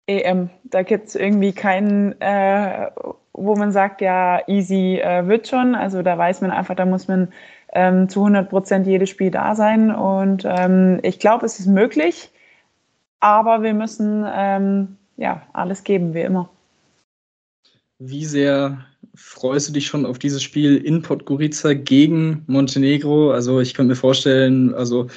EM, 0.06 0.50
da 0.64 0.82
gibt 0.82 1.08
es 1.08 1.14
irgendwie 1.14 1.52
keinen, 1.52 2.20
äh, 2.20 2.90
wo 3.32 3.54
man 3.54 3.70
sagt, 3.70 4.00
ja, 4.00 4.40
easy 4.48 4.98
äh, 4.98 5.28
wird 5.28 5.46
schon. 5.46 5.76
Also 5.76 6.02
da 6.02 6.18
weiß 6.18 6.40
man 6.40 6.50
einfach, 6.50 6.74
da 6.74 6.86
muss 6.86 7.06
man 7.06 7.32
ähm, 7.72 8.08
zu 8.08 8.20
100 8.20 8.50
Prozent 8.50 8.86
jedes 8.88 9.10
Spiel 9.10 9.30
da 9.30 9.54
sein. 9.54 9.94
Und 9.94 10.44
ähm, 10.44 10.98
ich 11.02 11.20
glaube, 11.20 11.46
es 11.46 11.60
ist 11.60 11.68
möglich, 11.68 12.32
aber 13.20 13.62
wir 13.62 13.74
müssen 13.74 14.26
ähm, 14.28 14.98
ja 15.16 15.42
alles 15.52 15.84
geben, 15.84 16.14
wie 16.14 16.22
immer. 16.22 16.48
Wie 17.98 18.24
sehr 18.24 18.84
freust 19.14 19.68
du 19.68 19.72
dich 19.72 19.86
schon 19.86 20.06
auf 20.06 20.18
dieses 20.18 20.42
Spiel 20.42 20.76
in 20.76 21.02
Podgorica 21.02 21.74
gegen 21.74 22.44
Montenegro? 22.46 23.32
Also 23.32 23.60
ich 23.60 23.74
könnte 23.74 23.90
mir 23.90 23.96
vorstellen, 23.96 24.74
also 24.74 25.08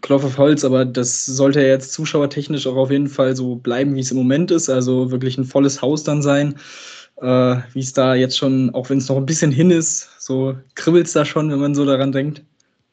Klopf 0.00 0.24
auf 0.24 0.38
Holz, 0.38 0.64
aber 0.64 0.84
das 0.84 1.26
sollte 1.26 1.60
ja 1.60 1.68
jetzt 1.68 1.92
zuschauertechnisch 1.92 2.66
auch 2.66 2.76
auf 2.76 2.90
jeden 2.90 3.08
Fall 3.08 3.34
so 3.34 3.56
bleiben, 3.56 3.96
wie 3.96 4.00
es 4.00 4.10
im 4.10 4.16
Moment 4.16 4.50
ist. 4.50 4.68
Also 4.68 5.10
wirklich 5.10 5.38
ein 5.38 5.44
volles 5.44 5.82
Haus 5.82 6.04
dann 6.04 6.22
sein. 6.22 6.54
Äh, 7.20 7.56
wie 7.72 7.80
es 7.80 7.92
da 7.92 8.14
jetzt 8.14 8.38
schon, 8.38 8.70
auch 8.74 8.90
wenn 8.90 8.98
es 8.98 9.08
noch 9.08 9.16
ein 9.16 9.26
bisschen 9.26 9.50
hin 9.50 9.72
ist, 9.72 10.08
so 10.20 10.56
kribbelt 10.76 11.06
es 11.06 11.14
da 11.14 11.24
schon, 11.24 11.50
wenn 11.50 11.58
man 11.58 11.74
so 11.74 11.84
daran 11.84 12.12
denkt. 12.12 12.44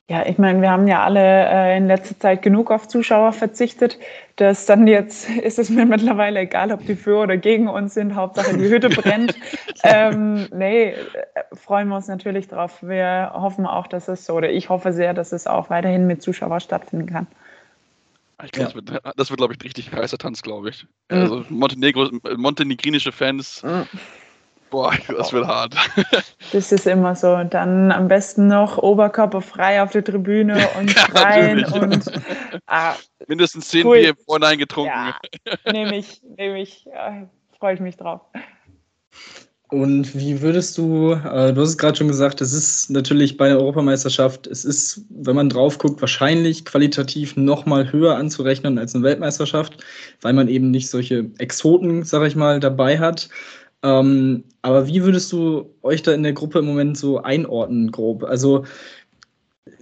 Ja, 0.08 0.24
ich 0.28 0.38
meine, 0.38 0.62
wir 0.62 0.70
haben 0.70 0.88
ja 0.88 1.04
alle 1.04 1.20
äh, 1.20 1.78
in 1.78 1.88
letzter 1.88 2.20
Zeit 2.20 2.44
genug 2.44 2.70
auf 2.70 2.88
Zuschauer 2.88 3.34
verzichtet, 3.34 3.98
dass 4.36 4.68
dann 4.68 4.86
jetzt 4.86 5.28
ist 5.42 5.58
es 5.58 5.72
mir 5.72 5.86
mittlerweile 5.88 6.42
egal, 6.42 6.72
ob 6.72 6.86
die 6.86 6.96
für 6.96 7.18
oder 7.18 7.38
gegen 7.38 7.68
uns 7.68 7.96
sind. 7.96 8.14
Hauptsache 8.14 8.56
die 8.56 8.70
Hütte 8.70 8.90
brennt. 8.90 9.36
ähm, 9.84 10.48
nee, 10.54 10.90
äh, 10.90 10.96
freuen 11.54 11.88
wir 11.88 11.96
uns 11.96 12.08
natürlich 12.08 12.48
drauf. 12.48 12.84
Wir 12.84 13.32
hoffen 13.34 13.66
auch, 13.66 13.88
dass 13.88 14.08
es 14.08 14.30
oder 14.30 14.52
ich 14.52 14.70
hoffe 14.70 14.94
sehr, 14.94 15.16
dass 15.16 15.32
es 15.32 15.48
auch 15.48 15.72
weiterhin 15.72 16.06
mit 16.06 16.22
Zuschauern 16.22 16.60
stattfinden 16.60 17.08
kann. 17.08 17.26
Ich 18.44 18.52
glaube, 18.52 18.74
ja. 18.76 18.82
das 18.82 18.94
wird, 18.94 19.18
das 19.18 19.30
wird 19.32 19.40
glaube 19.40 19.54
ich, 19.54 19.60
ein 19.60 19.64
richtig 19.64 19.92
heißer 19.92 20.20
Tanz, 20.20 20.44
glaube 20.44 20.70
ich. 20.70 20.86
Mhm. 21.10 21.18
Also 21.18 21.46
Montenegro, 21.50 22.10
montenegrinische 22.38 23.12
Fans. 23.12 23.64
Mhm 23.64 23.88
Boah, 24.76 24.94
das 25.08 25.32
wird 25.32 25.48
hart. 25.48 25.74
Das 26.52 26.72
ist 26.74 26.86
immer 26.86 27.16
so. 27.16 27.44
Dann 27.46 27.94
am 27.94 28.10
besten 28.10 28.48
noch 28.48 28.78
Oberkörper 28.78 29.42
frei 29.42 29.82
auf 29.82 29.92
der 29.92 30.04
Tribüne 30.04 30.68
und 30.78 30.92
schreien 30.92 31.60
ja, 31.60 31.82
und. 31.82 32.12
Ah, 32.68 32.96
Mindestens 33.28 33.70
zehn 33.70 33.88
cool. 33.88 34.00
Bier 34.00 34.16
vornein 34.26 34.58
getrunken. 34.58 34.92
Ja, 34.94 35.72
nehme 35.72 35.98
ich, 35.98 36.22
nehme 36.38 36.62
ich. 36.62 36.86
Ja, 36.94 37.28
Freue 37.58 37.76
ich 37.76 37.80
mich 37.80 37.96
drauf. 37.96 38.22
Und 39.70 40.14
wie 40.14 40.42
würdest 40.42 40.78
du, 40.78 41.14
äh, 41.14 41.54
du 41.54 41.62
hast 41.62 41.70
es 41.70 41.78
gerade 41.78 41.98
schon 41.98 42.10
gesagt, 42.10 42.42
es 42.42 42.54
ist 42.54 42.90
natürlich 42.90 43.38
bei 43.38 43.48
der 43.48 43.58
Europameisterschaft, 43.58 44.46
es 44.46 44.66
ist, 44.66 45.06
wenn 45.10 45.36
man 45.38 45.50
drauf 45.50 45.78
guckt, 45.78 46.02
wahrscheinlich 46.02 46.66
qualitativ 46.66 47.38
noch 47.38 47.66
mal 47.66 47.92
höher 47.92 48.18
anzurechnen 48.18 48.78
als 48.78 48.94
eine 48.94 49.06
Weltmeisterschaft, 49.06 49.84
weil 50.22 50.34
man 50.34 50.50
eben 50.50 50.70
nicht 50.70 50.90
solche 50.90 51.32
Exoten, 51.40 52.04
sag 52.04 52.28
ich 52.28 52.36
mal, 52.36 52.60
dabei 52.60 53.00
hat. 53.00 53.30
Ähm, 53.84 54.44
aber 54.62 54.88
wie 54.88 55.04
würdest 55.04 55.32
du 55.32 55.70
euch 55.82 56.02
da 56.02 56.14
in 56.14 56.24
der 56.24 56.34
Gruppe 56.34 56.60
im 56.60 56.66
Moment 56.66 56.98
so 56.98 57.20
einordnen, 57.20 57.92
grob? 57.92 58.24
Also 58.24 58.66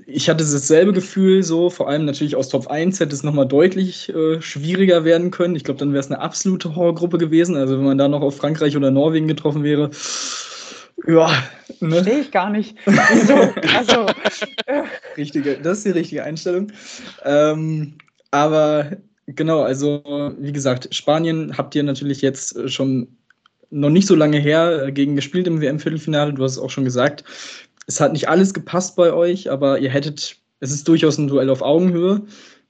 ich 0.06 0.30
hatte 0.30 0.44
dasselbe 0.44 0.94
Gefühl, 0.94 1.44
so 1.44 1.70
vor 1.70 1.90
allem 1.90 2.06
natürlich 2.06 2.36
aus 2.36 2.50
Top 2.50 2.68
1 2.68 3.00
hätte 3.00 3.16
es 3.16 3.24
nochmal 3.24 3.48
deutlich 3.48 4.10
äh, 4.10 4.42
schwieriger 4.42 5.06
werden 5.06 5.32
können. 5.32 5.56
Ich 5.56 5.64
glaube, 5.64 5.80
dann 5.80 5.94
wäre 5.94 6.02
es 6.02 6.12
eine 6.12 6.20
absolute 6.20 6.76
Horrorgruppe 6.76 7.18
gewesen. 7.18 7.56
Also 7.56 7.78
wenn 7.78 7.86
man 7.86 7.98
da 7.98 8.08
noch 8.08 8.22
auf 8.22 8.38
Frankreich 8.38 8.76
oder 8.76 8.92
Norwegen 8.92 9.28
getroffen 9.28 9.64
wäre, 9.64 9.90
ja. 11.08 11.32
Ne? 11.80 12.02
Stehe 12.02 12.20
ich 12.20 12.32
gar 12.32 12.50
nicht. 12.50 12.78
so, 12.86 13.54
also, 13.76 14.06
äh. 14.68 14.84
richtige, 15.18 15.58
das 15.58 15.80
ist 15.80 15.86
die 15.86 15.92
richtige 15.92 16.24
Einstellung. 16.24 16.72
Ähm, 17.26 17.96
aber 18.32 18.98
genau, 19.28 19.62
also 19.62 20.34
wie 20.38 20.52
gesagt, 20.52 20.94
Spanien 20.94 21.58
habt 21.58 21.76
ihr 21.76 21.84
natürlich 21.84 22.22
jetzt 22.22 22.70
schon 22.70 23.18
noch 23.74 23.90
nicht 23.90 24.08
so 24.08 24.16
lange 24.16 24.38
her 24.38 24.86
äh, 24.88 24.92
gegen 24.92 25.16
gespielt 25.16 25.48
im 25.48 25.62
WM-Viertelfinale. 25.62 26.34
Du 26.34 26.44
hast 26.44 26.54
es 26.54 26.60
auch 26.60 26.70
schon 26.70 26.86
gesagt 26.86 27.24
es 27.88 28.00
hat 28.00 28.14
nicht 28.14 28.30
alles 28.30 28.54
gepasst 28.54 28.96
bei 28.96 29.14
euch, 29.14 29.52
aber 29.52 29.80
ihr 29.80 29.90
hättet, 29.90 30.38
es 30.60 30.72
ist 30.72 30.88
durchaus 30.88 31.18
ein 31.18 31.28
Duell 31.28 31.50
auf 31.50 31.62
Augenhöhe. 31.62 32.22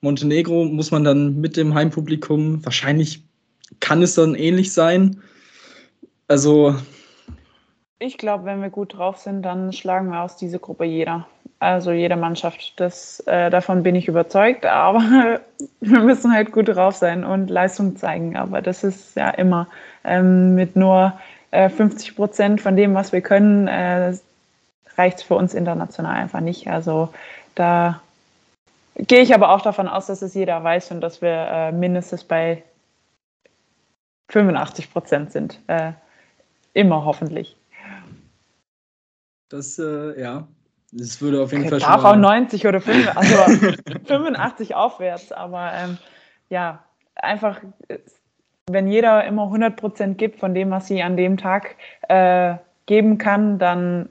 Montenegro 0.02 0.66
muss 0.66 0.92
man 0.92 1.04
dann 1.04 1.40
mit 1.40 1.56
dem 1.56 1.74
Heimpublikum, 1.74 2.64
wahrscheinlich 2.66 3.24
kann 3.80 4.02
es 4.02 4.16
dann 4.16 4.36
ähnlich 4.36 4.74
sein. 4.74 5.22
Also. 6.28 6.76
Ich 8.00 8.18
glaube, 8.18 8.46
wenn 8.46 8.62
wir 8.62 8.70
gut 8.70 8.98
drauf 8.98 9.18
sind, 9.18 9.44
dann 9.44 9.72
schlagen 9.72 10.10
wir 10.10 10.22
aus 10.22 10.36
dieser 10.36 10.60
Gruppe 10.60 10.84
jeder. 10.84 11.28
Also 11.60 11.92
jede 11.92 12.18
Mannschaft. 12.18 12.74
Das, 12.76 13.22
äh, 13.28 13.50
davon 13.50 13.84
bin 13.84 13.96
ich 13.96 14.10
überzeugt. 14.10 14.66
Aber 14.66 15.00
wir 15.80 16.00
müssen 16.02 16.34
halt 16.34 16.52
gut 16.52 16.68
drauf 16.68 16.96
sein 16.96 17.24
und 17.24 17.50
Leistung 17.50 17.96
zeigen. 17.96 18.36
Aber 18.36 18.62
das 18.62 18.84
ist 18.84 19.16
ja 19.16 19.30
immer 19.30 19.70
ähm, 20.04 20.56
mit 20.56 20.76
nur 20.76 21.14
äh, 21.52 21.70
50 21.70 22.16
Prozent 22.16 22.62
von 22.62 22.76
dem, 22.76 22.94
was 22.94 23.12
wir 23.12 23.22
können, 23.22 23.68
äh, 23.68 24.16
reicht 24.98 25.18
es 25.18 25.24
für 25.24 25.36
uns 25.36 25.54
international 25.54 26.16
einfach 26.16 26.40
nicht. 26.40 26.68
Also 26.68 27.14
da 27.56 28.02
gehe 28.96 29.22
ich 29.22 29.34
aber 29.34 29.50
auch 29.50 29.62
davon 29.62 29.88
aus, 29.88 30.08
dass 30.08 30.22
es 30.22 30.34
jeder 30.34 30.64
weiß 30.64 30.92
und 30.92 31.02
dass 31.02 31.22
wir 31.22 31.30
äh, 31.32 31.72
mindestens 31.72 32.24
bei 32.24 32.64
85 34.30 34.92
Prozent 34.92 35.32
sind. 35.32 35.60
Äh, 35.68 35.94
immer 36.74 37.06
hoffentlich. 37.06 37.56
Das, 39.50 39.78
äh, 39.78 40.20
ja, 40.20 40.48
das 40.92 41.22
würde 41.22 41.42
auf 41.42 41.52
jeden 41.52 41.64
okay, 41.64 41.72
Fall 41.72 41.80
schon. 41.82 41.90
Darf 41.90 42.04
auch 42.04 42.16
90 42.16 42.68
oder 42.68 42.82
5, 42.82 43.16
also 43.16 43.36
85 44.06 44.74
aufwärts, 44.76 45.32
aber 45.32 45.72
ähm, 45.74 45.98
ja, 46.50 46.84
einfach, 47.16 47.62
wenn 48.70 48.88
jeder 48.88 49.26
immer 49.26 49.44
100 49.44 49.76
Prozent 49.76 50.18
gibt 50.18 50.40
von 50.40 50.54
dem, 50.54 50.72
was 50.72 50.88
sie 50.88 51.02
an 51.02 51.18
dem 51.18 51.38
Tag 51.38 51.76
äh, 52.08 52.56
geben 52.86 53.18
kann, 53.18 53.60
dann 53.60 54.10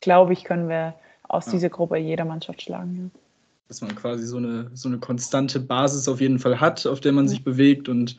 glaube 0.00 0.32
ich, 0.32 0.44
können 0.44 0.68
wir 0.68 0.94
aus 1.22 1.46
ja. 1.46 1.52
dieser 1.52 1.70
Gruppe 1.70 1.96
jede 1.96 2.24
Mannschaft 2.24 2.62
schlagen. 2.62 3.10
Ja. 3.14 3.20
Dass 3.68 3.80
man 3.80 3.94
quasi 3.96 4.26
so 4.26 4.36
eine, 4.36 4.70
so 4.74 4.88
eine 4.88 4.98
konstante 4.98 5.58
Basis 5.58 6.06
auf 6.08 6.20
jeden 6.20 6.38
Fall 6.38 6.60
hat, 6.60 6.86
auf 6.86 7.00
der 7.00 7.12
man 7.12 7.24
ja. 7.24 7.30
sich 7.30 7.42
bewegt 7.42 7.88
und 7.88 8.16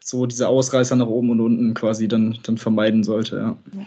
so 0.00 0.26
diese 0.26 0.48
Ausreißer 0.48 0.96
nach 0.96 1.06
oben 1.06 1.30
und 1.30 1.40
unten 1.40 1.74
quasi 1.74 2.08
dann, 2.08 2.38
dann 2.42 2.56
vermeiden 2.56 3.04
sollte. 3.04 3.56
Ja. 3.72 3.84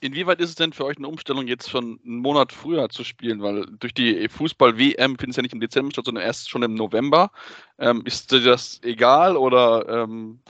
Inwieweit 0.00 0.40
ist 0.40 0.50
es 0.50 0.54
denn 0.54 0.72
für 0.72 0.84
euch 0.84 0.96
eine 0.96 1.08
Umstellung, 1.08 1.46
jetzt 1.46 1.70
schon 1.70 2.00
einen 2.04 2.18
Monat 2.18 2.52
früher 2.52 2.88
zu 2.88 3.04
spielen? 3.04 3.42
Weil 3.42 3.66
durch 3.78 3.94
die 3.94 4.28
Fußball-WM 4.28 5.18
findet 5.18 5.30
es 5.30 5.36
ja 5.36 5.42
nicht 5.42 5.54
im 5.54 5.60
Dezember 5.60 5.92
statt, 5.92 6.06
sondern 6.06 6.24
erst 6.24 6.50
schon 6.50 6.62
im 6.62 6.74
November. 6.74 7.30
Ähm, 7.78 8.02
ist 8.04 8.32
dir 8.32 8.40
das 8.40 8.80
egal 8.82 9.36
oder 9.36 10.04
ähm, 10.04 10.40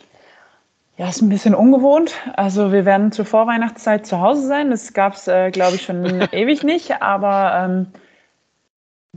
ja, 0.98 1.08
ist 1.08 1.20
ein 1.20 1.28
bisschen 1.28 1.54
ungewohnt. 1.54 2.14
Also 2.34 2.72
wir 2.72 2.86
werden 2.86 3.12
zur 3.12 3.26
Vorweihnachtszeit 3.26 4.06
zu 4.06 4.20
Hause 4.20 4.46
sein. 4.46 4.70
Das 4.70 4.94
gab 4.94 5.14
es, 5.14 5.28
äh, 5.28 5.50
glaube 5.50 5.76
ich, 5.76 5.82
schon 5.82 6.04
ewig 6.32 6.62
nicht. 6.62 7.02
Aber 7.02 7.52
ähm, 7.64 7.86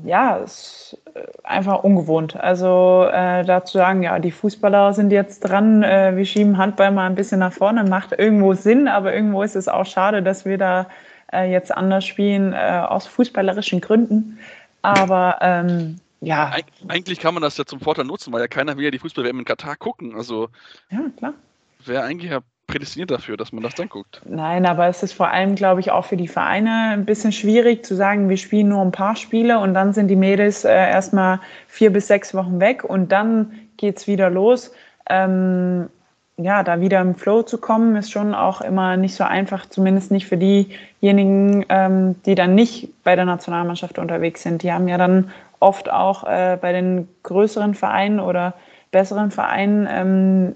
ja, 0.04 0.40
es 0.40 0.54
ist 0.94 1.16
äh, 1.16 1.26
einfach 1.44 1.84
ungewohnt. 1.84 2.36
Also 2.36 3.08
äh, 3.12 3.44
dazu 3.44 3.78
sagen, 3.78 4.04
ja, 4.04 4.20
die 4.20 4.32
Fußballer 4.32 4.94
sind 4.94 5.12
jetzt 5.12 5.42
dran, 5.42 5.84
äh, 5.84 6.16
wir 6.16 6.26
schieben 6.26 6.58
Handball 6.58 6.92
mal 6.92 7.06
ein 7.06 7.16
bisschen 7.16 7.40
nach 7.40 7.54
vorne, 7.54 7.84
macht 7.84 8.12
irgendwo 8.18 8.54
Sinn, 8.54 8.88
aber 8.88 9.14
irgendwo 9.14 9.44
ist 9.44 9.56
es 9.56 9.68
auch 9.68 9.86
schade, 9.86 10.24
dass 10.24 10.46
wir 10.46 10.58
da 10.58 10.88
äh, 11.32 11.52
jetzt 11.52 11.76
anders 11.76 12.06
spielen, 12.06 12.54
äh, 12.54 12.84
aus 12.88 13.08
fußballerischen 13.08 13.82
Gründen. 13.82 14.40
Aber 14.82 15.38
ähm, 15.42 16.00
ja. 16.22 16.52
Eig 16.52 16.66
eigentlich 16.88 17.20
kann 17.20 17.34
man 17.34 17.44
das 17.44 17.58
ja 17.58 17.66
zum 17.66 17.80
Vorteil 17.80 18.06
nutzen, 18.06 18.32
weil 18.34 18.42
ja 18.42 18.48
keiner 18.48 18.78
will 18.78 18.86
ja 18.86 18.92
die 18.92 19.00
Fußball-WM 19.00 19.40
in 19.40 19.46
Katar 19.46 19.76
gucken. 19.76 20.16
Also 20.16 20.50
ja, 20.90 21.00
klar 21.18 21.34
wäre 21.86 22.04
eigentlich 22.04 22.32
ja 22.32 22.40
prädestiniert 22.70 23.12
dafür, 23.12 23.36
dass 23.36 23.52
man 23.52 23.64
das 23.64 23.76
dann 23.76 23.90
guckt. 23.90 24.22
Nein, 24.26 24.66
aber 24.66 24.88
es 24.88 25.04
ist 25.04 25.14
vor 25.14 25.30
allem, 25.30 25.56
glaube 25.56 25.82
ich, 25.82 25.92
auch 25.92 26.06
für 26.06 26.18
die 26.18 26.28
Vereine 26.28 26.92
ein 26.92 27.06
bisschen 27.06 27.32
schwierig 27.32 27.84
zu 27.84 27.96
sagen, 27.96 28.30
wir 28.30 28.38
spielen 28.38 28.70
nur 28.70 28.82
ein 28.82 28.92
paar 28.92 29.16
Spiele 29.16 29.60
und 29.60 29.74
dann 29.74 29.94
sind 29.94 30.08
die 30.08 30.16
Mädels 30.16 30.64
äh, 30.64 30.74
erstmal 30.74 31.40
vier 31.68 31.92
bis 31.92 32.08
sechs 32.08 32.34
Wochen 32.34 32.60
weg 32.60 32.84
und 32.84 33.12
dann 33.12 33.52
geht 33.78 33.98
es 33.98 34.08
wieder 34.08 34.30
los. 34.30 34.72
Ähm, 35.10 35.90
ja, 36.38 36.64
da 36.64 36.80
wieder 36.80 37.02
im 37.02 37.16
Flow 37.16 37.42
zu 37.42 37.58
kommen, 37.58 37.98
ist 37.98 38.12
schon 38.12 38.34
auch 38.34 38.62
immer 38.62 38.96
nicht 38.96 39.16
so 39.16 39.26
einfach, 39.26 39.66
zumindest 39.66 40.12
nicht 40.12 40.28
für 40.28 40.38
diejenigen, 40.38 41.66
ähm, 41.68 42.16
die 42.24 42.36
dann 42.36 42.56
nicht 42.56 43.04
bei 43.04 43.16
der 43.16 43.26
Nationalmannschaft 43.26 44.00
unterwegs 44.00 44.44
sind. 44.44 44.64
Die 44.64 44.72
haben 44.72 44.88
ja 44.88 44.98
dann 44.98 45.32
oft 45.60 45.90
auch 45.90 46.24
äh, 46.24 46.58
bei 46.62 46.72
den 46.72 47.10
größeren 47.24 47.74
Vereinen 47.74 48.20
oder 48.20 48.54
besseren 48.92 49.32
Vereinen 49.32 49.88
ähm, 49.92 50.56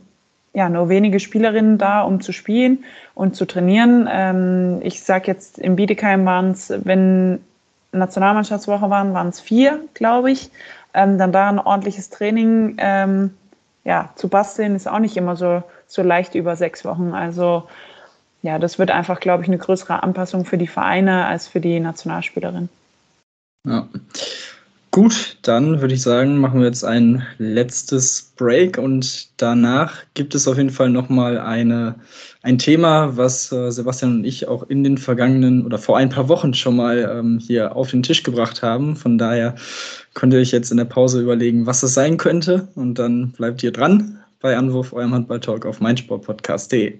ja, 0.54 0.70
nur 0.70 0.90
wenige 0.90 1.20
Spielerinnen 1.20 1.78
da, 1.78 2.02
um 2.02 2.22
zu 2.22 2.32
spielen 2.32 2.84
und 3.16 3.36
zu 3.36 3.46
trainieren. 3.46 4.08
Ähm, 4.12 4.80
ich 4.84 5.02
sage 5.02 5.28
jetzt, 5.28 5.58
in 5.58 5.76
Bietigheim 5.76 6.26
waren 6.26 6.52
es, 6.52 6.72
wenn 6.84 7.40
Nationalmannschaftswoche 7.92 8.90
waren, 8.90 9.14
waren 9.14 9.30
es 9.30 9.40
vier, 9.40 9.80
glaube 9.94 10.32
ich. 10.32 10.52
Ähm, 10.94 11.18
dann 11.18 11.32
da 11.32 11.50
ein 11.50 11.60
ordentliches 11.60 12.10
Training 12.10 12.76
ähm, 12.78 13.34
ja, 13.84 14.12
zu 14.16 14.28
basteln, 14.28 14.76
ist 14.76 14.88
auch 14.88 15.00
nicht 15.00 15.18
immer 15.18 15.36
so, 15.36 15.64
so 15.88 16.04
leicht 16.04 16.36
über 16.36 16.56
sechs 16.56 16.86
Wochen. 16.86 17.14
Also 17.14 17.64
ja, 18.44 18.60
das 18.60 18.78
wird 18.78 18.92
einfach, 18.92 19.20
glaube 19.20 19.44
ich, 19.44 19.50
eine 19.50 19.58
größere 19.58 20.04
Anpassung 20.04 20.46
für 20.46 20.58
die 20.58 20.68
Vereine 20.68 21.26
als 21.26 21.48
für 21.48 21.62
die 21.62 21.80
Nationalspielerin. 21.80 22.70
Ja. 23.66 23.88
Gut, 24.94 25.38
dann 25.42 25.82
würde 25.82 25.96
ich 25.96 26.04
sagen, 26.04 26.38
machen 26.38 26.60
wir 26.60 26.68
jetzt 26.68 26.86
ein 26.86 27.26
letztes 27.40 28.32
Break 28.38 28.78
und 28.78 29.28
danach 29.42 30.04
gibt 30.14 30.36
es 30.36 30.48
auf 30.48 30.58
jeden 30.58 30.70
Fall 30.70 30.92
nochmal 30.92 31.40
ein 31.40 32.60
Thema, 32.60 33.18
was 33.18 33.52
äh, 33.52 33.72
Sebastian 33.72 34.18
und 34.18 34.24
ich 34.24 34.48
auch 34.48 34.62
in 34.70 34.84
den 34.84 35.00
vergangenen 35.00 35.66
oder 35.66 35.80
vor 35.80 35.98
ein 35.98 36.10
paar 36.10 36.30
Wochen 36.30 36.54
schon 36.54 36.76
mal 36.76 37.12
ähm, 37.12 37.40
hier 37.40 37.76
auf 37.76 37.90
den 37.90 38.04
Tisch 38.04 38.22
gebracht 38.22 38.62
haben. 38.62 38.96
Von 38.96 39.18
daher 39.18 39.56
könnt 40.14 40.32
ihr 40.32 40.40
euch 40.40 40.52
jetzt 40.52 40.70
in 40.70 40.78
der 40.78 40.86
Pause 40.86 41.22
überlegen, 41.22 41.66
was 41.66 41.82
es 41.82 41.96
sein 41.96 42.18
könnte 42.18 42.68
und 42.76 43.00
dann 43.00 43.32
bleibt 43.32 43.64
ihr 43.64 43.72
dran 43.72 44.20
bei 44.42 44.56
Anwurf, 44.56 44.94
eurem 44.94 45.16
Handball-Talk 45.16 45.66
auf 45.66 45.80
meinsportpodcast.de. 45.80 47.00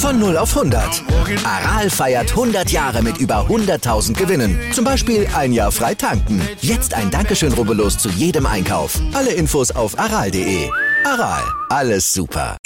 Von 0.00 0.18
0 0.18 0.38
auf 0.38 0.56
100. 0.56 1.04
Aral 1.44 1.90
feiert 1.90 2.30
100 2.30 2.70
Jahre 2.70 3.02
mit 3.02 3.18
über 3.18 3.46
100.000 3.46 4.16
Gewinnen. 4.16 4.58
Zum 4.72 4.82
Beispiel 4.82 5.26
ein 5.36 5.52
Jahr 5.52 5.70
frei 5.70 5.94
tanken. 5.94 6.40
Jetzt 6.62 6.94
ein 6.94 7.10
Dankeschön, 7.10 7.52
rubbellos 7.52 7.98
zu 7.98 8.08
jedem 8.08 8.46
Einkauf. 8.46 8.98
Alle 9.12 9.30
Infos 9.30 9.70
auf 9.70 9.98
aral.de. 9.98 10.70
Aral, 11.04 11.42
alles 11.68 12.14
super. 12.14 12.56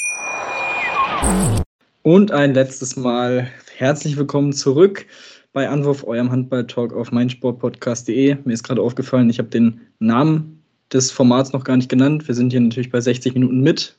Und 2.02 2.30
ein 2.30 2.54
letztes 2.54 2.94
Mal 2.94 3.48
herzlich 3.78 4.16
willkommen 4.16 4.52
zurück 4.52 5.04
bei 5.52 5.68
Anwurf, 5.68 6.04
eurem 6.04 6.30
Handball-Talk 6.30 6.92
auf 6.92 7.10
meinsportpodcast.de. 7.10 8.36
Mir 8.44 8.52
ist 8.52 8.62
gerade 8.62 8.80
aufgefallen, 8.80 9.28
ich 9.28 9.40
habe 9.40 9.48
den 9.48 9.80
Namen 9.98 10.62
des 10.92 11.10
Formats 11.10 11.52
noch 11.52 11.64
gar 11.64 11.76
nicht 11.76 11.88
genannt. 11.88 12.28
Wir 12.28 12.36
sind 12.36 12.52
hier 12.52 12.60
natürlich 12.60 12.92
bei 12.92 13.00
60 13.00 13.34
Minuten 13.34 13.60
mit 13.60 13.96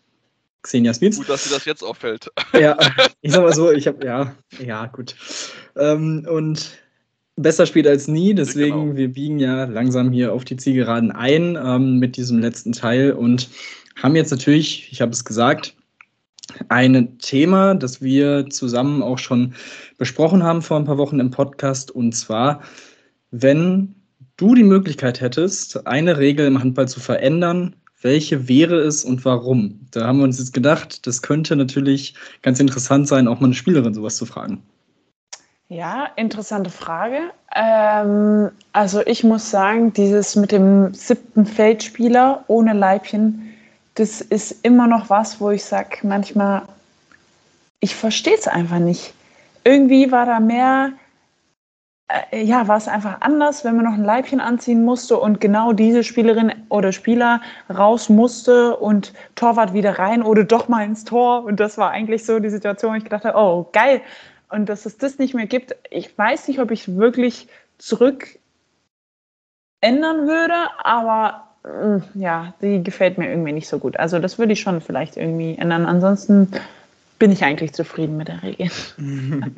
Xenia 0.66 0.94
Smith. 0.94 1.18
Gut, 1.18 1.30
dass 1.30 1.44
dir 1.44 1.52
das 1.52 1.66
jetzt 1.66 1.84
auffällt. 1.84 2.32
Ja, 2.54 2.78
ich 3.22 3.32
sag 3.32 3.44
mal 3.44 3.54
so, 3.54 3.72
ich 3.72 3.86
habe, 3.88 4.06
ja, 4.06 4.36
ja, 4.64 4.86
gut. 4.88 5.16
Ähm, 5.76 6.26
und 6.30 6.78
besser 7.36 7.66
spät 7.66 7.88
als 7.88 8.08
nie, 8.08 8.34
deswegen, 8.34 8.86
genau. 8.86 8.96
wir 8.96 9.10
biegen 9.10 9.40
ja 9.40 9.66
langsam 9.66 10.12
hier 10.12 10.32
auf 10.32 10.46
die 10.46 10.56
Zielgeraden 10.56 11.12
ein 11.12 11.58
ähm, 11.62 12.00
mit 12.00 12.16
diesem 12.16 12.40
letzten 12.40 12.72
Teil 12.72 13.12
und 13.12 13.50
haben 14.02 14.16
jetzt 14.16 14.32
natürlich, 14.32 14.90
ich 14.92 15.02
habe 15.02 15.12
es 15.12 15.26
gesagt, 15.26 15.76
ein 16.70 17.18
Thema, 17.20 17.76
das 17.76 18.02
wir 18.02 18.50
zusammen 18.50 19.02
auch 19.02 19.18
schon 19.18 19.54
besprochen 19.98 20.44
haben 20.44 20.62
vor 20.62 20.78
ein 20.78 20.86
paar 20.86 20.98
Wochen 20.98 21.20
im 21.20 21.32
Podcast, 21.32 21.92
und 21.92 22.14
zwar, 22.14 22.62
wenn 23.32 23.96
du 24.38 24.56
die 24.56 24.64
Möglichkeit 24.64 25.22
hättest, 25.22 25.88
eine 25.88 26.18
Regel 26.18 26.48
im 26.48 26.60
Handball 26.60 26.88
zu 26.88 27.00
verändern, 27.00 27.76
welche 28.02 28.48
wäre 28.48 28.80
es 28.80 29.04
und 29.04 29.26
warum? 29.26 29.88
Da 29.92 30.06
haben 30.06 30.20
wir 30.20 30.26
uns 30.26 30.40
jetzt 30.40 30.54
gedacht, 30.54 31.08
das 31.08 31.22
könnte 31.22 31.56
natürlich 31.56 32.14
ganz 32.42 32.60
interessant 32.60 33.08
sein, 33.08 33.28
auch 33.28 33.40
mal 33.40 33.48
eine 33.48 33.56
Spielerin 33.56 33.94
sowas 33.94 34.18
zu 34.18 34.26
fragen. 34.26 34.62
Ja, 35.68 36.10
interessante 36.16 36.70
Frage. 36.70 37.32
Ähm, 37.56 38.52
also 38.72 39.02
ich 39.06 39.24
muss 39.24 39.50
sagen, 39.50 39.92
dieses 39.94 40.36
mit 40.36 40.52
dem 40.52 40.94
siebten 40.94 41.46
Feldspieler 41.46 42.44
ohne 42.48 42.74
Leibchen, 42.74 43.54
das 43.96 44.22
ist 44.22 44.64
immer 44.64 44.86
noch 44.88 45.10
was, 45.10 45.42
wo 45.42 45.50
ich 45.50 45.64
sage, 45.64 45.98
manchmal, 46.04 46.64
ich 47.80 47.96
verstehe 47.96 48.36
es 48.36 48.48
einfach 48.48 48.80
nicht. 48.80 49.14
Irgendwie 49.64 50.12
war 50.12 50.28
da 50.28 50.40
mehr, 50.40 50.92
ja, 52.32 52.68
war 52.68 52.78
es 52.78 52.88
einfach 52.88 53.22
anders, 53.22 53.66
wenn 53.66 53.76
man 53.76 53.86
noch 53.86 53.94
ein 53.94 54.04
Leibchen 54.04 54.40
anziehen 54.40 54.84
musste 54.84 55.18
und 55.18 55.42
genau 55.42 55.74
diese 55.74 56.04
Spielerin 56.04 56.54
oder 56.70 56.92
Spieler 56.92 57.42
raus 57.76 58.10
musste 58.10 58.78
und 58.78 59.14
Torwart 59.34 59.74
wieder 59.74 59.98
rein 59.98 60.22
oder 60.22 60.44
doch 60.44 60.68
mal 60.68 60.86
ins 60.86 61.04
Tor. 61.04 61.44
Und 61.44 61.60
das 61.60 61.78
war 61.78 61.92
eigentlich 61.92 62.24
so 62.26 62.40
die 62.40 62.50
Situation, 62.50 62.92
wo 62.94 62.98
ich 62.98 63.04
gedacht 63.04 63.26
habe, 63.26 63.38
oh, 63.38 63.68
geil. 63.74 64.02
Und 64.50 64.70
dass 64.70 64.86
es 64.86 64.98
das 64.98 65.18
nicht 65.18 65.34
mehr 65.34 65.48
gibt, 65.48 65.76
ich 65.90 66.16
weiß 66.16 66.48
nicht, 66.48 66.60
ob 66.60 66.70
ich 66.70 66.96
wirklich 66.96 67.48
zurück 67.80 68.38
ändern 69.82 70.28
würde, 70.28 70.54
aber 70.84 71.50
hm, 71.64 72.04
ja, 72.14 72.54
die 72.62 72.84
gefällt 72.84 73.18
mir 73.18 73.30
irgendwie 73.30 73.52
nicht 73.52 73.68
so 73.68 73.80
gut. 73.80 73.98
Also 73.98 74.20
das 74.20 74.38
würde 74.38 74.54
ich 74.54 74.62
schon 74.62 74.80
vielleicht 74.80 75.18
irgendwie 75.18 75.58
ändern. 75.58 75.88
Ansonsten 75.88 76.52
bin 77.20 77.32
ich 77.32 77.44
eigentlich 77.44 77.74
zufrieden 77.74 78.18
mit 78.18 78.28
der 78.28 78.44
Regel. 78.44 78.70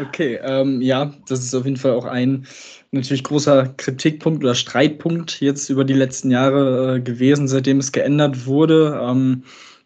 Okay, 0.00 0.38
ähm, 0.42 0.80
ja, 0.80 1.12
das 1.28 1.40
ist 1.40 1.54
auf 1.54 1.64
jeden 1.64 1.76
Fall 1.76 1.92
auch 1.92 2.04
ein 2.04 2.46
natürlich 2.92 3.24
großer 3.24 3.74
Kritikpunkt 3.76 4.42
oder 4.42 4.54
Streitpunkt 4.54 5.40
jetzt 5.40 5.68
über 5.68 5.84
die 5.84 5.94
letzten 5.94 6.30
Jahre 6.30 6.96
äh, 6.96 7.00
gewesen, 7.00 7.48
seitdem 7.48 7.78
es 7.78 7.92
geändert 7.92 8.46
wurde. 8.46 8.98
Ähm, 9.02 9.44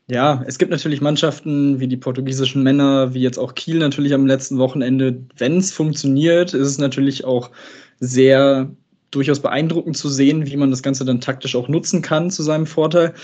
ja, 0.08 0.42
es 0.46 0.58
gibt 0.58 0.70
natürlich 0.70 1.00
Mannschaften 1.00 1.80
wie 1.80 1.88
die 1.88 1.96
portugiesischen 1.96 2.62
Männer, 2.62 3.14
wie 3.14 3.20
jetzt 3.20 3.38
auch 3.38 3.54
Kiel 3.54 3.78
natürlich 3.78 4.14
am 4.14 4.26
letzten 4.26 4.58
Wochenende. 4.58 5.22
Wenn 5.36 5.58
es 5.58 5.72
funktioniert, 5.72 6.54
ist 6.54 6.68
es 6.68 6.78
natürlich 6.78 7.24
auch 7.24 7.50
sehr 8.00 8.70
durchaus 9.10 9.40
beeindruckend 9.40 9.96
zu 9.96 10.08
sehen, 10.08 10.46
wie 10.46 10.56
man 10.56 10.70
das 10.70 10.82
Ganze 10.82 11.04
dann 11.04 11.20
taktisch 11.20 11.54
auch 11.54 11.68
nutzen 11.68 12.02
kann 12.02 12.30
zu 12.30 12.42
seinem 12.42 12.66
Vorteil. 12.66 13.14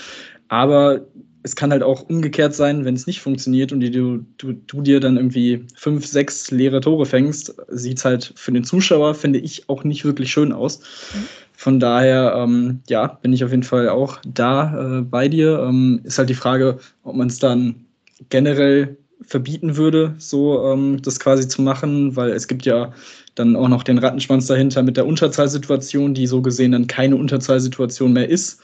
Aber 0.49 1.07
es 1.43 1.57
kann 1.57 1.70
halt 1.70 1.82
auch 1.82 2.03
umgekehrt 2.09 2.55
sein, 2.55 2.84
wenn 2.84 2.95
es 2.95 3.07
nicht 3.07 3.20
funktioniert 3.20 3.72
und 3.72 3.80
du, 3.80 4.24
du, 4.39 4.53
du 4.53 4.82
dir 4.82 5.01
dann 5.01 5.16
irgendwie 5.16 5.64
fünf, 5.74 6.07
sechs 6.07 6.51
leere 6.51 6.80
Tore 6.80 7.07
fängst, 7.07 7.55
sieht 7.68 7.99
es 7.99 8.05
halt 8.05 8.32
für 8.36 8.53
den 8.53 8.64
Zuschauer, 8.64 9.14
finde 9.14 9.39
ich, 9.39 9.68
auch 9.68 9.84
nicht 9.84 10.05
wirklich 10.05 10.30
schön 10.30 10.53
aus. 10.53 10.80
Mhm. 11.14 11.28
Von 11.57 11.80
daher, 11.80 12.34
ähm, 12.36 12.80
ja, 12.89 13.18
bin 13.20 13.32
ich 13.32 13.43
auf 13.45 13.51
jeden 13.51 13.64
Fall 13.64 13.89
auch 13.89 14.20
da 14.24 14.99
äh, 14.99 15.03
bei 15.03 15.28
dir. 15.28 15.59
Ähm, 15.61 16.01
ist 16.05 16.18
halt 16.18 16.28
die 16.28 16.34
Frage, 16.34 16.78
ob 17.03 17.16
man 17.16 17.28
es 17.28 17.39
dann 17.39 17.86
generell 18.28 18.97
verbieten 19.22 19.76
würde, 19.76 20.14
so 20.18 20.72
ähm, 20.72 21.03
das 21.03 21.18
quasi 21.18 21.49
zu 21.49 21.62
machen, 21.62 22.14
weil 22.14 22.30
es 22.30 22.47
gibt 22.47 22.64
ja 22.64 22.93
dann 23.34 23.57
auch 23.57 23.68
noch 23.68 23.82
den 23.82 23.99
Rattenschwanz 23.99 24.47
dahinter 24.47 24.82
mit 24.82 24.97
der 24.97 25.07
Unterzahlsituation, 25.07 26.14
die 26.14 26.26
so 26.26 26.43
gesehen 26.43 26.72
dann 26.72 26.86
keine 26.86 27.16
Unterzahlsituation 27.16 28.12
mehr 28.12 28.28
ist. 28.28 28.61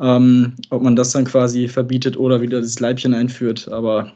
Ähm, 0.00 0.54
ob 0.70 0.82
man 0.82 0.96
das 0.96 1.12
dann 1.12 1.24
quasi 1.24 1.68
verbietet 1.68 2.16
oder 2.16 2.40
wieder 2.40 2.60
das 2.60 2.80
Leibchen 2.80 3.14
einführt, 3.14 3.68
aber 3.68 4.12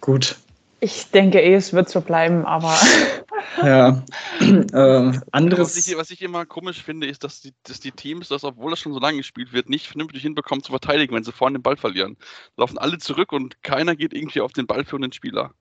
gut. 0.00 0.36
Ich 0.80 1.10
denke 1.10 1.40
eh, 1.40 1.54
es 1.54 1.72
wird 1.72 1.88
so 1.88 2.00
bleiben, 2.00 2.44
aber. 2.44 2.76
ja. 3.62 4.02
Äh, 4.40 5.12
anderes. 5.32 5.76
Was 5.76 5.88
ich, 5.88 5.96
was 5.96 6.10
ich, 6.12 6.22
immer 6.22 6.46
komisch 6.46 6.82
finde, 6.82 7.08
ist, 7.08 7.24
dass 7.24 7.40
die, 7.40 7.52
dass 7.64 7.80
die 7.80 7.90
Teams 7.90 8.28
das, 8.28 8.44
obwohl 8.44 8.70
das 8.70 8.78
schon 8.78 8.92
so 8.92 9.00
lange 9.00 9.18
gespielt 9.18 9.52
wird, 9.52 9.68
nicht 9.68 9.88
vernünftig 9.88 10.22
hinbekommen 10.22 10.62
zu 10.62 10.70
verteidigen, 10.70 11.14
wenn 11.14 11.24
sie 11.24 11.32
vorne 11.32 11.58
den 11.58 11.62
Ball 11.62 11.76
verlieren. 11.76 12.16
Laufen 12.56 12.78
alle 12.78 12.98
zurück 12.98 13.32
und 13.32 13.60
keiner 13.64 13.96
geht 13.96 14.14
irgendwie 14.14 14.40
auf 14.40 14.52
den 14.52 14.68
Ball 14.68 14.84
für 14.84 14.98
den 15.00 15.12
Spieler. 15.12 15.52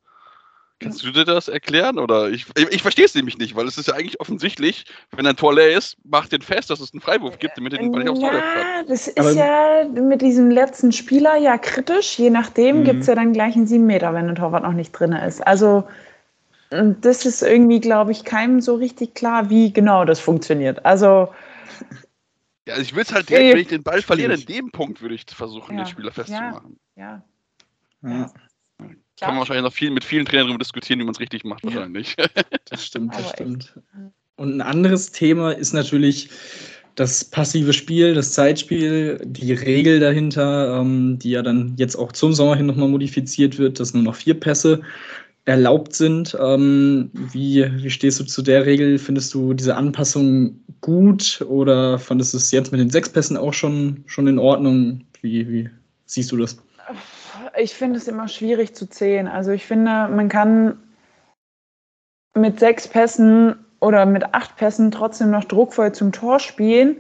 Kannst 0.79 1.03
du 1.03 1.11
dir 1.11 1.25
das 1.25 1.47
erklären? 1.47 1.97
Oder 1.97 2.29
ich, 2.29 2.45
ich, 2.55 2.67
ich 2.71 2.81
verstehe 2.83 3.05
es 3.05 3.15
nämlich 3.15 3.37
nicht, 3.37 3.55
weil 3.55 3.67
es 3.67 3.77
ist 3.77 3.87
ja 3.87 3.95
eigentlich 3.95 4.19
offensichtlich, 4.19 4.85
wenn 5.11 5.25
ein 5.25 5.35
Tor 5.35 5.55
leer 5.55 5.75
ist, 5.75 5.97
macht 6.03 6.31
den 6.31 6.41
fest, 6.41 6.69
dass 6.69 6.79
es 6.79 6.93
einen 6.93 7.01
Freiwurf 7.01 7.39
gibt, 7.39 7.57
damit 7.57 7.73
er 7.73 7.79
den 7.79 7.91
Ball 7.91 8.03
nicht 8.03 8.11
aufs 8.11 8.19
Tor 8.19 8.33
Ja, 8.33 8.83
das 8.87 9.07
ist 9.07 9.19
Aber 9.19 9.31
ja 9.31 9.87
mit 9.87 10.21
diesem 10.21 10.51
letzten 10.51 10.91
Spieler 10.91 11.35
ja 11.37 11.57
kritisch. 11.57 12.19
Je 12.19 12.29
nachdem 12.29 12.79
mhm. 12.79 12.83
gibt 12.83 13.01
es 13.01 13.07
ja 13.07 13.15
dann 13.15 13.33
gleich 13.33 13.55
einen 13.55 13.65
7 13.65 13.85
Meter, 13.85 14.13
wenn 14.13 14.29
ein 14.29 14.35
Torwart 14.35 14.63
noch 14.63 14.73
nicht 14.73 14.91
drin 14.91 15.13
ist. 15.13 15.45
Also 15.45 15.87
das 16.69 17.25
ist 17.25 17.41
irgendwie, 17.41 17.79
glaube 17.79 18.11
ich, 18.11 18.23
keinem 18.23 18.61
so 18.61 18.75
richtig 18.75 19.15
klar, 19.15 19.49
wie 19.49 19.73
genau 19.73 20.05
das 20.05 20.19
funktioniert. 20.19 20.85
Also 20.85 21.29
ja, 22.67 22.73
also 22.73 22.81
ich 22.81 22.91
würde 22.91 23.03
es 23.03 23.13
halt 23.13 23.29
direkt, 23.29 23.53
wenn 23.53 23.61
ich 23.61 23.67
den 23.67 23.83
Ball 23.83 24.01
verliere, 24.01 24.33
in 24.33 24.45
dem 24.45 24.71
Punkt 24.71 25.01
würde 25.01 25.15
ich 25.15 25.25
versuchen, 25.25 25.77
ja. 25.77 25.83
den 25.83 25.89
Spieler 25.89 26.11
festzumachen. 26.11 26.77
ja. 26.95 27.23
ja. 28.03 28.09
ja. 28.09 28.31
Klar. 29.17 29.29
Kann 29.29 29.35
man 29.35 29.39
wahrscheinlich 29.39 29.63
noch 29.63 29.73
viel, 29.73 29.89
mit 29.89 30.03
vielen 30.03 30.25
Trainern 30.25 30.47
darüber 30.47 30.63
diskutieren, 30.63 30.99
wie 30.99 31.03
man 31.03 31.13
es 31.13 31.19
richtig 31.19 31.43
macht, 31.43 31.63
wahrscheinlich. 31.63 32.15
Das 32.69 32.85
stimmt, 32.85 33.13
das 33.13 33.23
Aber 33.23 33.33
stimmt. 33.33 33.73
Echt. 33.75 33.85
Und 34.35 34.57
ein 34.57 34.61
anderes 34.61 35.11
Thema 35.11 35.51
ist 35.51 35.73
natürlich 35.73 36.29
das 36.95 37.23
passive 37.23 37.73
Spiel, 37.73 38.13
das 38.13 38.33
Zeitspiel, 38.33 39.19
die 39.23 39.53
Regel 39.53 39.99
dahinter, 39.99 40.79
ähm, 40.79 41.17
die 41.17 41.31
ja 41.31 41.41
dann 41.41 41.73
jetzt 41.77 41.95
auch 41.95 42.11
zum 42.11 42.33
Sommer 42.33 42.55
hin 42.55 42.65
nochmal 42.65 42.89
modifiziert 42.89 43.57
wird, 43.57 43.79
dass 43.79 43.93
nur 43.93 44.03
noch 44.03 44.15
vier 44.15 44.39
Pässe 44.39 44.81
erlaubt 45.45 45.93
sind. 45.93 46.37
Ähm, 46.39 47.09
wie, 47.13 47.65
wie 47.81 47.89
stehst 47.89 48.19
du 48.19 48.25
zu 48.25 48.41
der 48.41 48.65
Regel? 48.65 48.99
Findest 48.99 49.33
du 49.33 49.53
diese 49.53 49.75
Anpassung 49.75 50.59
gut 50.81 51.43
oder 51.47 51.97
fandest 51.97 52.33
du 52.33 52.37
es 52.37 52.51
jetzt 52.51 52.71
mit 52.71 52.81
den 52.81 52.89
sechs 52.89 53.09
Pässen 53.09 53.37
auch 53.37 53.53
schon, 53.53 54.03
schon 54.07 54.27
in 54.27 54.39
Ordnung? 54.39 55.05
Wie, 55.21 55.47
wie 55.47 55.69
siehst 56.05 56.31
du 56.31 56.37
das? 56.37 56.57
Ich 57.57 57.73
finde 57.73 57.97
es 57.97 58.07
immer 58.07 58.27
schwierig 58.27 58.75
zu 58.75 58.89
zählen. 58.89 59.27
Also 59.27 59.51
ich 59.51 59.65
finde, 59.65 60.07
man 60.07 60.29
kann 60.29 60.77
mit 62.33 62.59
sechs 62.59 62.87
Pässen 62.87 63.55
oder 63.79 64.05
mit 64.05 64.33
acht 64.33 64.55
Pässen 64.57 64.91
trotzdem 64.91 65.31
noch 65.31 65.43
druckvoll 65.43 65.91
zum 65.91 66.11
Tor 66.11 66.39
spielen. 66.39 66.97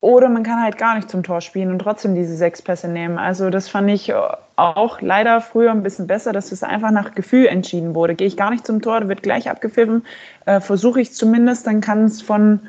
Oder 0.00 0.28
man 0.28 0.42
kann 0.42 0.60
halt 0.60 0.78
gar 0.78 0.96
nicht 0.96 1.08
zum 1.08 1.22
Tor 1.22 1.40
spielen 1.40 1.70
und 1.70 1.78
trotzdem 1.78 2.16
diese 2.16 2.34
sechs 2.36 2.60
Pässe 2.60 2.88
nehmen. 2.88 3.18
Also 3.18 3.50
das 3.50 3.68
fand 3.68 3.88
ich 3.88 4.12
auch 4.56 5.00
leider 5.00 5.40
früher 5.40 5.70
ein 5.70 5.84
bisschen 5.84 6.08
besser, 6.08 6.32
dass 6.32 6.50
es 6.50 6.64
einfach 6.64 6.90
nach 6.90 7.14
Gefühl 7.14 7.46
entschieden 7.46 7.94
wurde. 7.94 8.16
Gehe 8.16 8.26
ich 8.26 8.36
gar 8.36 8.50
nicht 8.50 8.66
zum 8.66 8.82
Tor, 8.82 9.08
wird 9.08 9.22
gleich 9.22 9.48
abgepfiffen. 9.48 10.04
Äh, 10.44 10.60
Versuche 10.60 11.00
ich 11.00 11.12
zumindest, 11.12 11.68
dann 11.68 11.80
kann 11.80 12.04
es 12.04 12.20
von 12.20 12.60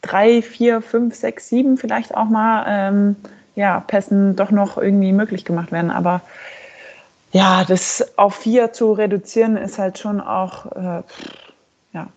drei, 0.00 0.42
vier, 0.42 0.80
fünf, 0.80 1.16
sechs, 1.16 1.48
sieben 1.48 1.76
vielleicht 1.76 2.16
auch 2.16 2.26
mal 2.26 2.64
ähm, 2.68 3.16
ja, 3.56 3.80
Pässen 3.80 4.36
doch 4.36 4.52
noch 4.52 4.76
irgendwie 4.78 5.12
möglich 5.12 5.44
gemacht 5.44 5.72
werden. 5.72 5.90
Aber 5.90 6.20
ja, 7.32 7.64
das 7.64 8.16
auf 8.16 8.36
vier 8.36 8.72
zu 8.72 8.92
reduzieren 8.92 9.56
ist 9.56 9.78
halt 9.78 9.98
schon 9.98 10.20
auch 10.20 10.66
äh, 10.72 11.02
ja, 11.92 12.02
ein 12.02 12.12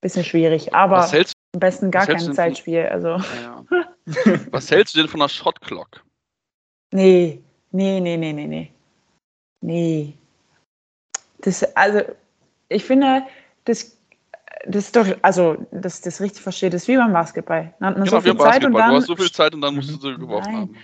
bisschen 0.00 0.24
schwierig. 0.24 0.74
Aber 0.74 1.08
am 1.08 1.60
besten 1.60 1.90
gar 1.90 2.06
kein 2.06 2.34
Zeitspiel. 2.34 2.86
Also. 2.86 3.08
Ja. 3.08 3.64
was 4.50 4.70
hältst 4.70 4.94
du 4.94 4.98
denn 4.98 5.08
von 5.08 5.20
der 5.20 5.28
Shot 5.28 5.60
Clock? 5.60 6.02
Nee, 6.90 7.40
nee, 7.72 8.00
nee, 8.00 8.16
nee, 8.16 8.32
nee, 8.32 8.46
nee. 8.46 8.70
Nee. 9.60 10.14
Das, 11.38 11.62
also, 11.76 12.00
ich 12.68 12.84
finde, 12.84 13.22
das 13.64 13.95
das 14.68 14.86
ist 14.86 14.96
doch, 14.96 15.06
also, 15.22 15.56
dass 15.70 16.00
das 16.00 16.20
richtig 16.20 16.42
verstehe, 16.42 16.70
das 16.70 16.82
ist 16.82 16.88
wie 16.88 16.96
beim 16.96 17.12
Basketball. 17.12 17.74
Dann 17.78 17.88
hat 17.88 17.98
man 17.98 18.06
genau, 18.06 18.20
so 18.20 18.22
viel 18.22 18.36
Zeit 18.38 18.64
und 18.64 18.72
dann. 18.72 18.90
Du 18.90 18.96
hast 18.96 19.06
so 19.06 19.16
viel 19.16 19.32
Zeit 19.32 19.54
und 19.54 19.60
dann 19.60 19.74
musst 19.74 19.90
du 19.90 19.96
sie 19.96 20.16
geworfen 20.16 20.56
haben. 20.56 20.76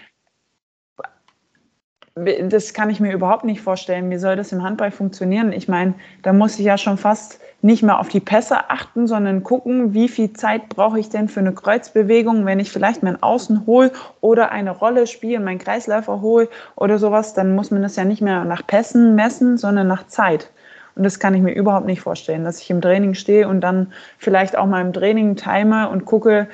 Das 2.14 2.74
kann 2.74 2.90
ich 2.90 3.00
mir 3.00 3.12
überhaupt 3.12 3.44
nicht 3.44 3.62
vorstellen. 3.62 4.10
Wie 4.10 4.18
soll 4.18 4.36
das 4.36 4.52
im 4.52 4.62
Handball 4.62 4.90
funktionieren? 4.90 5.50
Ich 5.50 5.66
meine, 5.66 5.94
da 6.22 6.34
muss 6.34 6.58
ich 6.58 6.66
ja 6.66 6.76
schon 6.76 6.98
fast 6.98 7.40
nicht 7.62 7.82
mehr 7.82 7.98
auf 8.00 8.08
die 8.08 8.20
Pässe 8.20 8.68
achten, 8.68 9.06
sondern 9.06 9.42
gucken, 9.44 9.94
wie 9.94 10.08
viel 10.08 10.32
Zeit 10.34 10.68
brauche 10.68 10.98
ich 10.98 11.08
denn 11.08 11.28
für 11.28 11.40
eine 11.40 11.54
Kreuzbewegung, 11.54 12.44
wenn 12.44 12.60
ich 12.60 12.70
vielleicht 12.70 13.02
mein 13.02 13.22
Außen 13.22 13.66
hole 13.66 13.92
oder 14.20 14.50
eine 14.50 14.72
Rolle 14.72 15.06
spiele, 15.06 15.40
meinen 15.40 15.58
Kreisläufer 15.58 16.20
hole 16.20 16.50
oder 16.76 16.98
sowas, 16.98 17.32
dann 17.32 17.54
muss 17.54 17.70
man 17.70 17.80
das 17.80 17.96
ja 17.96 18.04
nicht 18.04 18.20
mehr 18.20 18.44
nach 18.44 18.66
Pässen 18.66 19.14
messen, 19.14 19.56
sondern 19.56 19.86
nach 19.86 20.06
Zeit. 20.08 20.50
Und 20.94 21.04
das 21.04 21.18
kann 21.18 21.34
ich 21.34 21.42
mir 21.42 21.52
überhaupt 21.52 21.86
nicht 21.86 22.00
vorstellen, 22.00 22.44
dass 22.44 22.60
ich 22.60 22.70
im 22.70 22.80
Training 22.80 23.14
stehe 23.14 23.48
und 23.48 23.60
dann 23.60 23.92
vielleicht 24.18 24.56
auch 24.56 24.66
mal 24.66 24.80
im 24.80 24.92
Training 24.92 25.36
time 25.36 25.88
und 25.88 26.04
gucke, 26.04 26.48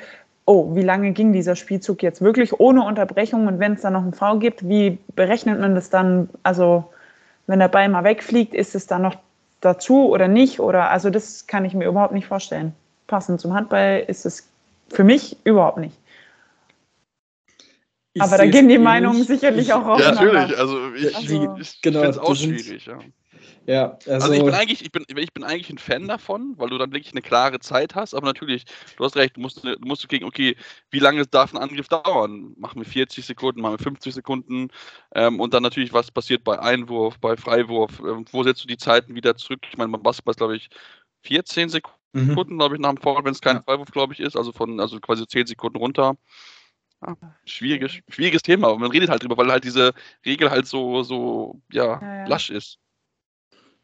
oh, 0.45 0.75
wie 0.75 0.81
lange 0.81 1.11
ging 1.11 1.33
dieser 1.33 1.55
Spielzug 1.55 2.01
jetzt 2.01 2.21
wirklich 2.21 2.59
ohne 2.59 2.83
Unterbrechung 2.83 3.47
und 3.47 3.59
wenn 3.59 3.73
es 3.73 3.81
dann 3.81 3.93
noch 3.93 4.01
einen 4.01 4.13
Foul 4.13 4.39
gibt, 4.39 4.67
wie 4.67 4.97
berechnet 5.15 5.59
man 5.59 5.75
das 5.75 5.89
dann? 5.89 6.29
Also 6.43 6.85
wenn 7.47 7.59
der 7.59 7.67
Ball 7.67 7.89
mal 7.89 8.03
wegfliegt, 8.03 8.53
ist 8.53 8.75
es 8.75 8.87
dann 8.87 9.01
noch 9.01 9.15
dazu 9.61 10.09
oder 10.09 10.27
nicht? 10.27 10.59
Oder 10.59 10.89
also 10.89 11.09
das 11.09 11.45
kann 11.47 11.65
ich 11.65 11.73
mir 11.73 11.87
überhaupt 11.87 12.13
nicht 12.13 12.27
vorstellen. 12.27 12.73
Passend 13.07 13.41
zum 13.41 13.53
Handball 13.53 14.03
ist 14.07 14.25
es 14.25 14.47
für 14.89 15.03
mich 15.03 15.37
überhaupt 15.43 15.77
nicht. 15.77 15.97
Ich 18.13 18.21
Aber 18.21 18.37
da 18.37 18.45
gehen 18.47 18.67
die 18.67 18.77
Meinungen 18.79 19.23
sicherlich 19.23 19.71
auch 19.71 19.85
auf. 19.85 19.99
Ja, 19.99 20.13
natürlich. 20.13 20.57
Also 20.57 20.93
ich, 20.95 21.15
also, 21.15 21.57
ich 21.59 21.81
genau, 21.81 21.99
finde 21.99 22.09
es 22.09 22.17
auch 22.17 22.35
schwierig. 22.35 22.85
Ja. 22.85 22.99
Ja, 23.69 23.99
also, 24.07 24.11
also, 24.11 24.33
ich 24.33 24.43
bin 24.43 24.55
eigentlich, 24.55 24.81
ich 24.83 24.91
bin, 24.91 25.05
ich 25.15 25.31
bin 25.31 25.43
eigentlich 25.43 25.69
ein 25.69 25.77
Fan 25.77 26.07
davon, 26.07 26.55
weil 26.57 26.69
du 26.69 26.79
dann 26.79 26.91
wirklich 26.91 27.13
eine 27.13 27.21
klare 27.21 27.59
Zeit 27.59 27.93
hast, 27.93 28.15
aber 28.15 28.25
natürlich, 28.25 28.65
du 28.97 29.05
hast 29.05 29.15
recht, 29.15 29.37
du 29.37 29.41
musst, 29.41 29.63
du 29.63 29.75
musst 29.81 30.09
gucken, 30.09 30.25
okay, 30.25 30.55
wie 30.89 30.97
lange 30.97 31.23
darf 31.27 31.53
ein 31.53 31.61
Angriff 31.61 31.87
dauern? 31.87 32.55
Machen 32.57 32.81
wir 32.81 32.89
40 32.89 33.27
Sekunden, 33.27 33.61
machen 33.61 33.73
wir 33.77 33.83
50 33.83 34.15
Sekunden 34.15 34.69
ähm, 35.13 35.39
und 35.39 35.53
dann 35.53 35.61
natürlich, 35.61 35.93
was 35.93 36.09
passiert 36.09 36.43
bei 36.43 36.57
Einwurf, 36.57 37.19
bei 37.19 37.37
Freiwurf, 37.37 37.99
ähm, 37.99 38.25
wo 38.31 38.41
setzt 38.41 38.63
du 38.63 38.67
die 38.67 38.77
Zeiten 38.77 39.13
wieder 39.13 39.35
zurück? 39.35 39.59
Ich 39.69 39.77
meine, 39.77 39.91
beim 39.91 40.01
Basketball 40.01 40.31
ist, 40.31 40.37
glaube 40.37 40.55
ich, 40.55 40.69
14 41.21 41.69
Sekunden, 41.69 41.99
mhm. 42.13 42.57
glaube 42.57 42.73
ich, 42.73 42.81
nach 42.81 42.89
dem 42.89 42.97
Foul, 42.97 43.23
wenn 43.23 43.33
es 43.33 43.41
kein 43.41 43.57
ja. 43.57 43.61
Freiwurf, 43.61 43.91
glaube 43.91 44.13
ich, 44.13 44.19
ist, 44.19 44.35
also 44.35 44.51
von, 44.51 44.79
also 44.79 44.99
quasi 44.99 45.27
10 45.27 45.45
Sekunden 45.45 45.77
runter. 45.77 46.17
Ja, 47.05 47.15
schwieriges, 47.45 47.99
schwieriges 48.09 48.41
Thema, 48.41 48.69
aber 48.69 48.79
man 48.79 48.89
redet 48.89 49.11
halt 49.11 49.21
drüber, 49.21 49.37
weil 49.37 49.51
halt 49.51 49.63
diese 49.63 49.93
Regel 50.25 50.49
halt 50.49 50.65
so, 50.65 51.03
so 51.03 51.61
ja, 51.71 52.01
ja, 52.01 52.15
ja. 52.21 52.25
lasch 52.25 52.49
ist. 52.49 52.79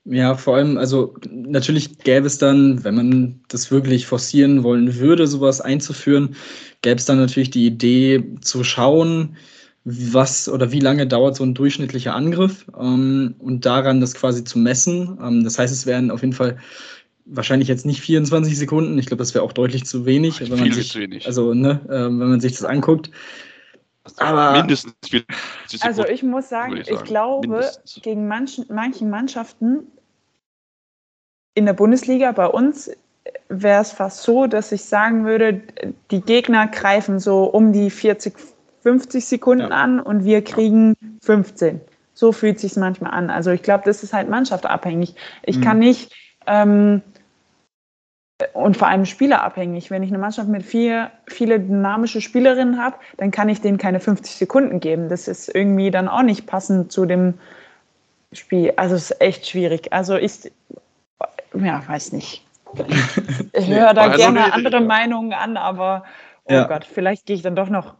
Ja, 0.05 0.35
vor 0.35 0.55
allem, 0.55 0.77
also 0.77 1.15
natürlich 1.31 1.97
gäbe 1.97 2.27
es 2.27 2.37
dann, 2.37 2.83
wenn 2.83 2.95
man 2.95 3.39
das 3.47 3.71
wirklich 3.71 4.05
forcieren 4.05 4.63
wollen 4.63 4.95
würde, 4.95 5.25
sowas 5.25 5.61
einzuführen, 5.61 6.35
gäbe 6.81 6.97
es 6.97 7.05
dann 7.05 7.17
natürlich 7.17 7.49
die 7.49 7.65
Idee 7.65 8.23
zu 8.41 8.63
schauen, 8.63 9.35
was 9.83 10.47
oder 10.47 10.71
wie 10.71 10.79
lange 10.79 11.07
dauert 11.07 11.35
so 11.35 11.43
ein 11.43 11.55
durchschnittlicher 11.55 12.13
Angriff 12.13 12.65
ähm, 12.79 13.35
und 13.39 13.65
daran 13.65 13.99
das 13.99 14.13
quasi 14.13 14.43
zu 14.43 14.59
messen. 14.59 15.17
Ähm, 15.21 15.43
das 15.43 15.57
heißt, 15.57 15.73
es 15.73 15.87
wären 15.87 16.11
auf 16.11 16.21
jeden 16.21 16.33
Fall 16.33 16.57
wahrscheinlich 17.25 17.67
jetzt 17.67 17.85
nicht 17.85 18.01
24 18.01 18.57
Sekunden. 18.57 18.97
Ich 18.99 19.07
glaube, 19.07 19.21
das 19.21 19.33
wäre 19.33 19.43
auch 19.43 19.53
deutlich 19.53 19.85
zu 19.85 20.05
wenig, 20.05 20.39
wenn 20.39 20.59
man 20.59 20.71
sich, 20.71 20.95
also 21.25 21.55
ne, 21.55 21.81
äh, 21.87 22.03
wenn 22.03 22.17
man 22.17 22.39
sich 22.39 22.53
das 22.53 22.63
anguckt. 22.63 23.09
Aber 24.17 24.53
mindestens 24.53 24.93
40 25.09 25.25
Sekunden, 25.67 25.87
Also 25.87 26.05
ich 26.07 26.21
muss 26.21 26.49
sagen, 26.49 26.77
ich, 26.77 26.85
sagen. 26.85 26.97
ich, 26.97 27.03
glaube, 27.03 27.47
mindestens. 27.47 28.01
gegen 28.03 28.27
manchen, 28.27 28.65
manchen 28.69 29.09
Mannschaften 29.09 29.87
in 31.55 31.65
der 31.65 31.73
Bundesliga 31.73 32.31
bei 32.31 32.45
uns 32.45 32.91
wäre 33.49 33.81
es 33.81 33.91
fast 33.91 34.21
so, 34.21 34.45
dass 34.45 34.71
ich 34.71 34.85
sagen 34.85 35.25
würde, 35.25 35.61
die 36.11 36.21
Gegner 36.21 36.67
greifen 36.67 37.19
so 37.19 37.45
um 37.45 37.73
die 37.73 37.89
40, 37.89 38.35
50 38.83 39.25
Sekunden 39.25 39.69
ja. 39.69 39.69
an 39.69 39.99
und 39.99 40.25
wir 40.25 40.43
kriegen 40.43 40.95
15. 41.23 41.81
So 42.13 42.31
fühlt 42.31 42.59
sich 42.59 42.75
manchmal 42.75 43.11
an. 43.11 43.29
Also 43.29 43.51
ich 43.51 43.63
glaube, 43.63 43.83
das 43.85 44.03
ist 44.03 44.13
halt 44.13 44.29
mannschaftabhängig. 44.29 45.15
Ich 45.43 45.57
mhm. 45.57 45.61
kann 45.61 45.79
nicht 45.79 46.13
ähm, 46.45 47.01
und 48.53 48.75
vor 48.77 48.87
allem 48.87 49.05
spielerabhängig. 49.05 49.91
Wenn 49.91 50.03
ich 50.03 50.09
eine 50.09 50.17
Mannschaft 50.17 50.49
mit 50.49 50.63
vier, 50.63 51.11
viele 51.27 51.59
dynamische 51.59 52.21
Spielerinnen 52.21 52.81
habe, 52.81 52.97
dann 53.17 53.31
kann 53.31 53.49
ich 53.49 53.61
denen 53.61 53.77
keine 53.77 53.99
50 53.99 54.35
Sekunden 54.35 54.79
geben. 54.79 55.09
Das 55.09 55.27
ist 55.27 55.53
irgendwie 55.53 55.89
dann 55.89 56.07
auch 56.07 56.21
nicht 56.21 56.45
passend 56.45 56.91
zu 56.91 57.05
dem 57.05 57.35
Spiel. 58.33 58.73
Also 58.75 58.95
es 58.95 59.11
ist 59.11 59.21
echt 59.21 59.47
schwierig. 59.47 59.93
Also 59.93 60.17
ich, 60.17 60.51
ja, 61.57 61.83
weiß 61.87 62.11
nicht. 62.13 62.45
Ich 63.53 63.69
höre 63.69 63.93
da 63.93 64.15
gerne 64.15 64.51
andere. 64.51 64.81
Meinungen 64.81 65.31
an, 65.31 65.55
aber 65.55 66.03
oh 66.43 66.53
ja. 66.53 66.67
Gott, 66.67 66.83
vielleicht 66.83 67.25
gehe 67.25 67.37
ich 67.37 67.41
dann 67.41 67.55
doch 67.55 67.69
noch 67.69 67.95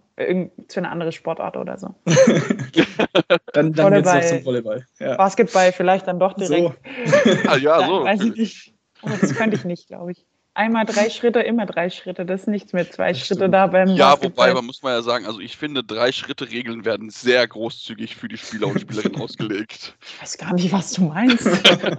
zu 0.68 0.80
einer 0.80 0.92
anderen 0.92 1.12
Sportart 1.12 1.58
oder 1.58 1.78
so. 1.78 1.94
dann 3.54 3.74
dann 3.74 3.94
wird 3.94 4.06
es 4.06 4.30
zum 4.30 4.46
Volleyball. 4.46 4.86
Ja. 5.00 5.16
Basketball 5.16 5.72
vielleicht 5.74 6.08
dann 6.08 6.20
doch 6.20 6.34
direkt. 6.34 6.78
So. 7.06 7.32
ah, 7.48 7.58
ja, 7.58 7.86
so. 7.86 8.04
Weiß 8.04 8.22
ich 8.22 8.36
nicht. 8.36 8.74
Aber 9.02 9.18
das 9.18 9.36
könnte 9.36 9.58
ich 9.58 9.66
nicht, 9.66 9.88
glaube 9.88 10.14
ich. 10.14 10.26
Einmal 10.56 10.86
drei 10.86 11.10
Schritte, 11.10 11.42
immer 11.42 11.66
drei 11.66 11.90
Schritte. 11.90 12.26
Das 12.26 12.42
ist 12.42 12.48
nichts 12.48 12.72
mit 12.72 12.94
zwei 12.94 13.10
das 13.12 13.20
Schritte 13.20 13.42
stimmt. 13.42 13.54
da 13.54 13.68
beim 13.68 13.90
Ja, 13.90 14.12
Basketball. 14.16 14.48
wobei, 14.48 14.54
man 14.56 14.66
muss 14.66 14.82
mal 14.82 14.94
ja 14.94 15.02
sagen, 15.02 15.26
also 15.26 15.42
ich 15.42 15.58
finde, 15.58 15.84
drei 15.84 16.14
Schritte 16.14 16.50
Regeln 16.50 16.86
werden 16.86 17.10
sehr 17.10 17.46
großzügig 17.46 18.16
für 18.16 18.30
die 18.30 18.38
Spieler 18.38 18.68
und 18.68 18.80
Spielerinnen 18.80 19.22
ausgelegt. 19.22 19.96
Ich 20.02 20.22
weiß 20.22 20.38
gar 20.38 20.54
nicht, 20.54 20.72
was 20.72 20.94
du 20.94 21.04
meinst. 21.04 21.46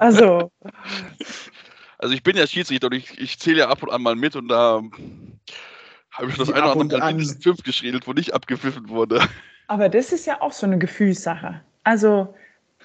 Also. 0.01 0.51
Also 1.99 2.15
ich 2.15 2.23
bin 2.23 2.37
ja 2.37 2.47
Schiedsrichter 2.47 2.87
und 2.87 2.95
ich, 2.95 3.19
ich 3.19 3.39
zähle 3.39 3.59
ja 3.59 3.69
ab 3.69 3.83
und 3.83 3.91
an 3.91 4.03
mal 4.03 4.17
mit 4.17 4.37
und 4.37 4.49
da 4.49 4.83
habe 6.13 6.31
ich 6.31 6.37
das 6.37 6.51
eine 6.51 6.71
oder 6.71 6.81
andere 6.81 6.99
Mal 7.01 7.19
fünf 7.43 7.63
geschrieben, 7.63 8.01
wo 8.07 8.13
nicht 8.15 8.33
abgepfiffen 8.33 8.89
wurde. 8.89 9.21
Aber 9.69 9.89
das 9.89 10.13
ist 10.13 10.27
ja 10.27 10.41
auch 10.41 10.53
so 10.53 10.65
eine 10.65 10.79
Gefühlssache. 10.79 11.61
Also 11.85 12.35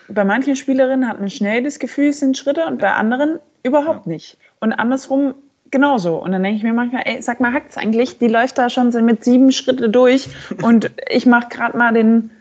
bei 0.09 0.25
manchen 0.25 0.55
Spielerinnen 0.57 1.07
hat 1.07 1.19
man 1.19 1.29
schnell 1.29 1.63
das 1.63 1.79
Gefühl, 1.79 2.09
es 2.09 2.19
sind 2.19 2.37
Schritte 2.37 2.65
und 2.65 2.79
bei 2.79 2.91
anderen 2.91 3.39
überhaupt 3.63 4.05
ja. 4.05 4.11
nicht. 4.13 4.37
Und 4.59 4.73
andersrum 4.73 5.35
genauso. 5.71 6.17
Und 6.17 6.31
dann 6.31 6.43
denke 6.43 6.57
ich 6.57 6.63
mir 6.63 6.73
manchmal, 6.73 7.03
ey, 7.05 7.21
sag 7.21 7.39
mal, 7.39 7.53
hackt's 7.53 7.77
eigentlich? 7.77 8.19
Die 8.19 8.27
läuft 8.27 8.57
da 8.57 8.69
schon 8.69 8.89
mit 9.05 9.23
sieben 9.23 9.51
Schritte 9.51 9.89
durch 9.89 10.27
und 10.61 10.91
ich 11.09 11.25
mache 11.25 11.49
gerade 11.49 11.77
mal 11.77 11.93
den 11.93 12.31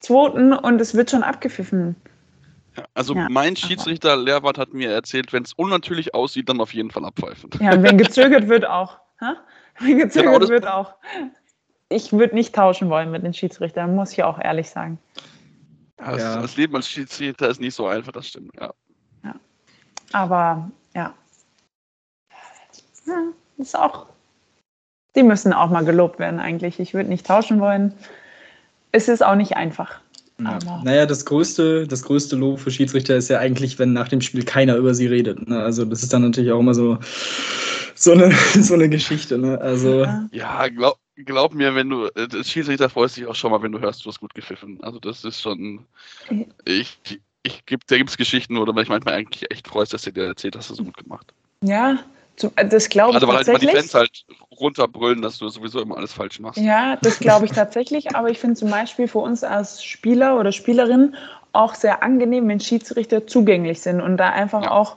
zweiten 0.00 0.52
und 0.52 0.80
es 0.80 0.94
wird 0.94 1.10
schon 1.10 1.22
abgepfiffen. 1.22 1.96
Also 2.94 3.14
ja, 3.14 3.26
mein 3.28 3.56
Schiedsrichter 3.56 4.16
Lehrwart 4.16 4.56
hat 4.56 4.72
mir 4.72 4.92
erzählt, 4.92 5.32
wenn 5.32 5.42
es 5.42 5.52
unnatürlich 5.52 6.14
aussieht, 6.14 6.48
dann 6.48 6.60
auf 6.60 6.72
jeden 6.72 6.90
Fall 6.90 7.04
abpfeifen. 7.04 7.50
Ja, 7.60 7.82
wenn 7.82 7.98
gezögert 7.98 8.48
wird 8.48 8.66
auch. 8.66 8.98
Ha? 9.20 9.36
Wenn 9.80 9.98
gezögert 9.98 10.34
genau, 10.34 10.48
wird 10.48 10.66
auch. 10.66 10.94
Ich 11.88 12.12
würde 12.12 12.34
nicht 12.34 12.54
tauschen 12.54 12.88
wollen 12.90 13.10
mit 13.10 13.24
den 13.24 13.34
Schiedsrichtern, 13.34 13.96
muss 13.96 14.12
ich 14.12 14.22
auch 14.22 14.38
ehrlich 14.38 14.70
sagen. 14.70 14.98
Das, 15.96 16.22
ja. 16.22 16.40
das 16.40 16.56
Leben 16.56 16.76
als 16.76 16.88
Schiedsrichter 16.88 17.48
ist 17.48 17.60
nicht 17.60 17.74
so 17.74 17.86
einfach, 17.86 18.12
das 18.12 18.28
stimmt, 18.28 18.52
ja. 18.60 18.72
ja. 19.24 19.34
Aber 20.12 20.70
ja. 20.94 21.14
Ja. 23.08 23.24
Ist 23.58 23.76
auch. 23.76 24.06
Die 25.16 25.22
müssen 25.22 25.52
auch 25.52 25.70
mal 25.70 25.84
gelobt 25.84 26.18
werden, 26.18 26.38
eigentlich. 26.38 26.78
Ich 26.78 26.94
würde 26.94 27.08
nicht 27.08 27.26
tauschen 27.26 27.60
wollen. 27.60 27.92
Es 28.92 29.08
ist 29.08 29.24
auch 29.24 29.34
nicht 29.34 29.56
einfach. 29.56 30.00
Ja. 30.40 30.58
Naja, 30.84 31.06
das 31.06 31.24
größte, 31.24 31.88
das 31.88 32.02
größte 32.04 32.36
Lob 32.36 32.60
für 32.60 32.70
Schiedsrichter 32.70 33.16
ist 33.16 33.28
ja 33.28 33.40
eigentlich, 33.40 33.78
wenn 33.80 33.92
nach 33.92 34.06
dem 34.06 34.20
Spiel 34.20 34.44
keiner 34.44 34.76
über 34.76 34.94
sie 34.94 35.08
redet. 35.08 35.48
Ne? 35.48 35.60
Also 35.60 35.84
das 35.84 36.04
ist 36.04 36.12
dann 36.12 36.22
natürlich 36.22 36.52
auch 36.52 36.60
immer 36.60 36.74
so, 36.74 36.98
so, 37.96 38.12
eine, 38.12 38.30
so 38.54 38.74
eine 38.74 38.88
Geschichte. 38.88 39.36
Ne? 39.36 39.60
Also, 39.60 40.06
ja, 40.30 40.68
glaub, 40.68 40.98
glaub 41.16 41.54
mir, 41.54 41.74
wenn 41.74 41.90
du, 41.90 42.08
das 42.14 42.34
äh, 42.34 42.44
Schiedsrichter 42.44 42.88
freust 42.88 43.16
sich 43.16 43.26
auch 43.26 43.34
schon 43.34 43.50
mal, 43.50 43.62
wenn 43.62 43.72
du 43.72 43.80
hörst, 43.80 44.04
du 44.04 44.10
hast 44.10 44.20
gut 44.20 44.34
gepfiffen. 44.34 44.78
Also 44.82 45.00
das 45.00 45.24
ist 45.24 45.40
schon, 45.40 45.84
ich, 46.64 47.00
ich 47.42 47.66
gibt, 47.66 47.90
da 47.90 47.96
gibt 47.96 48.10
es 48.10 48.16
Geschichten, 48.16 48.56
wo 48.56 48.64
du 48.64 48.72
mich 48.72 48.88
manchmal 48.88 49.14
eigentlich 49.14 49.50
echt 49.50 49.66
freust, 49.66 49.92
dass 49.92 50.02
du 50.02 50.12
dir 50.12 50.26
erzählt 50.26 50.54
hast, 50.54 50.70
hast 50.70 50.78
du 50.78 50.84
so 50.84 50.84
gut 50.84 50.96
gemacht. 50.96 51.32
Ja, 51.62 51.98
das 52.38 52.88
glaube 52.88 53.10
ich 53.10 53.14
also, 53.16 53.28
weil 53.28 53.36
tatsächlich. 53.36 53.74
halt 53.74 53.84
die 53.84 53.88
Fans 53.88 53.94
halt 53.94 54.24
runterbrüllen, 54.58 55.22
dass 55.22 55.38
du 55.38 55.48
sowieso 55.48 55.80
immer 55.80 55.96
alles 55.96 56.12
falsch 56.12 56.40
machst. 56.40 56.58
Ja, 56.58 56.96
das 56.96 57.18
glaube 57.18 57.46
ich 57.46 57.52
tatsächlich. 57.52 58.14
Aber 58.16 58.30
ich 58.30 58.38
finde 58.38 58.56
zum 58.56 58.70
Beispiel 58.70 59.08
für 59.08 59.18
uns 59.18 59.44
als 59.44 59.84
Spieler 59.84 60.38
oder 60.38 60.52
Spielerin 60.52 61.14
auch 61.52 61.74
sehr 61.74 62.02
angenehm, 62.02 62.48
wenn 62.48 62.60
Schiedsrichter 62.60 63.26
zugänglich 63.26 63.80
sind 63.80 64.00
und 64.00 64.16
da 64.16 64.30
einfach 64.30 64.64
ja. 64.64 64.70
auch 64.70 64.96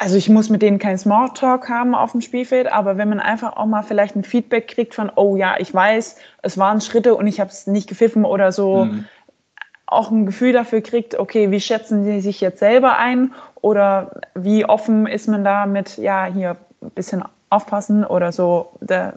also 0.00 0.16
ich 0.16 0.30
muss 0.30 0.48
mit 0.48 0.62
denen 0.62 0.78
keinen 0.78 0.96
Smalltalk 0.96 1.68
haben 1.68 1.94
auf 1.94 2.12
dem 2.12 2.22
Spielfeld, 2.22 2.72
aber 2.72 2.96
wenn 2.96 3.10
man 3.10 3.20
einfach 3.20 3.58
auch 3.58 3.66
mal 3.66 3.82
vielleicht 3.82 4.16
ein 4.16 4.24
Feedback 4.24 4.68
kriegt 4.68 4.94
von, 4.94 5.12
oh 5.14 5.36
ja, 5.36 5.56
ich 5.58 5.74
weiß, 5.74 6.16
es 6.40 6.56
waren 6.56 6.80
Schritte 6.80 7.14
und 7.14 7.26
ich 7.26 7.38
habe 7.38 7.50
es 7.50 7.66
nicht 7.66 7.86
gepfiffen 7.86 8.24
oder 8.24 8.50
so, 8.50 8.86
mhm. 8.86 9.04
auch 9.84 10.10
ein 10.10 10.24
Gefühl 10.24 10.54
dafür 10.54 10.80
kriegt, 10.80 11.16
okay, 11.16 11.50
wie 11.50 11.60
schätzen 11.60 12.06
sie 12.06 12.22
sich 12.22 12.40
jetzt 12.40 12.60
selber 12.60 12.96
ein 12.96 13.34
oder 13.62 14.20
wie 14.34 14.64
offen 14.64 15.06
ist 15.06 15.28
man 15.28 15.44
da 15.44 15.66
mit, 15.66 15.96
ja, 15.98 16.26
hier 16.26 16.56
ein 16.82 16.90
bisschen 16.90 17.22
aufpassen 17.50 18.04
oder 18.04 18.32
so. 18.32 18.72
Der, 18.80 19.14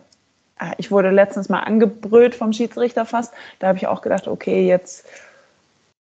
ah, 0.57 0.71
ich 0.77 0.91
wurde 0.91 1.11
letztens 1.11 1.49
mal 1.49 1.61
angebrüllt 1.61 2.35
vom 2.35 2.53
Schiedsrichter 2.53 3.05
fast, 3.05 3.33
da 3.59 3.67
habe 3.67 3.77
ich 3.77 3.87
auch 3.87 4.01
gedacht, 4.01 4.27
okay, 4.27 4.67
jetzt 4.67 5.07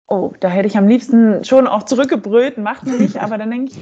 Oh, 0.08 0.32
da 0.38 0.48
hätte 0.48 0.68
ich 0.68 0.76
am 0.76 0.86
liebsten 0.86 1.44
schon 1.44 1.66
auch 1.66 1.82
zurückgebrüllt, 1.82 2.58
macht 2.58 2.86
man 2.86 2.98
nicht, 2.98 3.16
aber 3.20 3.38
dann 3.38 3.50
denke 3.50 3.72
ich, 3.72 3.78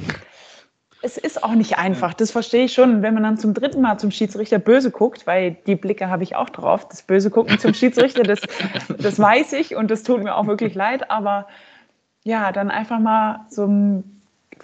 es 1.03 1.17
ist 1.17 1.43
auch 1.43 1.53
nicht 1.53 1.77
einfach, 1.77 2.15
das 2.15 2.31
verstehe 2.31 2.65
ich 2.65 2.73
schon. 2.73 3.03
Wenn 3.03 3.13
man 3.13 3.21
dann 3.21 3.37
zum 3.37 3.53
dritten 3.53 3.79
Mal 3.79 3.99
zum 3.99 4.09
Schiedsrichter 4.09 4.57
böse 4.57 4.89
guckt, 4.89 5.27
weil 5.27 5.55
die 5.67 5.75
Blicke 5.75 6.09
habe 6.09 6.23
ich 6.23 6.35
auch 6.35 6.49
drauf, 6.49 6.87
das 6.87 7.03
böse 7.03 7.29
Gucken 7.29 7.59
zum 7.59 7.75
Schiedsrichter, 7.75 8.23
das, 8.23 8.41
das 8.97 9.19
weiß 9.19 9.53
ich 9.53 9.75
und 9.75 9.91
das 9.91 10.01
tut 10.01 10.23
mir 10.23 10.35
auch 10.35 10.47
wirklich 10.47 10.73
leid, 10.73 11.11
aber 11.11 11.47
ja, 12.23 12.51
dann 12.51 12.71
einfach 12.71 12.97
mal 12.97 13.45
so 13.51 13.65
ein, 13.65 14.14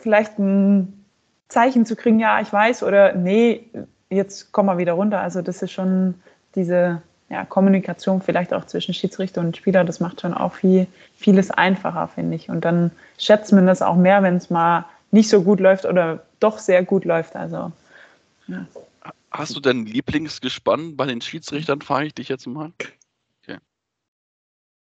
vielleicht 0.02 0.40
ein 0.40 1.06
Zeichen 1.48 1.86
zu 1.86 1.96
kriegen, 1.96 2.20
ja, 2.20 2.42
ich 2.42 2.52
weiß 2.52 2.84
oder 2.84 3.14
nee, 3.14 3.66
jetzt 4.10 4.52
komm 4.52 4.68
mal 4.68 4.78
wieder 4.78 4.94
runter. 4.94 5.22
Also 5.22 5.42
das 5.42 5.62
ist 5.62 5.72
schon 5.72 6.16
diese 6.56 7.02
ja, 7.30 7.46
Kommunikation 7.46 8.22
vielleicht 8.22 8.54
auch 8.54 8.66
zwischen 8.66 8.94
Schiedsrichter 8.94 9.42
und 9.42 9.56
Spieler, 9.56 9.84
das 9.84 10.00
macht 10.00 10.22
schon 10.22 10.34
auch 10.34 10.54
viel, 10.54 10.88
vieles 11.16 11.50
einfacher, 11.50 12.08
finde 12.10 12.36
ich. 12.36 12.50
Und 12.50 12.66
dann 12.66 12.92
schätzt 13.18 13.54
man 13.54 13.68
das 13.68 13.82
auch 13.82 13.96
mehr, 13.96 14.22
wenn 14.24 14.36
es 14.36 14.50
mal 14.50 14.86
nicht 15.12 15.30
so 15.30 15.44
gut 15.44 15.60
läuft 15.60 15.86
oder 15.86 16.26
doch 16.40 16.58
sehr 16.58 16.84
gut 16.84 17.06
läuft. 17.06 17.36
Also, 17.36 17.72
ja. 18.48 18.66
Hast 19.32 19.56
du 19.56 19.62
denn 19.62 19.86
Lieblingsgespann 19.86 20.98
bei 20.98 21.06
den 21.06 21.22
Schiedsrichtern, 21.22 21.82
frage 21.82 22.08
ich 22.08 22.14
dich 22.14 22.28
jetzt 22.28 22.48
mal. 22.48 22.72
Okay. 22.80 22.92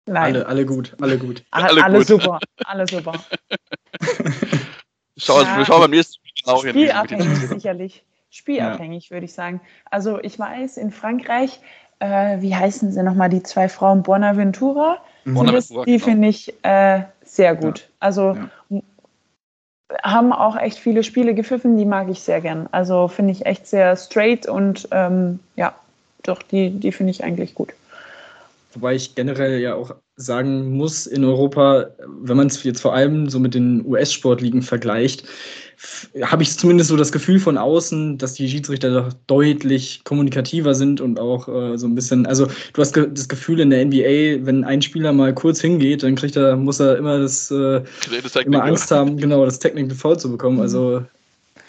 Nein. 0.09 0.35
Alle, 0.35 0.47
alle 0.47 0.65
gut, 0.65 0.95
alle 1.01 1.19
gut. 1.19 1.43
alle, 1.51 1.83
alle 1.83 1.97
gut. 1.99 2.07
super, 2.07 2.39
alle 2.65 2.87
super. 2.87 3.13
Schau, 5.19 5.41
ja, 5.41 5.65
schau 5.65 5.79
beim 5.79 5.91
nächsten 5.91 6.15
Spiel 6.15 6.53
auch 6.53 6.65
Spielabhängig 6.65 7.47
sicherlich. 7.47 8.03
Spielabhängig, 8.29 9.05
ja. 9.05 9.11
würde 9.11 9.25
ich 9.25 9.33
sagen. 9.33 9.61
Also 9.89 10.19
ich 10.19 10.37
weiß, 10.37 10.77
in 10.77 10.91
Frankreich, 10.91 11.59
äh, 11.99 12.41
wie 12.41 12.55
heißen 12.55 12.91
sie 12.91 13.03
nochmal, 13.03 13.29
die 13.29 13.43
zwei 13.43 13.69
Frauen 13.69 14.03
Bonaventura? 14.03 14.97
Bonaventura 15.25 15.85
die 15.85 15.93
genau. 15.93 16.05
finde 16.05 16.27
ich 16.29 16.53
äh, 16.63 17.03
sehr 17.23 17.55
gut. 17.55 17.79
Ja. 17.79 17.85
Also 17.99 18.37
haben 20.03 20.33
auch 20.33 20.55
echt 20.55 20.77
viele 20.77 21.03
Spiele 21.03 21.33
gepfiffen, 21.33 21.77
die 21.77 21.85
mag 21.85 22.09
ich 22.09 22.21
sehr 22.21 22.41
gern. 22.41 22.69
Also 22.71 23.07
finde 23.07 23.31
ich 23.31 23.45
echt 23.45 23.67
sehr 23.67 23.95
straight 23.95 24.47
und 24.47 24.87
ähm, 24.91 25.39
ja, 25.55 25.73
doch, 26.23 26.43
die, 26.43 26.69
die 26.69 26.91
finde 26.91 27.11
ich 27.11 27.23
eigentlich 27.23 27.55
gut. 27.55 27.73
Wobei 28.73 28.93
ich 28.93 29.15
generell 29.15 29.59
ja 29.59 29.73
auch 29.73 29.95
sagen 30.19 30.75
muss, 30.75 31.07
in 31.07 31.23
Europa, 31.23 31.87
wenn 32.21 32.37
man 32.37 32.47
es 32.47 32.63
jetzt 32.63 32.81
vor 32.81 32.93
allem 32.93 33.29
so 33.29 33.39
mit 33.39 33.53
den 33.53 33.85
US-Sportligen 33.85 34.61
vergleicht, 34.61 35.23
habe 36.23 36.43
ich 36.43 36.57
zumindest 36.57 36.89
so 36.89 36.97
das 36.97 37.11
Gefühl 37.13 37.39
von 37.39 37.57
außen, 37.57 38.17
dass 38.17 38.33
die 38.33 38.49
Schiedsrichter 38.49 38.91
doch 38.91 39.13
deutlich 39.27 40.03
kommunikativer 40.03 40.75
sind 40.75 40.99
und 40.99 41.17
auch 41.17 41.47
äh, 41.47 41.77
so 41.77 41.87
ein 41.87 41.95
bisschen, 41.95 42.25
also 42.25 42.47
du 42.73 42.81
hast 42.81 42.93
ge 42.93 43.07
das 43.09 43.29
Gefühl 43.29 43.61
in 43.61 43.69
der 43.69 43.85
NBA, 43.85 44.45
wenn 44.45 44.65
ein 44.65 44.81
Spieler 44.81 45.13
mal 45.13 45.33
kurz 45.33 45.61
hingeht, 45.61 46.03
dann 46.03 46.15
kriegt 46.15 46.35
er, 46.35 46.57
muss 46.57 46.81
er 46.81 46.97
immer 46.97 47.19
das, 47.19 47.49
äh, 47.49 47.81
immer 48.43 48.63
Angst 48.63 48.91
haben, 48.91 49.15
genau, 49.15 49.45
das 49.45 49.59
Technical 49.59 49.95
Foul 49.95 50.19
zu 50.19 50.29
bekommen. 50.29 50.59
Also 50.59 51.01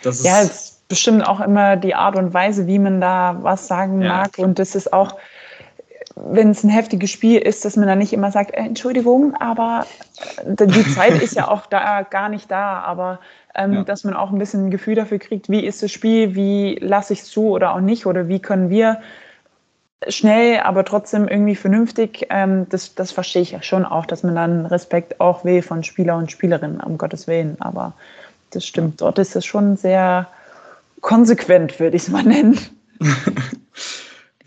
das 0.03 0.19
ist. 0.19 0.25
Ja, 0.25 0.43
es 0.43 0.51
ist 0.51 0.89
bestimmt 0.89 1.27
auch 1.27 1.41
immer 1.41 1.77
die 1.77 1.95
Art 1.95 2.17
und 2.17 2.35
Weise, 2.35 2.67
wie 2.67 2.81
man 2.81 3.01
da 3.01 3.39
was 3.43 3.69
sagen 3.69 4.03
ja. 4.03 4.09
mag. 4.09 4.39
Und 4.39 4.59
das 4.59 4.75
ist 4.75 4.93
auch, 4.93 5.17
wenn 6.31 6.51
es 6.51 6.65
ein 6.65 6.71
heftiges 6.71 7.11
Spiel 7.11 7.41
ist, 7.41 7.65
dass 7.65 7.77
man 7.77 7.89
dann 7.89 7.99
nicht 7.99 8.13
immer 8.13 8.31
sagt, 8.31 8.53
äh, 8.53 8.59
Entschuldigung, 8.59 9.35
aber 9.35 9.87
äh, 10.45 10.67
die 10.67 10.89
Zeit 10.95 11.21
ist 11.23 11.35
ja 11.35 11.49
auch 11.49 11.67
da 11.67 12.03
gar 12.03 12.29
nicht 12.29 12.51
da, 12.51 12.81
aber 12.81 13.21
ähm, 13.55 13.73
ja. 13.73 13.85
dass 13.85 14.05
man 14.05 14.15
auch 14.15 14.31
ein 14.31 14.39
bisschen 14.39 14.67
ein 14.67 14.71
Gefühl 14.71 14.95
dafür 14.95 15.19
kriegt, 15.19 15.49
wie 15.49 15.65
ist 15.65 15.83
das 15.83 15.91
Spiel, 15.91 16.35
wie 16.35 16.79
lasse 16.81 17.13
ich 17.13 17.21
es 17.21 17.31
zu 17.31 17.49
oder 17.49 17.75
auch 17.75 17.81
nicht 17.81 18.07
oder 18.07 18.29
wie 18.29 18.41
können 18.41 18.71
wir 18.71 19.01
schnell, 20.09 20.61
aber 20.61 20.85
trotzdem 20.85 21.29
irgendwie 21.29 21.57
vernünftig, 21.57 22.27
ähm, 22.31 22.67
das, 22.71 22.95
das 22.95 23.13
verstehe 23.13 23.43
ich 23.43 23.51
ja 23.53 23.63
schon 23.63 23.85
auch, 23.85 24.07
dass 24.07 24.23
man 24.23 24.35
dann 24.35 24.67
Respekt 24.67 25.21
auch 25.21 25.45
will 25.45 25.63
von 25.63 25.85
Spieler 25.85 26.17
und 26.17 26.31
Spielerinnen, 26.31 26.81
um 26.81 26.97
Gottes 26.97 27.27
Willen, 27.27 27.57
aber 27.61 27.93
das 28.51 28.65
stimmt, 28.67 29.01
dort 29.01 29.19
ist 29.19 29.37
es 29.37 29.45
schon 29.45 29.77
sehr 29.77 30.27
konsequent, 31.01 31.79
würde 31.81 31.97
ich 31.97 32.05
es 32.05 32.09
mal 32.09 32.25
nennen. 32.25 32.59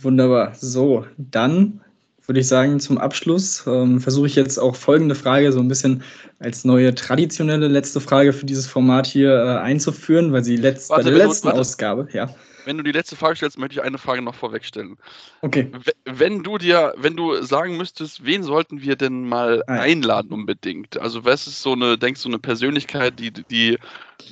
Wunderbar. 0.04 0.54
So, 0.56 1.06
dann 1.18 1.82
würde 2.26 2.39
ich 2.39 2.47
sagen, 2.47 2.80
zum 2.80 2.97
Abschluss 2.97 3.66
ähm, 3.68 3.99
versuche 3.99 4.28
ich 4.28 4.36
jetzt 4.36 4.58
auch 4.58 4.76
folgende 4.76 5.16
Frage 5.16 5.51
so 5.51 5.60
ein 5.60 5.68
bisschen 5.68 6.04
als 6.39 6.64
neue 6.64 6.95
traditionelle 6.95 7.68
letzte 7.68 7.99
Frage 7.99 8.32
für 8.32 8.45
dieses 8.45 8.66
Format 8.66 9.06
hier 9.06 9.32
äh, 9.32 9.58
einzuführen, 9.60 10.32
weil 10.32 10.43
sie 10.43 10.56
letzt, 10.56 10.89
warte, 10.89 11.04
bei 11.06 11.10
der 11.10 11.28
letzten 11.28 11.47
warte. 11.47 11.60
Ausgabe, 11.60 12.08
ja. 12.14 12.34
Wenn 12.66 12.78
du 12.78 12.84
die 12.84 12.93
letzte 12.93 13.18
Frage 13.18 13.36
stellst, 13.36 13.60
möchte 13.60 13.76
ich 13.76 13.84
eine 13.84 13.97
Frage 13.97 14.22
noch 14.22 14.36
vorwegstellen. 14.36 14.97
Okay. 15.41 15.70
Wenn 16.06 16.43
du 16.43 16.58
dir, 16.58 16.93
wenn 16.95 17.18
du 17.18 17.41
sagen 17.43 17.76
müsstest, 17.76 18.24
wen 18.24 18.41
sollten 18.41 18.82
wir 18.82 18.95
denn 18.95 19.28
mal 19.28 19.64
ah, 19.68 19.74
einladen 19.74 20.32
unbedingt? 20.32 20.97
Also 20.97 21.26
was 21.26 21.45
ist 21.45 21.62
so 21.62 21.74
eine, 21.74 21.97
denkst 21.97 22.24
du, 22.24 22.30
eine 22.30 22.39
Persönlichkeit, 22.39 23.20
die, 23.20 23.32
die 23.32 23.78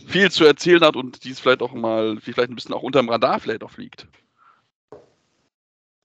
viel 0.08 0.32
zu 0.32 0.46
erzählen 0.46 0.82
hat 0.82 0.96
und 0.96 1.26
die 1.26 1.32
es 1.32 1.42
vielleicht 1.42 1.62
auch 1.62 1.74
mal, 1.74 2.18
vielleicht 2.22 2.50
ein 2.50 2.56
bisschen 2.56 2.74
auch 2.74 2.84
unterm 2.84 3.10
Radar 3.10 3.42
vielleicht 3.42 3.64
auch 3.64 3.72
fliegt? 3.72 4.08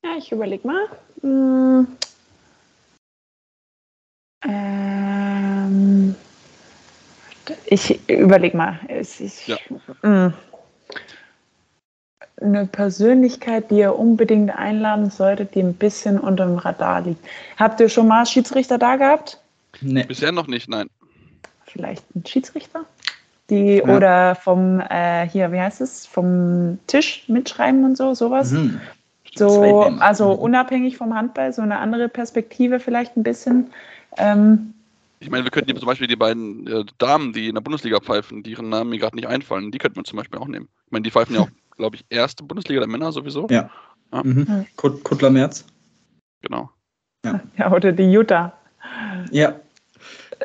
Ja, 0.04 0.16
ich 0.18 0.32
überlege 0.32 0.66
mal. 0.66 0.86
Hm. 1.22 1.86
Ähm, 4.44 6.14
ich 7.66 8.08
überlege 8.08 8.56
mal. 8.56 8.80
Ich, 8.88 9.46
ja. 9.46 9.56
Hm. 10.02 10.32
Eine 12.38 12.66
Persönlichkeit, 12.66 13.70
die 13.70 13.78
ihr 13.78 13.98
unbedingt 13.98 14.50
einladen 14.50 15.10
solltet, 15.10 15.54
die 15.54 15.60
ein 15.60 15.74
bisschen 15.74 16.20
unter 16.20 16.44
dem 16.44 16.58
Radar 16.58 17.00
liegt. 17.00 17.24
Habt 17.56 17.80
ihr 17.80 17.88
schon 17.88 18.08
mal 18.08 18.26
Schiedsrichter 18.26 18.78
da 18.78 18.96
gehabt? 18.96 19.40
Nee. 19.80 20.04
Bisher 20.04 20.32
noch 20.32 20.46
nicht, 20.46 20.68
nein. 20.68 20.88
Vielleicht 21.64 22.04
ein 22.14 22.24
Schiedsrichter? 22.26 22.84
Die 23.48 23.76
ja. 23.76 23.84
oder 23.84 24.34
vom 24.34 24.80
äh, 24.80 25.28
hier, 25.28 25.52
wie 25.52 25.60
heißt 25.60 25.80
es, 25.80 26.06
vom 26.06 26.78
Tisch 26.86 27.24
mitschreiben 27.28 27.84
und 27.84 27.96
so, 27.96 28.14
sowas. 28.14 28.50
Mhm. 28.50 28.80
So, 29.38 29.82
also 30.00 30.32
unabhängig 30.32 30.96
vom 30.96 31.14
Handball, 31.14 31.52
so 31.52 31.62
eine 31.62 31.78
andere 31.78 32.08
Perspektive 32.08 32.80
vielleicht 32.80 33.16
ein 33.16 33.22
bisschen. 33.22 33.70
Ähm, 34.16 34.74
ich 35.18 35.30
meine, 35.30 35.44
wir 35.44 35.50
könnten 35.50 35.76
zum 35.76 35.86
Beispiel 35.86 36.08
die 36.08 36.16
beiden 36.16 36.66
äh, 36.66 36.84
Damen, 36.98 37.32
die 37.32 37.48
in 37.48 37.54
der 37.54 37.62
Bundesliga 37.62 38.00
pfeifen, 38.00 38.42
die 38.42 38.52
ihren 38.52 38.68
Namen 38.68 38.90
mir 38.90 38.98
gerade 38.98 39.16
nicht 39.16 39.28
einfallen, 39.28 39.70
die 39.70 39.78
könnten 39.78 39.96
wir 39.96 40.04
zum 40.04 40.18
Beispiel 40.18 40.38
auch 40.38 40.48
nehmen. 40.48 40.68
Ich 40.86 40.92
meine, 40.92 41.02
die 41.02 41.10
pfeifen 41.10 41.34
ja 41.34 41.42
auch, 41.42 41.50
glaube 41.76 41.96
ich, 41.96 42.04
erste 42.10 42.44
Bundesliga 42.44 42.80
der 42.80 42.88
Männer 42.88 43.12
sowieso. 43.12 43.46
Ja. 43.50 43.70
ja. 44.12 44.22
Mhm. 44.22 44.66
Kuttler 44.76 45.30
Merz. 45.30 45.64
Genau. 46.42 46.70
Ja. 47.24 47.40
ja, 47.58 47.72
oder 47.72 47.92
die 47.92 48.10
Jutta. 48.10 48.52
Ja. 49.30 49.58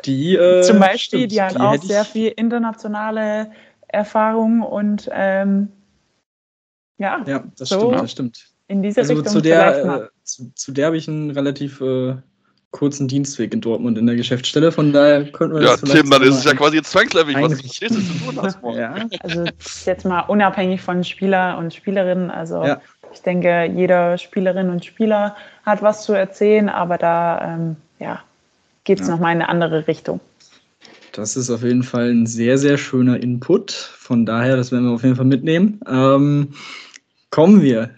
Die, 0.04 0.36
äh, 0.36 0.62
Zum 0.62 0.78
Beispiel, 0.78 1.20
stimmt, 1.20 1.32
die 1.32 1.42
hat 1.42 1.54
die 1.54 1.60
auch 1.60 1.82
sehr 1.82 2.04
viel 2.04 2.28
internationale 2.28 3.52
Erfahrung 3.88 4.62
und 4.62 5.08
ähm, 5.12 5.68
ja. 6.96 7.22
Ja, 7.26 7.44
das 7.58 7.68
so. 7.68 7.78
stimmt, 7.78 8.02
das 8.02 8.12
stimmt 8.12 8.51
in 8.72 8.82
diese 8.82 9.00
also 9.00 9.14
Richtung 9.14 9.32
zu 9.32 9.40
der, 9.40 9.84
äh, 9.84 10.08
zu, 10.24 10.50
zu, 10.54 10.72
der 10.72 10.86
habe 10.86 10.96
ich 10.96 11.06
einen 11.06 11.30
relativ 11.30 11.80
äh, 11.80 12.14
kurzen 12.70 13.06
Dienstweg 13.06 13.52
in 13.52 13.60
Dortmund 13.60 13.98
in 13.98 14.06
der 14.06 14.16
Geschäftsstelle, 14.16 14.72
von 14.72 14.92
daher 14.92 15.30
könnten 15.30 15.56
wir 15.56 15.62
ja, 15.62 15.76
das 15.76 15.82
Tim, 15.82 16.10
dann 16.10 16.22
ist 16.22 16.38
es 16.38 16.44
ja 16.44 16.54
quasi 16.54 16.76
jetzt 16.76 16.90
zwangsläufig, 16.90 17.36
was 17.36 17.58
du 17.58 17.68
zu 17.68 18.24
tun 18.24 18.38
hast. 18.42 18.58
ja. 18.74 18.94
Also 19.20 19.44
jetzt 19.84 20.04
mal 20.06 20.20
unabhängig 20.20 20.80
von 20.80 21.04
Spieler 21.04 21.58
und 21.58 21.74
Spielerinnen, 21.74 22.30
also 22.30 22.64
ja. 22.64 22.80
ich 23.12 23.20
denke, 23.20 23.70
jeder 23.76 24.16
Spielerin 24.16 24.70
und 24.70 24.84
Spieler 24.84 25.36
hat 25.66 25.82
was 25.82 26.04
zu 26.04 26.14
erzählen, 26.14 26.70
aber 26.70 26.96
da 26.96 27.54
ähm, 27.54 27.76
ja, 27.98 28.22
geht 28.84 29.00
es 29.00 29.06
ja. 29.06 29.14
nochmal 29.14 29.34
in 29.34 29.42
eine 29.42 29.50
andere 29.50 29.86
Richtung. 29.86 30.20
Das 31.12 31.36
ist 31.36 31.50
auf 31.50 31.62
jeden 31.62 31.82
Fall 31.82 32.10
ein 32.10 32.24
sehr, 32.26 32.56
sehr 32.56 32.78
schöner 32.78 33.22
Input. 33.22 33.70
Von 33.70 34.24
daher, 34.24 34.56
das 34.56 34.72
werden 34.72 34.86
wir 34.86 34.92
auf 34.92 35.02
jeden 35.02 35.16
Fall 35.16 35.26
mitnehmen. 35.26 35.78
Ähm, 35.86 36.54
kommen 37.28 37.60
wir 37.60 37.90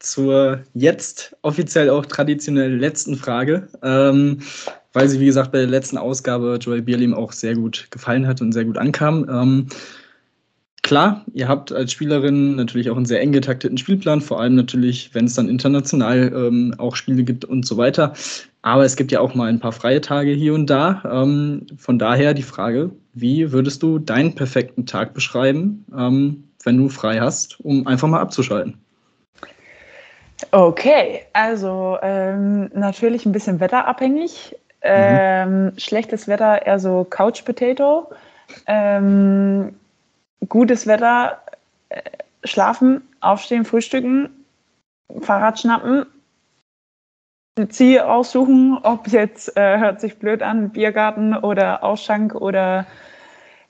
zur 0.00 0.60
jetzt 0.74 1.36
offiziell 1.42 1.90
auch 1.90 2.06
traditionell 2.06 2.74
letzten 2.76 3.16
Frage, 3.16 3.68
ähm, 3.82 4.38
weil 4.92 5.08
sie, 5.08 5.20
wie 5.20 5.26
gesagt, 5.26 5.52
bei 5.52 5.58
der 5.58 5.68
letzten 5.68 5.98
Ausgabe 5.98 6.58
Joel 6.60 6.82
Bierlim 6.82 7.14
auch 7.14 7.32
sehr 7.32 7.54
gut 7.54 7.86
gefallen 7.90 8.26
hat 8.26 8.40
und 8.40 8.52
sehr 8.52 8.64
gut 8.64 8.78
ankam. 8.78 9.28
Ähm, 9.30 9.66
klar, 10.82 11.24
ihr 11.32 11.46
habt 11.46 11.70
als 11.70 11.92
Spielerin 11.92 12.56
natürlich 12.56 12.90
auch 12.90 12.96
einen 12.96 13.06
sehr 13.06 13.20
eng 13.20 13.32
getakteten 13.32 13.78
Spielplan, 13.78 14.20
vor 14.20 14.40
allem 14.40 14.56
natürlich, 14.56 15.14
wenn 15.14 15.26
es 15.26 15.34
dann 15.34 15.48
international 15.48 16.32
ähm, 16.34 16.74
auch 16.78 16.96
Spiele 16.96 17.22
gibt 17.22 17.44
und 17.44 17.66
so 17.66 17.76
weiter. 17.76 18.14
Aber 18.62 18.84
es 18.84 18.96
gibt 18.96 19.12
ja 19.12 19.20
auch 19.20 19.34
mal 19.34 19.48
ein 19.48 19.60
paar 19.60 19.72
freie 19.72 20.00
Tage 20.00 20.32
hier 20.32 20.54
und 20.54 20.68
da. 20.68 21.02
Ähm, 21.10 21.66
von 21.76 21.98
daher 21.98 22.34
die 22.34 22.42
Frage, 22.42 22.90
wie 23.12 23.52
würdest 23.52 23.82
du 23.82 23.98
deinen 23.98 24.34
perfekten 24.34 24.86
Tag 24.86 25.14
beschreiben, 25.14 25.84
ähm, 25.96 26.44
wenn 26.64 26.78
du 26.78 26.88
frei 26.88 27.20
hast, 27.20 27.60
um 27.60 27.86
einfach 27.86 28.08
mal 28.08 28.20
abzuschalten? 28.20 28.74
Okay, 30.50 31.26
also 31.32 31.98
ähm, 32.02 32.70
natürlich 32.74 33.26
ein 33.26 33.32
bisschen 33.32 33.60
wetterabhängig. 33.60 34.56
Ähm, 34.82 35.64
mhm. 35.64 35.78
Schlechtes 35.78 36.28
Wetter 36.28 36.66
eher 36.66 36.78
so 36.78 37.04
Couch 37.04 37.44
Potato. 37.44 38.10
Ähm, 38.66 39.74
gutes 40.48 40.86
Wetter, 40.86 41.42
äh, 41.90 42.02
schlafen, 42.44 43.02
aufstehen, 43.20 43.64
frühstücken, 43.64 44.44
Fahrrad 45.20 45.58
schnappen, 45.60 46.06
Ziel 47.68 48.00
aussuchen, 48.00 48.78
ob 48.82 49.08
jetzt, 49.08 49.56
äh, 49.56 49.78
hört 49.78 50.00
sich 50.00 50.18
blöd 50.18 50.42
an, 50.42 50.70
Biergarten 50.70 51.36
oder 51.36 51.84
Ausschank 51.84 52.34
oder 52.34 52.86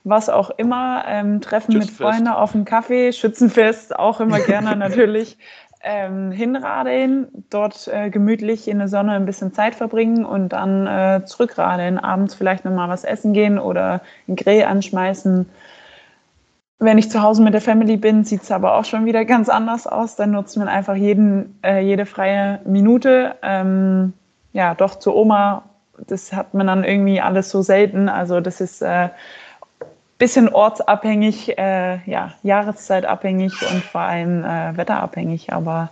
was 0.03 0.29
auch 0.29 0.49
immer, 0.51 1.03
ähm, 1.07 1.41
Treffen 1.41 1.77
mit 1.77 1.91
Freunden 1.91 2.29
auf 2.29 2.53
dem 2.53 2.65
Kaffee, 2.65 3.11
Schützenfest, 3.11 3.95
auch 3.97 4.19
immer 4.19 4.39
gerne 4.39 4.75
natürlich 4.75 5.37
ähm, 5.83 6.31
hinradeln, 6.31 7.27
dort 7.49 7.87
äh, 7.87 8.09
gemütlich 8.09 8.67
in 8.67 8.79
der 8.79 8.87
Sonne 8.87 9.13
ein 9.13 9.25
bisschen 9.25 9.53
Zeit 9.53 9.75
verbringen 9.75 10.25
und 10.25 10.49
dann 10.49 10.87
äh, 10.87 11.25
zurückradeln, 11.25 11.97
abends 11.97 12.35
vielleicht 12.35 12.65
nochmal 12.65 12.89
was 12.89 13.03
essen 13.03 13.33
gehen 13.33 13.59
oder 13.59 14.01
einen 14.27 14.35
Grill 14.35 14.63
anschmeißen. 14.63 15.49
Wenn 16.79 16.97
ich 16.97 17.11
zu 17.11 17.21
Hause 17.21 17.43
mit 17.43 17.53
der 17.53 17.61
Family 17.61 17.97
bin, 17.97 18.23
sieht 18.23 18.41
es 18.41 18.51
aber 18.51 18.75
auch 18.75 18.85
schon 18.85 19.05
wieder 19.05 19.23
ganz 19.25 19.49
anders 19.49 19.85
aus. 19.85 20.15
Dann 20.15 20.31
nutzt 20.31 20.57
man 20.57 20.67
einfach 20.67 20.95
jeden, 20.95 21.59
äh, 21.63 21.79
jede 21.79 22.07
freie 22.07 22.59
Minute. 22.65 23.35
Ähm, 23.43 24.13
ja, 24.53 24.73
doch 24.73 24.95
zur 24.95 25.15
Oma, 25.15 25.63
das 26.07 26.33
hat 26.33 26.53
man 26.53 26.67
dann 26.67 26.83
irgendwie 26.83 27.21
alles 27.21 27.51
so 27.51 27.61
selten. 27.61 28.09
Also 28.09 28.39
das 28.39 28.61
ist 28.61 28.81
äh, 28.81 29.09
bisschen 30.21 30.49
ortsabhängig, 30.49 31.57
äh, 31.57 31.97
ja, 32.05 32.35
jahreszeitabhängig 32.43 33.53
und 33.71 33.83
vor 33.83 34.01
allem 34.01 34.43
äh, 34.43 34.77
wetterabhängig. 34.77 35.51
Aber 35.51 35.89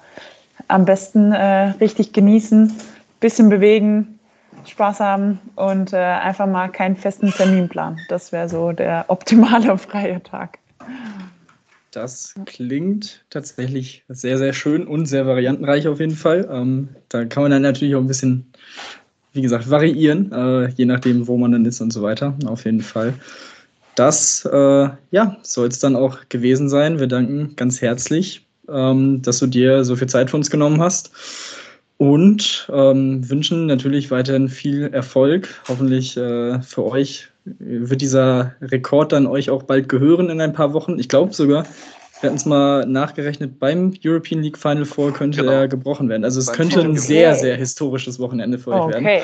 am 0.67 0.85
besten 0.85 1.31
äh, 1.31 1.69
richtig 1.81 2.13
genießen, 2.13 2.71
bisschen 3.19 3.49
bewegen, 3.49 4.19
Spaß 4.67 4.99
haben 4.99 5.39
und 5.55 5.93
äh, 5.93 5.97
einfach 5.97 6.45
mal 6.45 6.67
keinen 6.67 6.95
festen 6.95 7.31
Terminplan. 7.31 7.97
Das 8.09 8.31
wäre 8.31 8.47
so 8.47 8.71
der 8.71 9.05
optimale 9.07 9.75
freie 9.79 10.21
Tag. 10.21 10.59
Das 11.89 12.35
klingt 12.45 13.25
tatsächlich 13.31 14.03
sehr, 14.09 14.37
sehr 14.37 14.53
schön 14.53 14.85
und 14.85 15.07
sehr 15.07 15.25
variantenreich 15.25 15.87
auf 15.87 15.99
jeden 15.99 16.15
Fall. 16.15 16.47
Ähm, 16.51 16.89
da 17.09 17.25
kann 17.25 17.41
man 17.41 17.51
dann 17.51 17.63
natürlich 17.63 17.95
auch 17.95 18.01
ein 18.01 18.07
bisschen, 18.07 18.45
wie 19.33 19.41
gesagt, 19.41 19.71
variieren, 19.71 20.31
äh, 20.31 20.67
je 20.67 20.85
nachdem, 20.85 21.27
wo 21.27 21.35
man 21.35 21.51
dann 21.51 21.65
ist 21.65 21.81
und 21.81 21.91
so 21.91 22.03
weiter. 22.03 22.35
Auf 22.45 22.65
jeden 22.65 22.81
Fall. 22.81 23.15
Das 23.99 24.45
äh, 24.45 24.87
ja, 25.11 25.35
soll 25.41 25.67
es 25.67 25.79
dann 25.79 25.97
auch 25.97 26.19
gewesen 26.29 26.69
sein. 26.69 27.01
Wir 27.01 27.07
danken 27.07 27.57
ganz 27.57 27.81
herzlich, 27.81 28.47
ähm, 28.69 29.21
dass 29.21 29.39
du 29.39 29.47
dir 29.47 29.83
so 29.83 29.97
viel 29.97 30.07
Zeit 30.07 30.29
für 30.29 30.37
uns 30.37 30.49
genommen 30.49 30.79
hast 30.79 31.11
und 31.97 32.69
ähm, 32.71 33.29
wünschen 33.29 33.65
natürlich 33.65 34.09
weiterhin 34.09 34.47
viel 34.47 34.85
Erfolg. 34.93 35.49
Hoffentlich 35.67 36.15
äh, 36.15 36.61
für 36.61 36.85
euch 36.85 37.27
wird 37.43 37.99
dieser 37.99 38.53
Rekord 38.61 39.11
dann 39.11 39.27
euch 39.27 39.49
auch 39.49 39.63
bald 39.63 39.89
gehören 39.89 40.29
in 40.29 40.39
ein 40.39 40.53
paar 40.53 40.71
Wochen. 40.71 40.97
Ich 40.97 41.09
glaube 41.09 41.33
sogar, 41.33 41.65
wir 42.21 42.29
hatten 42.29 42.37
es 42.37 42.45
mal 42.45 42.85
nachgerechnet, 42.85 43.59
beim 43.59 43.93
European 44.03 44.41
League 44.41 44.57
Final 44.57 44.85
Four 44.85 45.13
könnte 45.13 45.39
genau. 45.39 45.53
er 45.53 45.67
gebrochen 45.67 46.09
werden. 46.09 46.23
Also 46.25 46.39
es 46.39 46.47
beim 46.47 46.55
könnte 46.55 46.81
ein 46.81 46.97
sehr, 46.97 47.35
sehr 47.35 47.55
historisches 47.55 48.19
Wochenende 48.19 48.59
für 48.59 48.71
euch 48.71 48.81
okay. 48.81 48.93
werden. 48.93 49.05
Okay, 49.05 49.23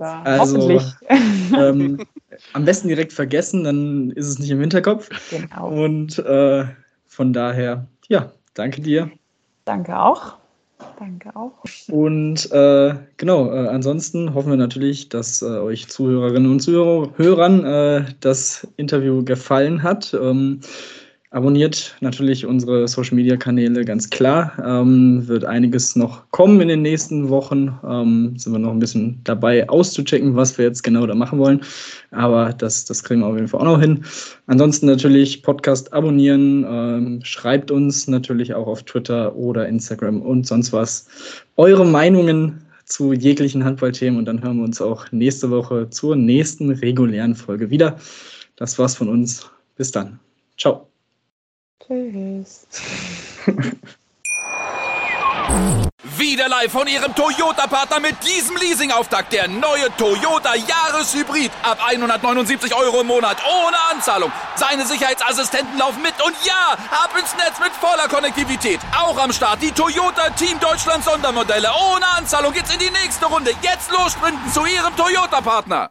ja, 0.00 0.22
also 0.24 0.80
ähm, 1.56 2.04
am 2.52 2.64
besten 2.64 2.88
direkt 2.88 3.12
vergessen, 3.12 3.64
dann 3.64 4.10
ist 4.12 4.26
es 4.26 4.38
nicht 4.38 4.50
im 4.50 4.60
Hinterkopf. 4.60 5.08
Genau. 5.30 5.68
Und 5.68 6.18
äh, 6.18 6.64
von 7.06 7.32
daher, 7.32 7.86
ja, 8.08 8.32
danke 8.54 8.80
dir. 8.80 9.10
Danke 9.64 9.98
auch. 9.98 10.36
Danke 10.98 11.34
auch. 11.34 11.52
Und 11.88 12.50
äh, 12.52 12.94
genau, 13.16 13.52
äh, 13.52 13.68
ansonsten 13.68 14.34
hoffen 14.34 14.50
wir 14.50 14.56
natürlich, 14.56 15.08
dass 15.08 15.40
äh, 15.40 15.46
euch 15.46 15.88
Zuhörerinnen 15.88 16.50
und 16.50 16.60
Zuhörern 16.60 17.64
äh, 17.64 18.04
das 18.20 18.66
Interview 18.76 19.24
gefallen 19.24 19.82
hat. 19.82 20.12
Ähm, 20.14 20.60
Abonniert 21.34 21.96
natürlich 22.00 22.46
unsere 22.46 22.86
Social 22.86 23.16
Media 23.16 23.36
Kanäle, 23.36 23.84
ganz 23.84 24.08
klar. 24.08 24.52
Ähm, 24.64 25.26
wird 25.26 25.44
einiges 25.44 25.96
noch 25.96 26.30
kommen 26.30 26.60
in 26.60 26.68
den 26.68 26.82
nächsten 26.82 27.28
Wochen. 27.28 27.76
Ähm, 27.84 28.38
sind 28.38 28.52
wir 28.52 28.60
noch 28.60 28.70
ein 28.70 28.78
bisschen 28.78 29.20
dabei 29.24 29.68
auszuchecken, 29.68 30.36
was 30.36 30.56
wir 30.56 30.66
jetzt 30.66 30.84
genau 30.84 31.08
da 31.08 31.16
machen 31.16 31.40
wollen. 31.40 31.60
Aber 32.12 32.52
das, 32.52 32.84
das 32.84 33.02
kriegen 33.02 33.22
wir 33.22 33.26
auf 33.26 33.34
jeden 33.34 33.48
Fall 33.48 33.62
auch 33.62 33.64
noch 33.64 33.80
hin. 33.80 34.04
Ansonsten 34.46 34.86
natürlich 34.86 35.42
Podcast 35.42 35.92
abonnieren. 35.92 36.64
Ähm, 36.68 37.20
schreibt 37.24 37.72
uns 37.72 38.06
natürlich 38.06 38.54
auch 38.54 38.68
auf 38.68 38.84
Twitter 38.84 39.34
oder 39.34 39.66
Instagram 39.66 40.22
und 40.22 40.46
sonst 40.46 40.72
was. 40.72 41.08
Eure 41.56 41.84
Meinungen 41.84 42.62
zu 42.84 43.12
jeglichen 43.12 43.64
Handballthemen 43.64 44.20
und 44.20 44.26
dann 44.26 44.40
hören 44.40 44.58
wir 44.58 44.64
uns 44.64 44.80
auch 44.80 45.10
nächste 45.10 45.50
Woche 45.50 45.90
zur 45.90 46.14
nächsten 46.14 46.70
regulären 46.70 47.34
Folge 47.34 47.70
wieder. 47.70 47.96
Das 48.54 48.78
war's 48.78 48.94
von 48.94 49.08
uns. 49.08 49.50
Bis 49.74 49.90
dann. 49.90 50.20
Ciao. 50.56 50.93
Tschüss. 51.82 52.66
Wieder 56.16 56.48
live 56.48 56.70
von 56.70 56.86
Ihrem 56.86 57.14
Toyota-Partner 57.14 58.00
mit 58.00 58.16
diesem 58.24 58.56
Leasing-Auftakt. 58.56 59.32
Der 59.32 59.48
neue 59.48 59.94
Toyota 59.96 60.54
Jahreshybrid. 60.54 61.50
Ab 61.62 61.78
179 61.84 62.74
Euro 62.74 63.00
im 63.00 63.06
Monat. 63.06 63.38
Ohne 63.44 63.76
Anzahlung. 63.92 64.30
Seine 64.56 64.86
Sicherheitsassistenten 64.86 65.78
laufen 65.78 66.02
mit. 66.02 66.14
Und 66.24 66.34
ja, 66.44 66.76
ab 66.90 67.10
ins 67.18 67.34
Netz 67.36 67.58
mit 67.58 67.72
voller 67.72 68.08
Konnektivität. 68.08 68.80
Auch 68.96 69.18
am 69.18 69.32
Start 69.32 69.62
die 69.62 69.72
Toyota 69.72 70.30
Team 70.30 70.58
Deutschland 70.60 71.04
Sondermodelle. 71.04 71.68
Ohne 71.92 72.06
Anzahlung 72.16 72.52
geht's 72.52 72.72
in 72.72 72.78
die 72.78 72.90
nächste 72.90 73.26
Runde. 73.26 73.52
Jetzt 73.62 73.90
los 73.90 74.12
sprinten 74.12 74.52
zu 74.52 74.64
Ihrem 74.66 74.94
Toyota-Partner. 74.96 75.90